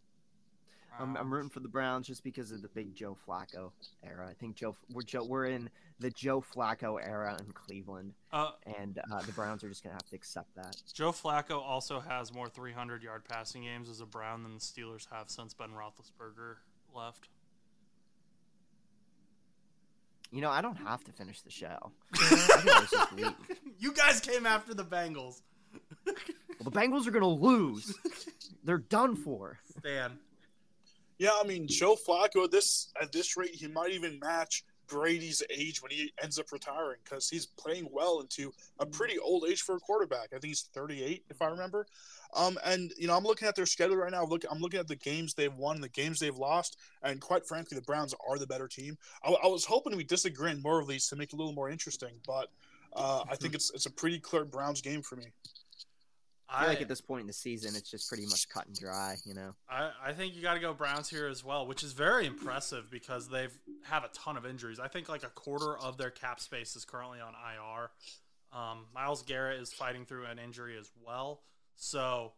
[0.99, 3.73] I'm, I'm rooting for the Browns just because of the big Joe Flacco
[4.05, 4.29] era.
[4.31, 9.01] I think Joe we're Joe we're in the Joe Flacco era in Cleveland, Uh, and
[9.13, 10.77] uh, the Browns are just gonna have to accept that.
[10.93, 15.09] Joe Flacco also has more 300 yard passing games as a Brown than the Steelers
[15.11, 16.57] have since Ben Roethlisberger
[16.95, 17.29] left.
[20.31, 21.93] You know, I don't have to finish the show.
[22.15, 23.33] I can always just leave.
[23.79, 25.43] you guys came after the Bengals.
[26.65, 27.95] Well, the Bengals are gonna lose.
[28.65, 29.59] They're done for.
[29.79, 30.19] Stan.
[31.19, 35.43] Yeah, I mean Joe Flacco at this at this rate, he might even match Brady's
[35.51, 39.63] age when he ends up retiring because he's playing well into a pretty old age
[39.63, 40.29] for a quarterback.
[40.29, 41.87] I think he's 38, if I remember.
[42.35, 44.25] Um, and you know, I'm looking at their schedule right now.
[44.25, 47.77] Look, I'm looking at the games they've won, the games they've lost, and quite frankly,
[47.77, 48.97] the Browns are the better team.
[49.25, 51.55] I, I was hoping we disagree on more of these to make it a little
[51.55, 52.49] more interesting, but
[52.95, 55.27] uh, I think it's it's a pretty clear Browns game for me.
[56.49, 58.79] I feel like at this point in the season, it's just pretty much cut and
[58.79, 59.55] dry, you know.
[59.69, 62.91] I, I think you got to go Browns here as well, which is very impressive
[62.91, 64.79] because they've have a ton of injuries.
[64.79, 67.91] I think like a quarter of their cap space is currently on IR.
[68.57, 71.41] Um, Myles Garrett is fighting through an injury as well,
[71.77, 72.33] so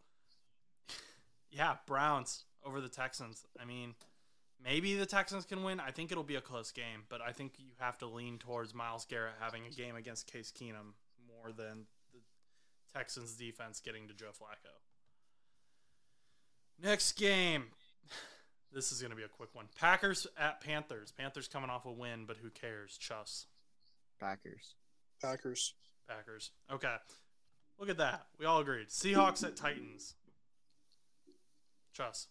[1.50, 3.44] yeah, Browns over the Texans.
[3.60, 3.94] I mean,
[4.62, 5.80] maybe the Texans can win.
[5.80, 8.74] I think it'll be a close game, but I think you have to lean towards
[8.74, 10.94] Myles Garrett having a game against Case Keenum
[11.28, 11.86] more than
[12.96, 14.72] Texans defense getting to Joe Flacco.
[16.82, 17.64] Next game.
[18.74, 19.66] This is going to be a quick one.
[19.80, 21.10] Packers at Panthers.
[21.16, 22.98] Panthers coming off a win, but who cares?
[22.98, 23.46] Chus.
[24.20, 24.74] Packers.
[25.22, 25.72] Packers.
[26.06, 26.50] Packers.
[26.70, 26.94] Okay.
[27.78, 28.26] Look at that.
[28.38, 28.88] We all agreed.
[28.88, 30.16] Seahawks at Titans.
[31.94, 32.26] Chus.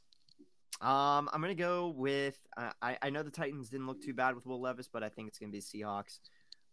[0.82, 2.38] Um, I'm gonna go with.
[2.56, 5.10] Uh, I I know the Titans didn't look too bad with Will Levis, but I
[5.10, 6.20] think it's gonna be Seahawks.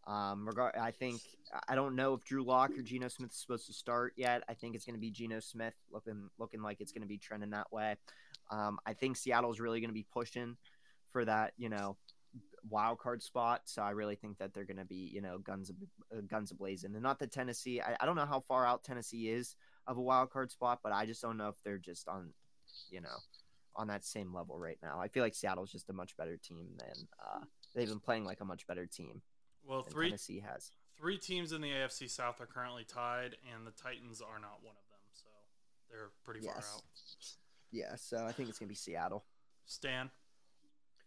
[0.06, 1.20] Um, regard, I think
[1.68, 4.42] I don't know if Drew Lock or Geno Smith is supposed to start yet.
[4.48, 7.18] I think it's going to be Geno Smith, looking looking like it's going to be
[7.18, 7.96] trending that way.
[8.50, 10.56] Um, I think Seattle's really going to be pushing
[11.12, 11.96] for that, you know,
[12.68, 13.62] wild card spot.
[13.64, 15.70] So I really think that they're going to be, you know, guns
[16.12, 16.94] uh, guns ablazing.
[16.94, 17.80] And not that Tennessee.
[17.80, 19.56] I, I don't know how far out Tennessee is
[19.86, 22.30] of a wild card spot, but I just don't know if they're just on,
[22.90, 23.16] you know,
[23.76, 24.98] on that same level right now.
[25.00, 28.40] I feel like Seattle's just a much better team than uh, they've been playing like
[28.40, 29.22] a much better team.
[29.66, 33.72] Well, three Tennessee has three teams in the AFC South are currently tied, and the
[33.72, 35.26] Titans are not one of them, so
[35.90, 36.54] they're pretty yes.
[36.54, 36.82] far out.
[37.70, 39.24] Yeah, so I think it's gonna be Seattle.
[39.64, 40.10] Stan.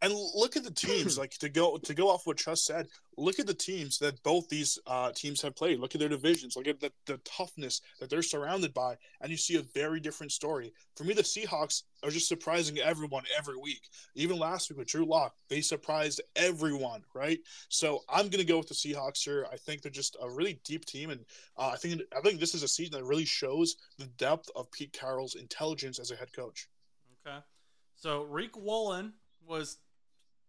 [0.06, 2.90] And look at the teams, like to go to go off what Chus said.
[3.18, 5.80] Look at the teams that both these uh, teams have played.
[5.80, 6.56] Look at their divisions.
[6.56, 10.32] Look at the, the toughness that they're surrounded by, and you see a very different
[10.32, 10.74] story.
[10.96, 13.90] For me, the Seahawks are just surprising everyone every week.
[14.14, 17.40] Even last week with Drew Lock, they surprised everyone, right?
[17.70, 19.48] So I'm gonna go with the Seahawks here.
[19.52, 21.26] I think they're just a really deep team, and
[21.58, 24.72] uh, I think I think this is a season that really shows the depth of
[24.72, 26.68] Pete Carroll's intelligence as a head coach.
[27.26, 27.40] Okay,
[27.96, 29.14] so Riq Woolen
[29.48, 29.78] was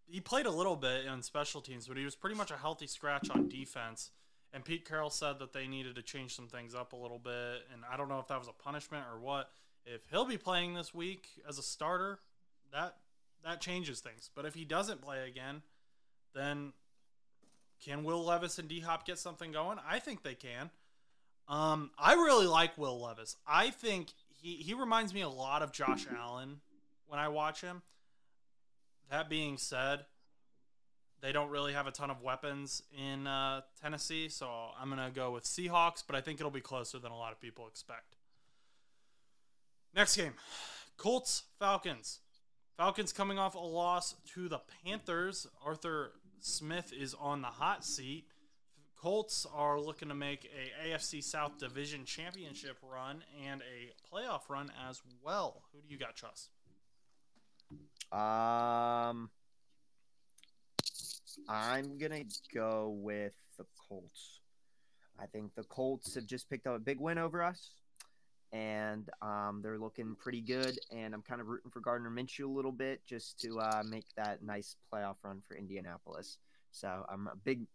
[0.09, 2.87] he played a little bit in special teams, but he was pretty much a healthy
[2.87, 4.11] scratch on defense.
[4.53, 7.67] And Pete Carroll said that they needed to change some things up a little bit,
[7.73, 9.51] and I don't know if that was a punishment or what.
[9.85, 12.21] If he'll be playing this week as a starter,
[12.73, 12.97] that
[13.45, 14.31] that changes things.
[14.35, 15.63] But if he doesn't play again,
[16.35, 16.73] then
[17.85, 19.79] can Will Levis and D Hop get something going?
[19.89, 20.71] I think they can.
[21.49, 23.37] Um, I really like Will Levis.
[23.47, 26.61] I think he he reminds me a lot of Josh Allen
[27.07, 27.83] when I watch him.
[29.11, 30.05] That being said,
[31.23, 34.49] they don't really have a ton of weapons in uh, Tennessee, so
[34.81, 37.33] I'm going to go with Seahawks, but I think it'll be closer than a lot
[37.33, 38.17] of people expect.
[39.95, 40.35] Next game
[40.97, 42.21] Colts, Falcons.
[42.77, 45.47] Falcons coming off a loss to the Panthers.
[45.65, 48.27] Arthur Smith is on the hot seat.
[49.01, 54.71] Colts are looking to make a AFC South Division championship run and a playoff run
[54.89, 55.63] as well.
[55.73, 56.49] Who do you got, Chus?
[58.13, 59.31] Um,
[61.49, 62.25] I'm gonna
[62.55, 64.41] go with the Colts.
[65.19, 67.71] I think the Colts have just picked up a big win over us,
[68.53, 70.79] and um, they're looking pretty good.
[70.91, 74.07] And I'm kind of rooting for Gardner Minshew a little bit just to uh, make
[74.17, 76.39] that nice playoff run for Indianapolis.
[76.71, 77.67] So I'm a big,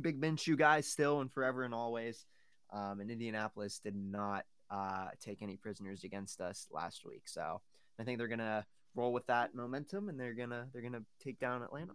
[0.00, 2.24] big Minshew guy still and forever and always.
[2.72, 7.60] Um, and Indianapolis did not uh, take any prisoners against us last week, so
[7.98, 8.64] I think they're gonna
[8.94, 11.92] roll with that momentum, and they're gonna they're gonna take down Atlanta.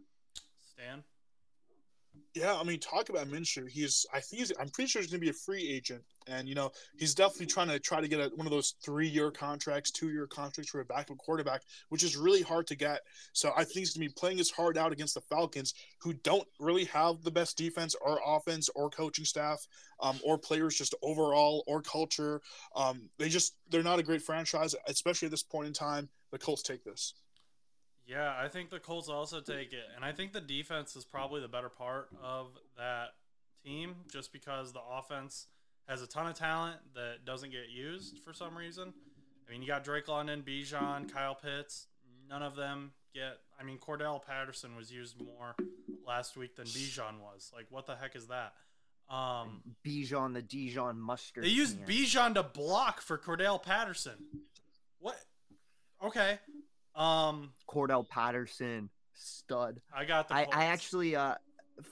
[0.72, 1.04] Stan.
[2.34, 3.70] Yeah, I mean, talk about Minshew.
[3.70, 6.48] He's, I think he's, I'm pretty sure he's going to be a free agent, and
[6.48, 9.92] you know, he's definitely trying to try to get a, one of those three-year contracts,
[9.92, 13.02] two-year contracts for a backup quarterback, which is really hard to get.
[13.34, 16.14] So I think he's going to be playing his heart out against the Falcons, who
[16.14, 19.66] don't really have the best defense or offense or coaching staff,
[20.00, 22.42] um, or players just overall or culture.
[22.76, 26.10] Um, they just they're not a great franchise, especially at this point in time.
[26.32, 27.14] The Colts take this.
[28.06, 29.86] Yeah, I think the Colts also take it.
[29.96, 32.48] And I think the defense is probably the better part of
[32.78, 33.10] that
[33.66, 35.48] team just because the offense
[35.88, 38.94] has a ton of talent that doesn't get used for some reason.
[39.48, 41.88] I mean, you got Drake London, Bijan, Kyle Pitts.
[42.30, 43.40] None of them get.
[43.60, 45.56] I mean, Cordarrelle Patterson was used more
[46.06, 47.52] last week than Bijan was.
[47.56, 48.54] Like, what the heck is that?
[49.10, 51.46] Um, Bijan, the Dijon mustard.
[51.46, 54.16] They used Bijan to block for Cordarrelle Patterson.
[55.00, 55.18] What?
[56.04, 56.40] Okay.
[56.96, 59.82] Um, Cordarrelle Patterson, stud.
[59.96, 60.36] I got the.
[60.36, 61.36] I, I actually uh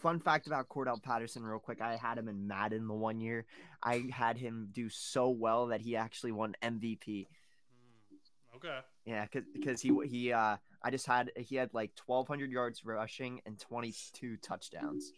[0.02, 1.82] fun fact about Cordarrelle Patterson real quick.
[1.82, 3.45] I had him in Madden the one year.
[3.84, 7.27] I had him do so well that he actually won MVP.
[7.30, 8.80] Hmm, Okay.
[9.06, 13.60] Yeah, cuz he he uh I just had he had like 1200 yards rushing and
[13.60, 15.11] 22 touchdowns.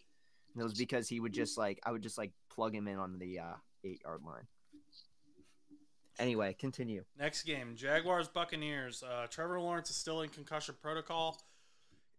[0.54, 2.98] And it was because he would just like I would just like plug him in
[2.98, 3.54] on the uh
[3.84, 4.46] 8-yard line.
[6.18, 7.04] Anyway, continue.
[7.18, 9.02] Next game, Jaguars Buccaneers.
[9.02, 11.40] Uh, Trevor Lawrence is still in concussion protocol.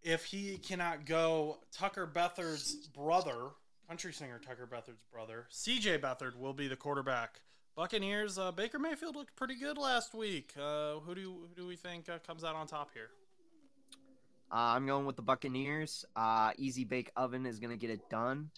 [0.02, 3.50] If he cannot go, Tucker Beathard's brother,
[3.88, 7.42] country singer Tucker Beathard's brother, CJ Beathard, will be the quarterback.
[7.76, 8.38] Buccaneers.
[8.38, 10.52] Uh, Baker Mayfield looked pretty good last week.
[10.60, 13.10] Uh, who do who do we think uh, comes out on top here?
[14.52, 16.04] Uh, I'm going with the Buccaneers.
[16.16, 18.50] Uh, easy bake oven is going to get it done.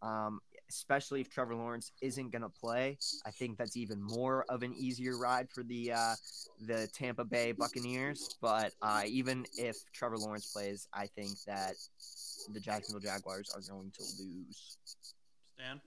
[0.00, 0.40] Um,
[0.70, 2.96] especially if Trevor Lawrence isn't going to play.
[3.26, 6.14] I think that's even more of an easier ride for the uh,
[6.60, 8.36] the Tampa Bay Buccaneers.
[8.40, 11.74] But uh, even if Trevor Lawrence plays, I think that
[12.52, 14.76] the Jacksonville Jaguars are going to lose.
[15.54, 15.80] Stan.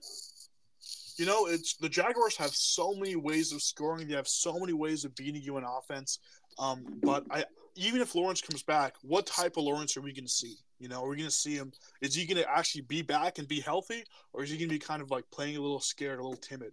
[1.16, 4.06] You know, it's the Jaguars have so many ways of scoring.
[4.06, 6.18] They have so many ways of beating you in offense.
[6.58, 7.44] Um, but I,
[7.76, 10.56] even if Lawrence comes back, what type of Lawrence are we going to see?
[10.78, 11.72] You know, are we going to see him?
[12.00, 14.74] Is he going to actually be back and be healthy, or is he going to
[14.74, 16.72] be kind of like playing a little scared, a little timid?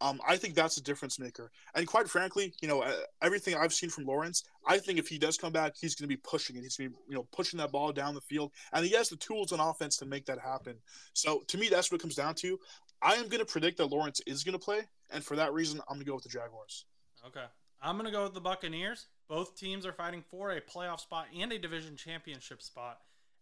[0.00, 1.50] Um, I think that's a difference maker.
[1.74, 2.84] And quite frankly, you know,
[3.22, 6.14] everything I've seen from Lawrence, I think if he does come back, he's going to
[6.14, 6.62] be pushing it.
[6.62, 9.08] He's going to be, you know, pushing that ball down the field, and he has
[9.08, 10.76] the tools on offense to make that happen.
[11.12, 12.58] So to me, that's what it comes down to.
[13.02, 15.80] I am going to predict that Lawrence is going to play, and for that reason,
[15.88, 16.84] I'm going to go with the Jaguars.
[17.26, 17.44] Okay.
[17.82, 19.06] I'm going to go with the Buccaneers.
[19.28, 22.98] Both teams are fighting for a playoff spot and a division championship spot.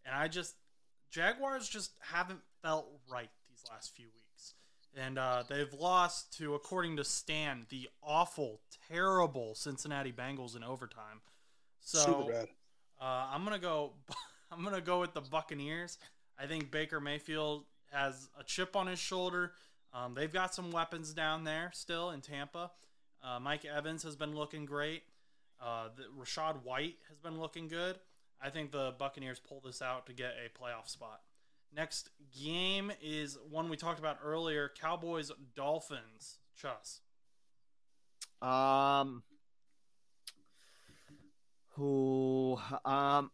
[0.09, 0.55] And I just,
[1.11, 4.55] Jaguars just haven't felt right these last few weeks.
[4.97, 8.61] And uh, they've lost to, according to Stan, the awful,
[8.91, 11.21] terrible Cincinnati Bengals in overtime.
[11.81, 12.31] So
[13.01, 13.93] uh, I'm gonna go.
[14.51, 15.99] I'm gonna go with the Buccaneers.
[16.39, 19.53] I think Baker Mayfield has a chip on his shoulder.
[19.93, 22.71] Um, they've got some weapons down there still in Tampa.
[23.23, 25.03] Uh, Mike Evans has been looking great.
[25.61, 27.99] Uh, the, Rachaad White has been looking good.
[28.43, 31.21] I think the Buccaneers pull this out to get a playoff spot.
[31.75, 32.11] Next
[32.41, 36.39] game is one we talked about earlier: Cowboys Dolphins.
[36.57, 37.01] Chus.
[38.41, 39.23] Um,
[41.75, 42.59] who?
[42.85, 43.31] Um,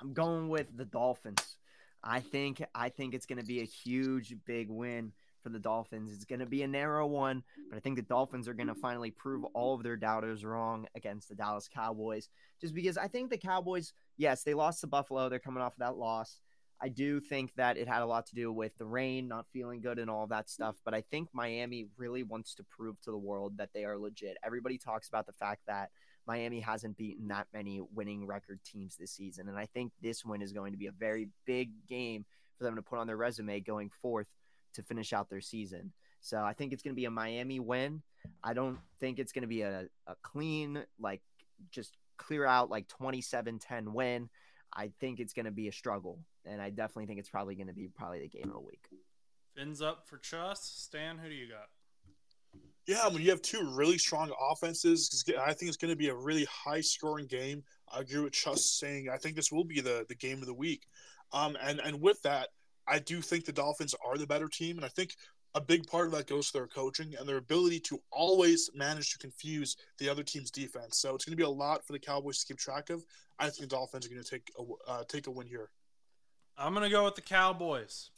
[0.00, 1.56] I'm going with the Dolphins.
[2.02, 5.12] I think I think it's going to be a huge, big win
[5.48, 6.12] for the Dolphins.
[6.12, 8.74] It's going to be a narrow one, but I think the Dolphins are going to
[8.74, 12.28] finally prove all of their doubters wrong against the Dallas Cowboys.
[12.60, 15.28] Just because I think the Cowboys, yes, they lost to Buffalo.
[15.28, 16.40] They're coming off of that loss.
[16.80, 19.80] I do think that it had a lot to do with the rain, not feeling
[19.80, 20.76] good, and all that stuff.
[20.84, 24.36] But I think Miami really wants to prove to the world that they are legit.
[24.44, 25.90] Everybody talks about the fact that
[26.26, 29.48] Miami hasn't beaten that many winning record teams this season.
[29.48, 32.26] And I think this win is going to be a very big game
[32.58, 34.26] for them to put on their resume going forth
[34.74, 35.92] to finish out their season.
[36.20, 38.02] So I think it's going to be a Miami win.
[38.42, 41.22] I don't think it's going to be a, a clean, like
[41.70, 44.28] just clear out like 27 10 win.
[44.74, 46.18] I think it's going to be a struggle.
[46.44, 48.86] And I definitely think it's probably going to be probably the game of the week.
[49.56, 50.60] Fins up for Chus.
[50.62, 51.68] Stan, who do you got?
[52.86, 55.24] Yeah, I mean, you have two really strong offenses.
[55.38, 57.62] I think it's going to be a really high scoring game.
[57.92, 60.54] I agree with Chus saying I think this will be the, the game of the
[60.54, 60.86] week.
[61.32, 62.48] Um, and, and with that,
[62.88, 64.76] I do think the Dolphins are the better team.
[64.76, 65.16] And I think
[65.54, 69.12] a big part of that goes to their coaching and their ability to always manage
[69.12, 70.98] to confuse the other team's defense.
[70.98, 73.04] So it's going to be a lot for the Cowboys to keep track of.
[73.38, 75.70] I think the Dolphins are going to take a, uh, take a win here.
[76.56, 78.10] I'm going to go with the Cowboys,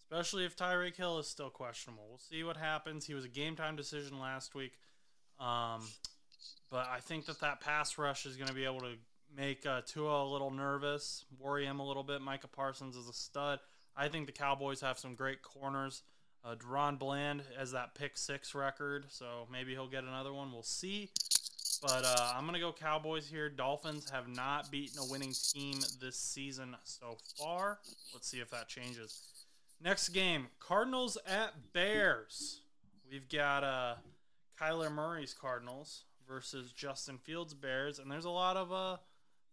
[0.00, 2.06] especially if Tyreek Hill is still questionable.
[2.08, 3.04] We'll see what happens.
[3.04, 4.72] He was a game time decision last week.
[5.38, 5.82] Um,
[6.70, 8.94] but I think that that pass rush is going to be able to
[9.36, 12.20] make uh, Tua a little nervous, worry him a little bit.
[12.22, 13.58] Micah Parsons is a stud.
[13.98, 16.02] I think the Cowboys have some great corners.
[16.44, 20.52] Uh, DaRon Bland has that pick six record, so maybe he'll get another one.
[20.52, 21.10] We'll see.
[21.82, 23.48] But uh, I'm going to go Cowboys here.
[23.48, 27.78] Dolphins have not beaten a winning team this season so far.
[28.12, 29.20] Let's see if that changes.
[29.82, 32.60] Next game Cardinals at Bears.
[33.10, 33.94] We've got uh,
[34.60, 37.98] Kyler Murray's Cardinals versus Justin Fields' Bears.
[37.98, 38.96] And there's a lot of uh,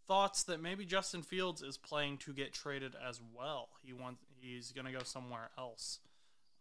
[0.07, 3.69] thoughts that maybe Justin Fields is playing to get traded as well.
[3.83, 5.99] He wants He's going to go somewhere else.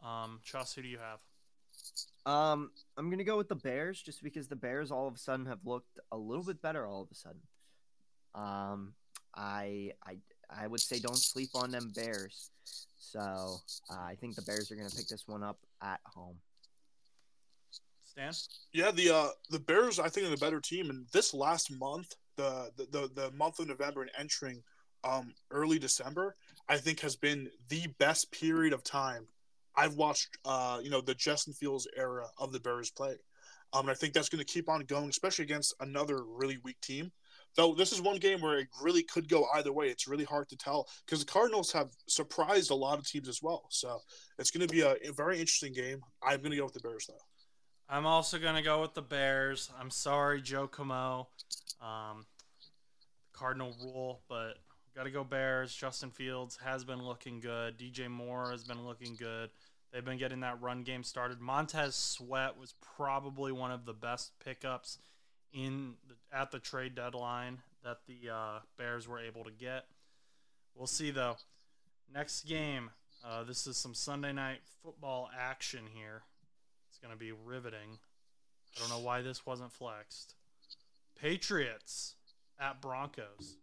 [0.03, 1.21] Um, Chus, who do you have?
[2.27, 5.47] Um, I'm gonna go with the Bears just because the Bears all of a sudden
[5.47, 7.41] have looked a little bit better all of a sudden.
[8.35, 8.95] Um,
[9.35, 12.51] I I I would say don't sleep on them Bears.
[12.97, 13.21] So
[13.91, 16.37] uh, I think the Bears are gonna pick this one up at home.
[18.05, 18.33] Stan?
[18.73, 22.15] Yeah, the uh, the Bears I think are the better team, and this last month,
[22.37, 24.63] the the, the, the month of November and entering
[25.03, 26.37] um, early December,
[26.69, 29.27] I think has been the best period of time
[29.77, 30.39] I've watched.
[30.45, 33.17] Uh, you know, the Justin Fields era of the Bears play.
[33.73, 36.81] Um, and I think that's going to keep on going, especially against another really weak
[36.81, 37.11] team.
[37.57, 39.89] Though this is one game where it really could go either way.
[39.89, 43.43] It's really hard to tell because the Cardinals have surprised a lot of teams as
[43.43, 43.67] well.
[43.71, 44.01] So
[44.39, 46.01] it's going to be a, a very interesting game.
[46.23, 47.15] I'm going to go with the Bears though.
[47.89, 49.71] I'm also going to go with the Bears.
[49.79, 51.29] I'm sorry, Joe Camo.
[51.81, 52.27] Um,
[53.33, 54.55] Cardinal rule, but
[54.95, 55.75] got to go Bears.
[55.75, 57.79] Justin Fields has been looking good.
[57.79, 59.51] DJ Moore has been looking good.
[59.93, 61.41] They've been getting that run game started.
[61.41, 64.99] Montez Sweat was probably one of the best pickups
[65.53, 69.85] in the, at the trade deadline that the uh, Bears were able to get.
[70.75, 71.37] We'll see though.
[72.13, 72.91] Next game.
[73.25, 76.23] Uh, this is some Sunday night football action here.
[76.89, 77.99] It's going to be riveting.
[78.77, 80.35] I don't know why this wasn't flexed.
[81.19, 82.17] Patriots
[82.61, 83.57] at Broncos.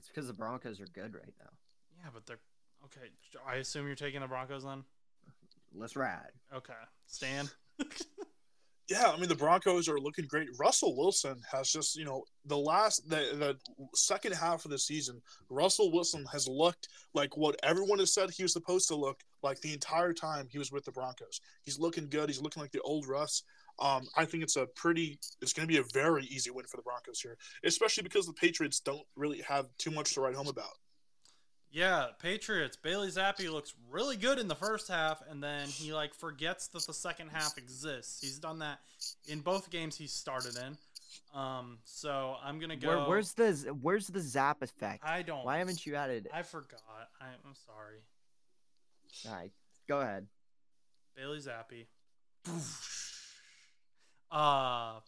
[0.00, 1.50] It's because the Broncos are good right now.
[2.02, 2.40] Yeah, but they're
[2.86, 3.10] okay.
[3.46, 4.82] I assume you're taking the Broncos then.
[5.74, 6.32] Let's ride.
[6.54, 6.72] Okay,
[7.06, 7.48] Stan.
[8.90, 10.48] Yeah, I mean the Broncos are looking great.
[10.58, 13.56] Russell Wilson has just you know the last the the
[13.94, 18.42] second half of the season, Russell Wilson has looked like what everyone has said he
[18.42, 21.40] was supposed to look like the entire time he was with the Broncos.
[21.62, 22.28] He's looking good.
[22.28, 23.44] He's looking like the old Russ.
[23.80, 25.18] Um, I think it's a pretty.
[25.40, 28.32] It's going to be a very easy win for the Broncos here, especially because the
[28.32, 30.78] Patriots don't really have too much to write home about.
[31.72, 32.76] Yeah, Patriots.
[32.76, 36.84] Bailey Zappe looks really good in the first half, and then he like forgets that
[36.86, 38.20] the second half exists.
[38.20, 38.80] He's done that
[39.28, 40.76] in both games he started in.
[41.38, 42.88] Um, so I'm gonna go.
[42.88, 45.04] Where, where's the Where's the zap effect?
[45.04, 45.44] I don't.
[45.44, 46.32] Why haven't you added it?
[46.34, 46.80] I forgot.
[47.20, 47.98] I, I'm sorry.
[49.28, 49.52] All right,
[49.88, 50.26] go ahead.
[51.16, 51.86] Bailey Zappe.
[54.30, 55.00] Uh.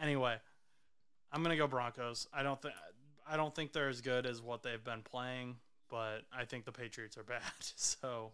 [0.00, 0.36] Anyway,
[1.32, 2.26] I'm gonna go Broncos.
[2.32, 2.74] I don't think
[3.28, 5.56] I don't think they're as good as what they've been playing,
[5.90, 7.42] but I think the Patriots are bad.
[7.76, 8.32] So,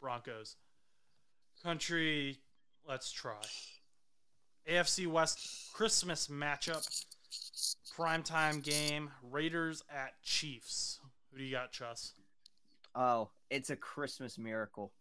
[0.00, 0.56] Broncos.
[1.62, 2.38] Country,
[2.86, 3.40] let's try.
[4.68, 6.86] AFC West Christmas matchup.
[7.96, 9.10] Primetime game.
[9.22, 11.00] Raiders at Chiefs.
[11.30, 12.12] Who do you got, Chus?
[12.94, 14.92] Oh, it's a Christmas miracle.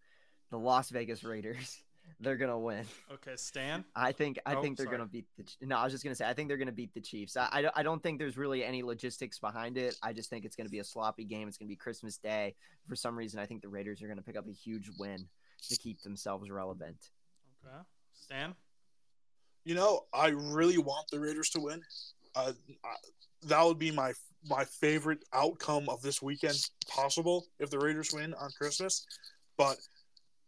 [0.52, 1.82] The Las Vegas Raiders.
[2.20, 2.86] They're gonna win.
[3.12, 3.84] Okay, Stan.
[3.96, 4.98] I think I Oh, think they're sorry.
[4.98, 5.46] gonna beat the.
[5.66, 7.36] No, I was just gonna say I think they're gonna beat the Chiefs.
[7.38, 9.96] I, I don't- I don't think there's really any logistics behind it.
[10.02, 11.48] I just think it's gonna be a sloppy game.
[11.48, 12.56] It's gonna be Christmas Day.
[12.88, 15.28] For some reason, I think the Raiders are gonna pick up a huge win
[15.70, 17.10] to keep themselves relevant.
[17.66, 17.78] Okay,
[18.14, 18.56] Stan.
[19.66, 21.82] You know, I really want the Raiders to win.
[22.36, 22.54] Uh,
[22.84, 22.96] I-
[23.44, 24.14] that would be my
[24.48, 26.56] my favorite outcome of this weekend
[26.88, 29.06] possible if the Raiders win on Christmas.
[29.58, 29.78] But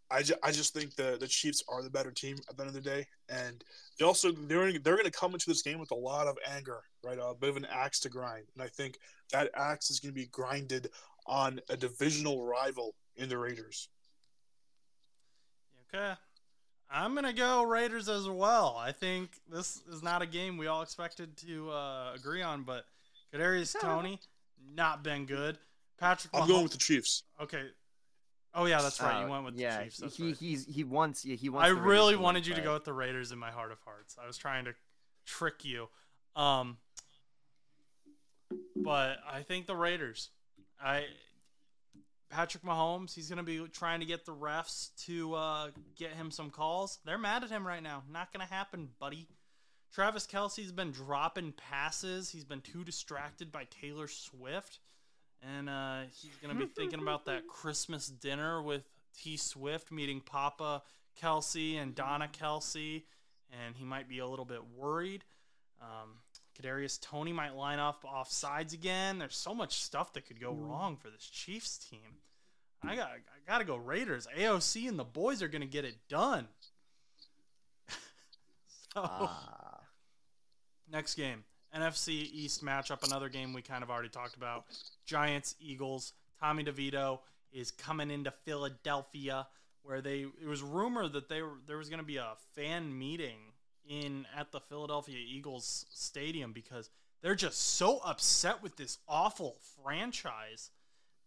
[0.10, 2.70] I, ju- I just think the, the Chiefs are the better team at the end
[2.70, 3.64] of the day, and
[4.00, 6.82] they also they're they're going to come into this game with a lot of anger,
[7.04, 7.18] right?
[7.22, 8.98] A bit of an axe to grind, and I think
[9.32, 10.90] that axe is going to be grinded
[11.26, 13.90] on a divisional rival in the Raiders.
[15.94, 16.14] Okay.
[16.90, 18.78] I'm gonna go Raiders as well.
[18.80, 22.86] I think this is not a game we all expected to uh, agree on, but
[23.34, 24.20] Kadarius Toney
[24.74, 25.58] not been good.
[26.00, 27.24] Patrick, I'm Mahomes- going with the Chiefs.
[27.42, 27.64] Okay.
[28.60, 29.20] Oh yeah, that's right.
[29.22, 29.98] you Uh, went with yeah, the Chiefs.
[29.98, 30.38] That's he right.
[30.38, 31.68] he's he wants yeah, he wants.
[31.68, 34.18] I really wanted you to go with the Raiders in my heart of hearts.
[34.22, 34.74] I was trying to
[35.26, 35.90] trick you.
[36.36, 36.78] Um,
[38.76, 40.30] but I think the Raiders.
[40.84, 41.06] I
[42.30, 46.32] Patrick Mahomes, he's going to be trying to get the refs to uh, get him
[46.32, 47.00] some calls.
[47.06, 48.04] They're mad at him right now.
[48.12, 49.28] Not going to happen, buddy.
[49.94, 52.30] Travis Kelce's been dropping passes.
[52.30, 54.80] He's been too distracted by Taylor Swift.
[55.42, 58.84] And uh, he's going to be thinking about that Christmas dinner with
[59.18, 60.82] T Swift meeting Papa
[61.22, 63.04] Kelce and Donna Kelce.
[63.66, 65.24] And he might be a little bit worried.
[65.82, 66.16] Um,
[66.60, 69.20] Kadarius Toney might line up off sides again.
[69.20, 72.00] There's so much stuff that could go wrong for this Chiefs team.
[72.84, 74.28] I got I got to go Raiders.
[74.38, 76.48] AOC and the boys are going to get it done.
[78.94, 79.82] so Ah,
[80.92, 81.44] next game,
[81.76, 84.66] NFC East matchup, another game we kind of already talked about.
[85.06, 86.14] Giants Eagles.
[86.40, 87.20] Tommy DeVito
[87.52, 89.48] is coming into Philadelphia
[89.84, 92.98] where they it was rumored that they were there was going to be a fan
[92.98, 93.38] meeting
[93.88, 96.90] in at the Philadelphia Eagles stadium because
[97.22, 100.72] they're just so upset with this awful franchise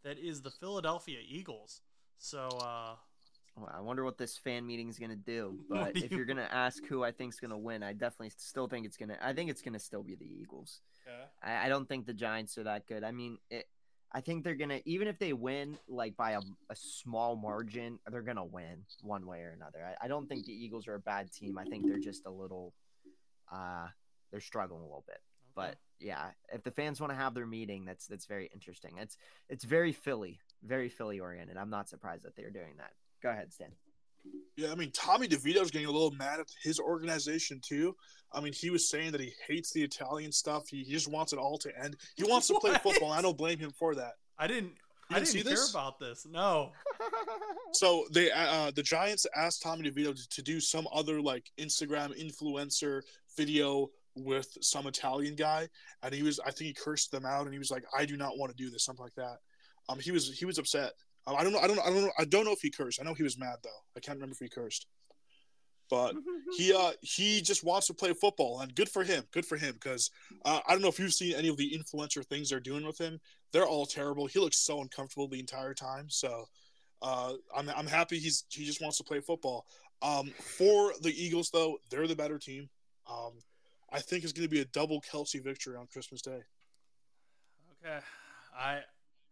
[0.04, 1.80] that is the Philadelphia Eagles.
[2.18, 2.94] So uh
[3.56, 5.59] well, I wonder what this fan meeting is gonna do.
[5.68, 8.68] But do if you- you're gonna ask who I think's gonna win, I definitely still
[8.68, 9.18] think it's gonna.
[9.20, 10.81] I think it's gonna still be the Eagles.
[11.43, 13.05] I, I don't think the Giants are that good.
[13.05, 13.68] I mean, it,
[14.12, 16.40] I think they're gonna even if they win like by a,
[16.70, 19.85] a small margin, they're gonna win one way or another.
[19.85, 21.59] I, I don't think the Eagles are a bad team.
[21.59, 22.74] I think they're just a little,
[23.52, 23.86] uh,
[24.31, 25.20] they're struggling a little bit.
[25.55, 28.97] But yeah, if the fans want to have their meeting, that's that's very interesting.
[28.98, 29.16] It's
[29.48, 31.56] it's very Philly, very Philly oriented.
[31.56, 32.93] I'm not surprised that they're doing that.
[33.22, 33.68] Go ahead, Stan.
[34.56, 37.97] Yeah, I mean Tommy DeVito's getting a little mad at his organization too.
[38.32, 40.68] I mean, he was saying that he hates the Italian stuff.
[40.68, 41.97] He, he just wants it all to end.
[42.16, 43.10] He wants to play football.
[43.10, 44.12] And I don't blame him for that.
[44.38, 44.74] I didn't.
[45.10, 45.70] You I didn't didn't see hear this?
[45.70, 46.26] about this.
[46.30, 46.72] No.
[47.72, 52.12] So they uh, the Giants asked Tommy DeVito to, to do some other like Instagram
[52.20, 53.02] influencer
[53.36, 55.68] video with some Italian guy,
[56.02, 58.16] and he was I think he cursed them out, and he was like, "I do
[58.16, 59.36] not want to do this," something like that.
[59.88, 60.94] Um, he was he was upset.
[61.26, 61.59] I don't know.
[61.59, 61.82] I don't know.
[61.82, 62.12] I don't know.
[62.18, 63.01] I don't know if he cursed.
[63.01, 63.70] I know he was mad though.
[63.97, 64.86] I can't remember if he cursed.
[65.88, 66.14] But
[66.56, 69.24] he uh he just wants to play football, and good for him.
[69.32, 70.10] Good for him because
[70.44, 72.98] uh, I don't know if you've seen any of the influencer things they're doing with
[72.98, 73.20] him.
[73.52, 74.26] They're all terrible.
[74.26, 76.06] He looks so uncomfortable the entire time.
[76.09, 76.47] So
[77.02, 79.66] uh, I'm I'm happy he's he just wants to play football.
[80.02, 82.68] Um, for the Eagles though, they're the better team.
[83.10, 83.32] Um,
[83.92, 86.40] I think it's going to be a double Kelce victory on Christmas Day.
[87.84, 87.98] Okay.
[88.56, 88.80] I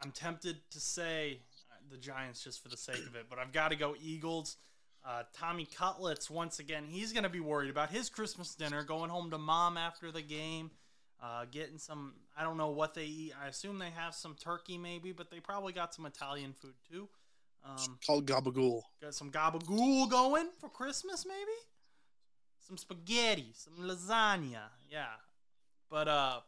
[0.02, 1.40] I'm tempted to say
[1.90, 4.56] the Giants just for the sake of it, but I've got to go Eagles.
[5.06, 6.84] Uh, Tommy Cutlets once again.
[6.88, 10.22] He's going to be worried about his Christmas dinner, going home to mom after the
[10.22, 10.70] game,
[11.22, 12.14] uh, getting some.
[12.36, 13.32] I don't know what they eat.
[13.42, 17.08] I assume they have some turkey maybe, but they probably got some Italian food too.
[17.64, 18.82] Um, Called Gabagool.
[19.02, 21.56] got some gabagool going for Christmas maybe.
[22.66, 24.68] Some spaghetti, some lasagna.
[24.90, 25.06] Yeah,
[25.90, 26.40] but uh,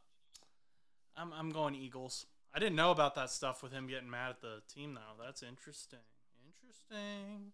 [1.16, 2.26] I'm I'm going Eagles.
[2.54, 5.24] I didn't know about that stuff with him getting mad at the team though.
[5.24, 6.00] That's interesting.
[6.46, 7.52] Interesting.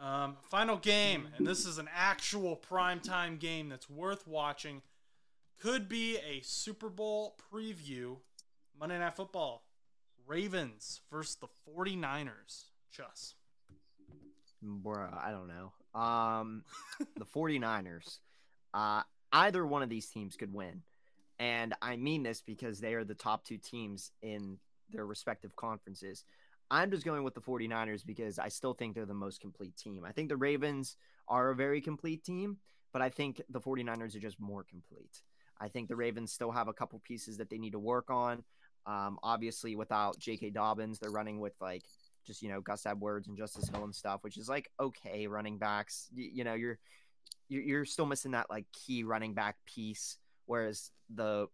[0.00, 4.82] Um, final game, and this is an actual primetime game that's worth watching.
[5.60, 8.16] Could be a Super Bowl preview.
[8.78, 9.62] Monday Night Football.
[10.26, 12.64] Ravens versus the 49ers.
[12.90, 13.34] Chus.
[14.64, 16.00] Bruh, I don't know.
[16.00, 16.64] Um,
[17.16, 18.18] the 49ers.
[18.72, 20.82] Uh, either one of these teams could win.
[21.38, 24.58] And I mean this because they are the top two teams in
[24.90, 26.24] their respective conferences.
[26.70, 30.04] I'm just going with the 49ers because I still think they're the most complete team.
[30.06, 30.96] I think the Ravens
[31.28, 32.58] are a very complete team,
[32.92, 35.22] but I think the 49ers are just more complete.
[35.60, 38.42] I think the Ravens still have a couple pieces that they need to work on.
[38.86, 40.50] Um, obviously, without J.K.
[40.50, 41.84] Dobbins, they're running with like
[42.26, 45.58] just you know Gus Edwards and Justice Hill and stuff, which is like okay running
[45.58, 46.08] backs.
[46.14, 46.78] You, know, you're
[47.48, 51.48] you're still missing that like key running back piece, whereas the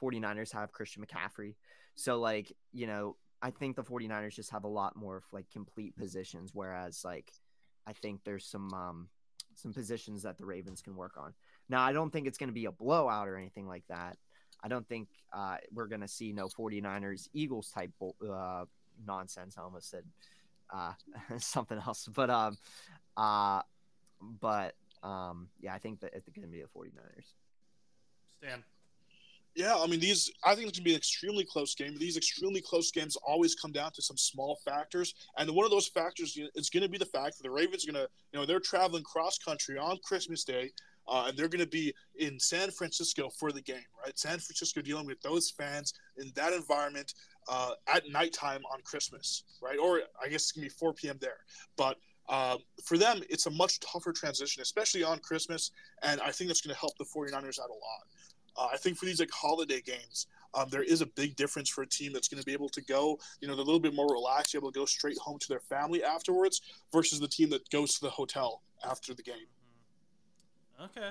[0.00, 1.54] 49ers have Christian McCaffrey.
[1.94, 5.50] So like you know, I think the 49ers just have a lot more of like
[5.50, 7.32] complete positions, whereas like
[7.86, 9.08] I think there's some um
[9.54, 11.32] some positions that the Ravens can work on.
[11.68, 14.16] Now, I don't think it's going to be a blowout or anything like that.
[14.62, 17.90] I don't think uh, we're going to see no 49ers Eagles type
[18.28, 18.64] uh,
[19.06, 19.56] nonsense.
[19.58, 20.04] I almost said
[20.72, 20.92] uh,
[21.38, 22.58] something else, but um,
[23.16, 23.62] uh,
[24.40, 27.34] but um, yeah, I think that it's going to be the 49ers.
[28.38, 28.64] Stan.
[29.56, 30.30] Yeah, I mean these.
[30.44, 31.96] I think it's gonna be an extremely close game.
[31.98, 35.88] These extremely close games always come down to some small factors, and one of those
[35.88, 39.02] factors is to be the fact that the Ravens are to, you know, they're traveling
[39.02, 40.72] cross country on Christmas Day,
[41.08, 44.18] uh, and they're to be in San Francisco for the game, right?
[44.18, 47.14] San Francisco dealing with those fans in that environment
[47.48, 49.78] uh, at nighttime on Christmas, right?
[49.78, 51.16] Or I guess it's to be 4 p.m.
[51.20, 51.38] there,
[51.76, 51.96] but.
[52.28, 55.70] Um, for them, it's a much tougher transition, especially on Christmas,
[56.02, 58.02] and I think that's going to help the 49ers out a lot.
[58.56, 61.82] Uh, I think for these like holiday games, um, there is a big difference for
[61.82, 63.94] a team that's going to be able to go, you know, they're a little bit
[63.94, 66.62] more relaxed, able to go straight home to their family afterwards,
[66.92, 69.46] versus the team that goes to the hotel after the game.
[70.82, 71.10] Okay.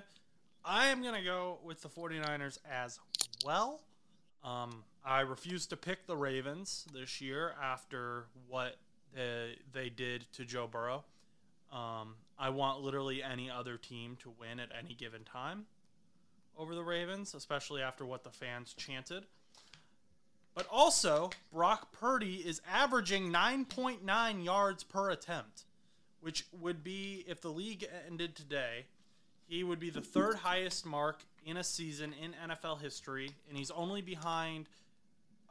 [0.64, 3.00] I am going to go with the 49ers as
[3.46, 3.82] well.
[4.44, 8.78] Um, I refuse to pick the Ravens this year after what
[9.14, 11.04] they, they did to Joe Burrow.
[11.72, 15.66] Um, I want literally any other team to win at any given time
[16.58, 19.26] over the Ravens, especially after what the fans chanted.
[20.54, 25.64] But also, Brock Purdy is averaging 9.9 yards per attempt,
[26.22, 28.86] which would be, if the league ended today,
[29.48, 33.70] he would be the third highest mark in a season in NFL history, and he's
[33.70, 34.68] only behind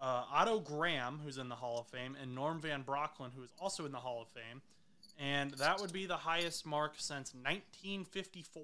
[0.01, 3.51] uh, Otto Graham, who's in the Hall of Fame, and Norm Van Brocklin, who is
[3.61, 4.63] also in the Hall of Fame.
[5.19, 8.63] And that would be the highest mark since 1954.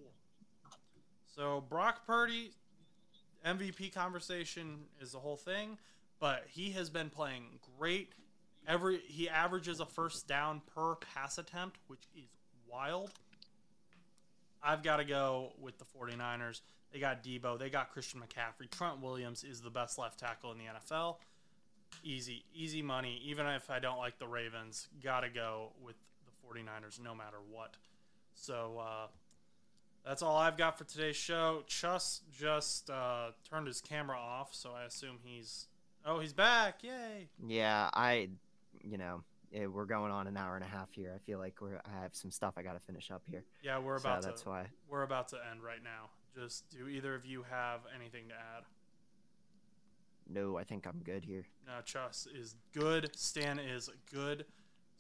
[1.40, 2.50] So Brock Purdy,
[3.46, 5.78] MVP conversation is the whole thing,
[6.18, 7.44] but he has been playing
[7.78, 8.12] great.
[8.68, 12.28] Every he averages a first down per pass attempt, which is
[12.70, 13.12] wild.
[14.62, 16.60] I've got to go with the 49ers.
[16.92, 18.70] They got Debo, they got Christian McCaffrey.
[18.70, 21.16] Trent Williams is the best left tackle in the NFL.
[22.04, 23.18] Easy, easy money.
[23.24, 25.96] Even if I don't like the Ravens, got to go with
[26.26, 27.78] the 49ers no matter what.
[28.34, 29.06] So, uh,
[30.04, 31.62] That's all I've got for today's show.
[31.66, 35.66] Chus just uh, turned his camera off, so I assume he's.
[36.04, 36.82] Oh, he's back!
[36.82, 37.28] Yay!
[37.46, 38.30] Yeah, I,
[38.82, 39.22] you know,
[39.54, 41.12] eh, we're going on an hour and a half here.
[41.14, 43.44] I feel like we're I have some stuff I got to finish up here.
[43.62, 44.02] Yeah, we're about.
[44.02, 44.66] So about that's why.
[44.88, 46.08] We're about to end right now.
[46.34, 48.64] Just do either of you have anything to add?
[50.32, 51.44] No, I think I'm good here.
[51.66, 53.10] No, Chus is good.
[53.16, 54.46] Stan is good.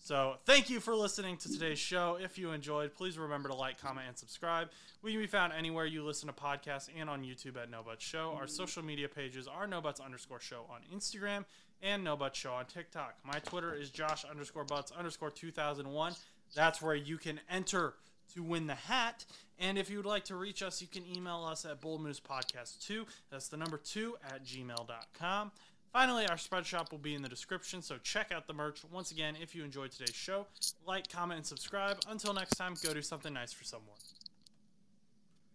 [0.02, 2.16] So thank you for listening to today's show.
[2.20, 4.70] If you enjoyed, please remember to like, comment, and subscribe.
[5.02, 8.00] We can be found anywhere you listen to podcasts and on YouTube at No But
[8.00, 8.34] Show.
[8.36, 11.44] Our social media pages are No Butts underscore show on Instagram
[11.82, 13.16] and No Butts Show on TikTok.
[13.24, 16.14] My Twitter is Josh underscore Butts underscore 2001.
[16.54, 17.94] That's where you can enter
[18.34, 19.26] to win the hat.
[19.58, 23.04] And if you would like to reach us, you can email us at bullmoosepodcast2.
[23.30, 25.52] That's the number two at gmail.com.
[25.92, 28.80] Finally, our spread shop will be in the description, so check out the merch.
[28.92, 30.46] Once again, if you enjoyed today's show,
[30.86, 31.98] like, comment, and subscribe.
[32.08, 33.96] Until next time, go do something nice for someone.